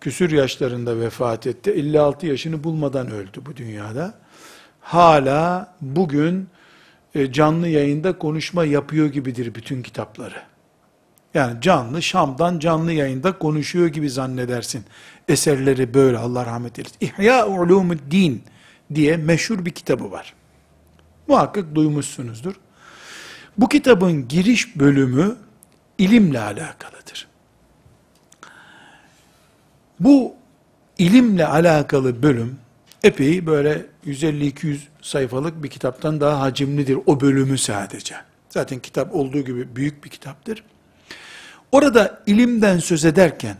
küsür 0.00 0.30
yaşlarında 0.30 1.00
vefat 1.00 1.46
etti, 1.46 1.70
56 1.70 2.26
yaşını 2.26 2.64
bulmadan 2.64 3.10
öldü 3.10 3.40
bu 3.46 3.56
dünyada. 3.56 4.14
Hala 4.80 5.74
bugün 5.80 6.48
canlı 7.32 7.68
yayında 7.68 8.18
konuşma 8.18 8.64
yapıyor 8.64 9.06
gibidir 9.06 9.54
bütün 9.54 9.82
kitapları. 9.82 10.42
Yani 11.34 11.60
canlı, 11.60 12.02
Şam'dan 12.02 12.58
canlı 12.58 12.92
yayında 12.92 13.38
konuşuyor 13.38 13.86
gibi 13.86 14.10
zannedersin. 14.10 14.84
Eserleri 15.28 15.94
böyle, 15.94 16.18
Allah 16.18 16.46
rahmet 16.46 16.78
eylesin. 16.78 16.96
İhya 17.00 17.46
Ulumuddin 17.46 18.42
diye 18.94 19.16
meşhur 19.16 19.64
bir 19.64 19.70
kitabı 19.70 20.10
var. 20.10 20.34
Muhakkak 21.28 21.74
duymuşsunuzdur. 21.74 22.54
Bu 23.58 23.68
kitabın 23.68 24.28
giriş 24.28 24.76
bölümü 24.76 25.36
ilimle 25.98 26.40
alakalıdır. 26.40 27.28
Bu 30.00 30.34
ilimle 30.98 31.46
alakalı 31.46 32.22
bölüm 32.22 32.58
epey 33.04 33.46
böyle 33.46 33.86
150-200 34.06 34.78
sayfalık 35.02 35.62
bir 35.62 35.68
kitaptan 35.68 36.20
daha 36.20 36.40
hacimlidir 36.40 36.98
o 37.06 37.20
bölümü 37.20 37.58
sadece. 37.58 38.14
Zaten 38.48 38.78
kitap 38.78 39.14
olduğu 39.14 39.40
gibi 39.40 39.76
büyük 39.76 40.04
bir 40.04 40.10
kitaptır. 40.10 40.64
Orada 41.72 42.22
ilimden 42.26 42.78
söz 42.78 43.04
ederken 43.04 43.56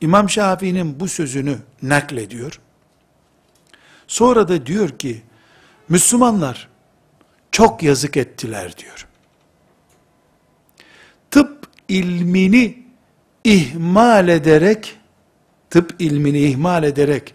İmam 0.00 0.30
Şafii'nin 0.30 1.00
bu 1.00 1.08
sözünü 1.08 1.58
naklediyor. 1.82 2.60
Sonra 4.06 4.48
da 4.48 4.66
diyor 4.66 4.88
ki 4.88 5.22
Müslümanlar 5.88 6.68
çok 7.52 7.82
yazık 7.82 8.16
ettiler 8.16 8.76
diyor. 8.76 9.06
Tıp 11.30 11.66
ilmini 11.88 12.82
ihmal 13.44 14.28
ederek 14.28 14.96
tıp 15.70 15.94
ilmini 15.98 16.38
ihmal 16.38 16.84
ederek 16.84 17.34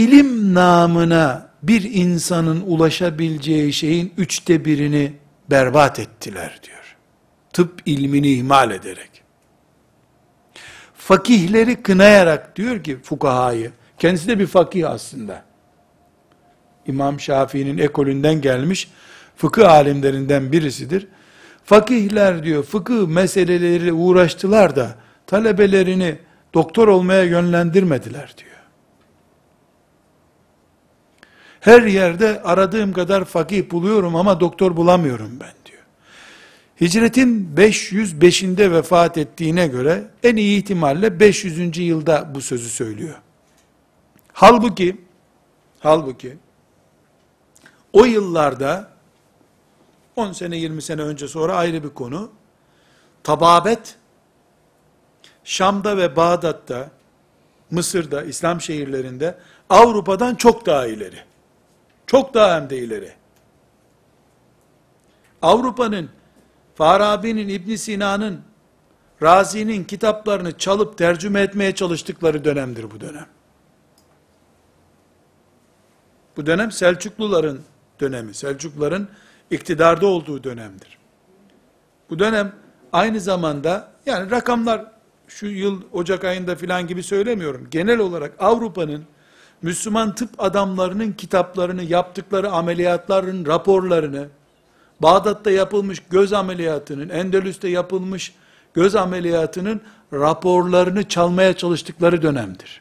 ilim 0.00 0.54
namına 0.54 1.50
bir 1.62 1.82
insanın 1.94 2.60
ulaşabileceği 2.66 3.72
şeyin 3.72 4.12
üçte 4.16 4.64
birini 4.64 5.12
berbat 5.50 5.98
ettiler 5.98 6.60
diyor 6.62 6.80
tıp 7.52 7.82
ilmini 7.86 8.32
ihmal 8.32 8.70
ederek. 8.70 9.10
Fakihleri 10.94 11.82
kınayarak 11.82 12.56
diyor 12.56 12.84
ki 12.84 12.98
fukahayı, 13.02 13.70
kendisi 13.98 14.28
de 14.28 14.38
bir 14.38 14.46
fakih 14.46 14.90
aslında. 14.90 15.44
İmam 16.86 17.20
Şafii'nin 17.20 17.78
ekolünden 17.78 18.40
gelmiş 18.40 18.90
fıkıh 19.36 19.70
alimlerinden 19.70 20.52
birisidir. 20.52 21.06
Fakihler 21.64 22.44
diyor 22.44 22.64
fıkıh 22.64 23.06
meseleleri 23.06 23.92
uğraştılar 23.92 24.76
da 24.76 24.94
talebelerini 25.26 26.18
doktor 26.54 26.88
olmaya 26.88 27.22
yönlendirmediler 27.22 28.34
diyor. 28.38 28.49
Her 31.60 31.82
yerde 31.82 32.42
aradığım 32.42 32.92
kadar 32.92 33.24
fakih 33.24 33.70
buluyorum 33.70 34.16
ama 34.16 34.40
doktor 34.40 34.76
bulamıyorum 34.76 35.40
ben. 35.40 35.60
Hicretin 36.80 37.52
505'inde 37.56 38.72
vefat 38.72 39.18
ettiğine 39.18 39.66
göre 39.66 40.04
en 40.22 40.36
iyi 40.36 40.58
ihtimalle 40.58 41.20
500. 41.20 41.78
yılda 41.78 42.34
bu 42.34 42.40
sözü 42.40 42.68
söylüyor. 42.68 43.16
Halbuki 44.32 45.00
halbuki 45.80 46.36
o 47.92 48.04
yıllarda 48.04 48.90
10 50.16 50.32
sene 50.32 50.56
20 50.56 50.82
sene 50.82 51.02
önce 51.02 51.28
sonra 51.28 51.56
ayrı 51.56 51.84
bir 51.84 51.88
konu. 51.88 52.30
Tababet 53.22 53.96
Şam'da 55.44 55.96
ve 55.96 56.16
Bağdat'ta 56.16 56.90
Mısır'da, 57.70 58.22
İslam 58.22 58.60
şehirlerinde 58.60 59.38
Avrupa'dan 59.70 60.34
çok 60.34 60.66
daha 60.66 60.86
ileri. 60.86 61.18
Çok 62.10 62.34
daha 62.34 62.54
hem 62.54 62.70
de 62.70 62.78
ileri. 62.78 63.12
Avrupa'nın 65.42 66.10
Farabi'nin, 66.74 67.48
İbn 67.48 67.74
Sina'nın, 67.74 68.40
Razi'nin 69.22 69.84
kitaplarını 69.84 70.58
çalıp 70.58 70.98
tercüme 70.98 71.40
etmeye 71.40 71.74
çalıştıkları 71.74 72.44
dönemdir 72.44 72.90
bu 72.90 73.00
dönem. 73.00 73.26
Bu 76.36 76.46
dönem 76.46 76.72
Selçukluların 76.72 77.62
dönemi, 78.00 78.34
Selçukluların 78.34 79.08
iktidarda 79.50 80.06
olduğu 80.06 80.44
dönemdir. 80.44 80.98
Bu 82.10 82.18
dönem 82.18 82.52
aynı 82.92 83.20
zamanda, 83.20 83.92
yani 84.06 84.30
rakamlar 84.30 84.92
şu 85.28 85.46
yıl 85.46 85.82
Ocak 85.92 86.24
ayında 86.24 86.56
filan 86.56 86.86
gibi 86.86 87.02
söylemiyorum. 87.02 87.68
Genel 87.70 87.98
olarak 87.98 88.32
Avrupa'nın 88.38 89.04
Müslüman 89.62 90.14
tıp 90.14 90.30
adamlarının 90.38 91.12
kitaplarını, 91.12 91.82
yaptıkları 91.82 92.50
ameliyatların 92.50 93.46
raporlarını, 93.46 94.28
Bağdat'ta 95.02 95.50
yapılmış 95.50 96.02
göz 96.10 96.32
ameliyatının, 96.32 97.08
Endülüs'te 97.08 97.68
yapılmış 97.68 98.34
göz 98.74 98.96
ameliyatının 98.96 99.80
raporlarını 100.12 101.08
çalmaya 101.08 101.56
çalıştıkları 101.56 102.22
dönemdir. 102.22 102.80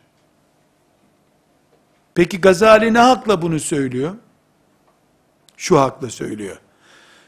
Peki 2.15 2.41
Gazali 2.41 2.93
ne 2.93 2.99
hakla 2.99 3.41
bunu 3.41 3.59
söylüyor? 3.59 4.15
şu 5.59 5.80
hakla 5.80 6.09
söylüyor. 6.09 6.57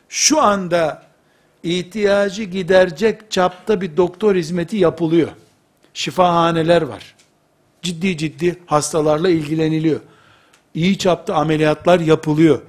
Şu 0.09 0.41
anda 0.41 1.03
ihtiyacı 1.63 2.43
giderecek 2.43 3.31
çapta 3.31 3.81
bir 3.81 3.97
doktor 3.97 4.35
hizmeti 4.35 4.77
yapılıyor. 4.77 5.29
Şifahaneler 5.93 6.81
var. 6.81 7.15
Ciddi 7.81 8.17
ciddi 8.17 8.59
hastalarla 8.65 9.29
ilgileniliyor. 9.29 9.99
İyi 10.73 10.97
çapta 10.97 11.35
ameliyatlar 11.35 11.99
yapılıyor. 11.99 12.61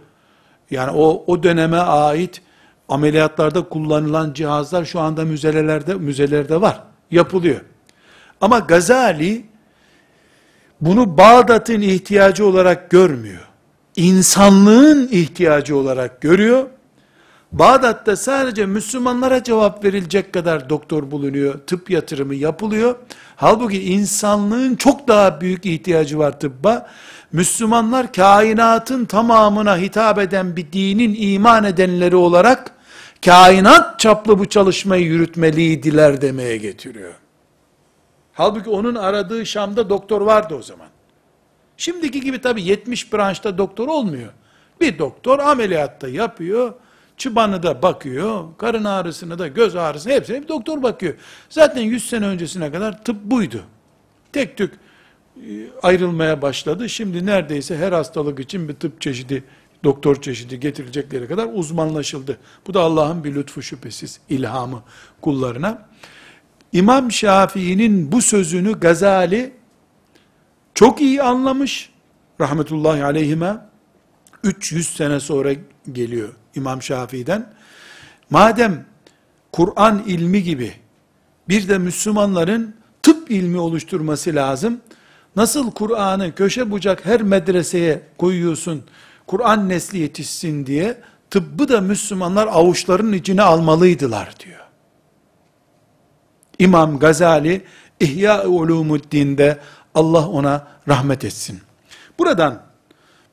Yani 0.71 0.91
o, 0.91 1.25
o 1.27 1.43
döneme 1.43 1.77
ait 1.77 2.43
ameliyatlarda 2.89 3.69
kullanılan 3.69 4.33
cihazlar 4.33 4.85
şu 4.85 5.01
anda 5.01 5.25
müzelelerde, 5.25 5.95
müzelerde 5.95 6.61
var. 6.61 6.83
Yapılıyor. 7.11 7.61
Ama 8.41 8.59
Gazali 8.59 9.45
bunu 10.81 11.19
Bağdat'ın 11.19 11.81
ihtiyacı 11.81 12.47
olarak 12.47 12.91
görmüyor. 12.91 13.49
İnsanlığın 13.97 15.09
ihtiyacı 15.13 15.77
olarak 15.77 16.21
görüyor. 16.21 16.67
Bağdat'ta 17.53 18.17
sadece 18.17 18.67
Müslümanlara 18.67 19.43
cevap 19.43 19.85
verilecek 19.85 20.33
kadar 20.33 20.71
doktor 20.71 21.11
bulunuyor, 21.11 21.59
tıp 21.59 21.91
yatırımı 21.91 22.35
yapılıyor. 22.35 22.97
Halbuki 23.43 23.83
insanlığın 23.83 24.77
çok 24.77 25.09
daha 25.09 25.41
büyük 25.41 25.67
ihtiyacı 25.67 26.19
var 26.19 26.41
tıbba. 26.41 26.91
Müslümanlar 27.33 28.13
kainatın 28.13 29.05
tamamına 29.05 29.79
hitap 29.79 30.19
eden 30.19 30.57
bir 30.57 30.73
dinin 30.73 31.17
iman 31.19 31.65
edenleri 31.65 32.17
olarak 32.17 32.73
kainat 33.25 34.01
çaplı 34.01 34.39
bu 34.39 34.49
çalışmayı 34.49 35.05
yürütmeliydiler 35.05 36.21
demeye 36.21 36.57
getiriyor. 36.57 37.15
Halbuki 38.33 38.71
onun 38.71 38.95
aradığı 38.95 39.47
Şam'da 39.47 39.91
doktor 39.91 40.21
vardı 40.21 40.55
o 40.59 40.63
zaman. 40.63 40.89
Şimdiki 41.77 42.21
gibi 42.21 42.41
tabi 42.41 42.63
70 42.63 43.13
branşta 43.13 43.59
doktor 43.59 43.89
olmuyor. 43.89 44.33
Bir 44.81 44.99
doktor 44.99 45.39
ameliyatta 45.39 46.09
yapıyor, 46.09 46.75
çıbanı 47.17 47.63
da 47.63 47.83
bakıyor, 47.83 48.45
karın 48.59 48.85
ağrısını 48.85 49.39
da 49.39 49.49
göz 49.49 49.77
ağrısını 49.77 50.13
hepsine 50.13 50.43
bir 50.43 50.49
doktor 50.49 50.83
bakıyor. 50.83 51.15
Zaten 51.49 51.83
100 51.83 52.09
sene 52.09 52.27
öncesine 52.27 52.73
kadar 52.73 53.05
tıp 53.05 53.25
buydu. 53.25 53.61
Tek 54.33 54.57
tük 54.57 54.75
e, 55.37 55.41
ayrılmaya 55.83 56.43
başladı. 56.43 56.89
Şimdi 56.89 57.27
neredeyse 57.27 57.77
her 57.77 57.93
hastalık 57.93 58.41
için 58.41 58.69
bir 58.69 58.75
tıp 58.75 59.01
çeşidi, 59.01 59.45
doktor 59.85 60.23
çeşidi 60.23 60.61
getirilecekleri 60.61 61.29
kadar 61.29 61.49
uzmanlaşıldı. 61.53 62.39
Bu 62.67 62.75
da 62.75 62.81
Allah'ın 62.81 63.25
bir 63.25 63.35
lütfu 63.35 63.63
şüphesiz 63.63 64.21
ilhamı 64.29 64.83
kullarına. 65.21 65.89
İmam 66.73 67.13
Şafii'nin 67.13 68.13
bu 68.13 68.23
sözünü 68.23 68.81
Gazali 68.81 69.53
çok 70.75 71.01
iyi 71.01 71.23
anlamış. 71.23 71.93
Rahmetullahi 72.41 73.05
aleyhime 73.05 73.57
300 74.45 74.89
sene 74.89 75.21
sonra 75.21 75.53
geliyor 75.93 76.29
İmam 76.55 76.83
Şafii'den. 76.83 77.53
Madem 78.31 78.85
Kur'an 79.53 80.03
ilmi 80.07 80.43
gibi 80.43 80.75
bir 81.49 81.69
de 81.69 81.79
Müslümanların 81.79 82.75
tıp 83.03 83.31
ilmi 83.31 83.59
oluşturması 83.59 84.35
lazım. 84.35 84.81
Nasıl 85.37 85.71
Kur'an'ı 85.71 86.35
köşe 86.35 86.71
bucak 86.71 87.07
her 87.07 87.23
medreseye 87.23 88.03
koyuyorsun, 88.19 88.85
Kur'an 89.27 89.69
nesli 89.69 89.99
yetişsin 89.99 90.67
diye, 90.67 91.01
tıbbı 91.31 91.69
da 91.69 91.81
Müslümanlar 91.81 92.47
avuçlarının 92.47 93.13
içine 93.13 93.43
almalıydılar 93.43 94.35
diyor. 94.41 94.61
İmam 96.59 96.99
Gazali 96.99 97.65
İhya 98.01 98.47
Ulumuddin'de 98.47 99.59
Allah 99.95 100.29
ona 100.29 100.69
rahmet 100.89 101.25
etsin. 101.25 101.61
Buradan 102.19 102.63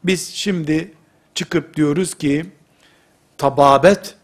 biz 0.03 0.27
şimdi 0.27 0.93
çıkıp 1.35 1.75
diyoruz 1.75 2.15
ki 2.15 2.45
tababet 3.39 4.15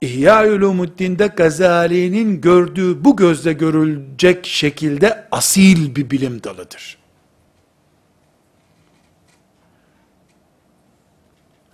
İhya 0.00 0.48
Ulumuddin'de 0.48 1.26
Gazali'nin 1.26 2.40
gördüğü 2.40 3.04
bu 3.04 3.16
gözle 3.16 3.52
görülecek 3.52 4.46
şekilde 4.46 5.28
asil 5.30 5.96
bir 5.96 6.10
bilim 6.10 6.44
dalıdır. 6.44 6.98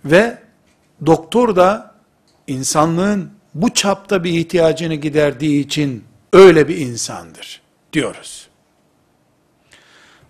Ve 0.05 0.37
doktor 1.05 1.55
da 1.55 1.95
insanlığın 2.47 3.31
bu 3.53 3.73
çapta 3.73 4.23
bir 4.23 4.31
ihtiyacını 4.31 4.95
giderdiği 4.95 5.65
için 5.65 6.03
öyle 6.33 6.67
bir 6.67 6.77
insandır 6.77 7.61
diyoruz. 7.93 8.47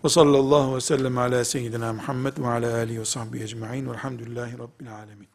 Ve 0.03 0.09
sallallahu 0.09 0.76
ve 0.76 0.82
sellem 0.82 1.18
ala 1.18 1.45
seyyidina 1.45 1.93
Muhammed 1.93 2.38
ve 2.38 2.47
ala 2.47 2.76
alihi 2.76 2.99
ve 2.99 3.05
sahbihi 3.05 3.43
ecma'in 3.43 3.89
velhamdülillahi 3.89 4.53
rabbil 4.53 4.95
alemin. 4.95 5.34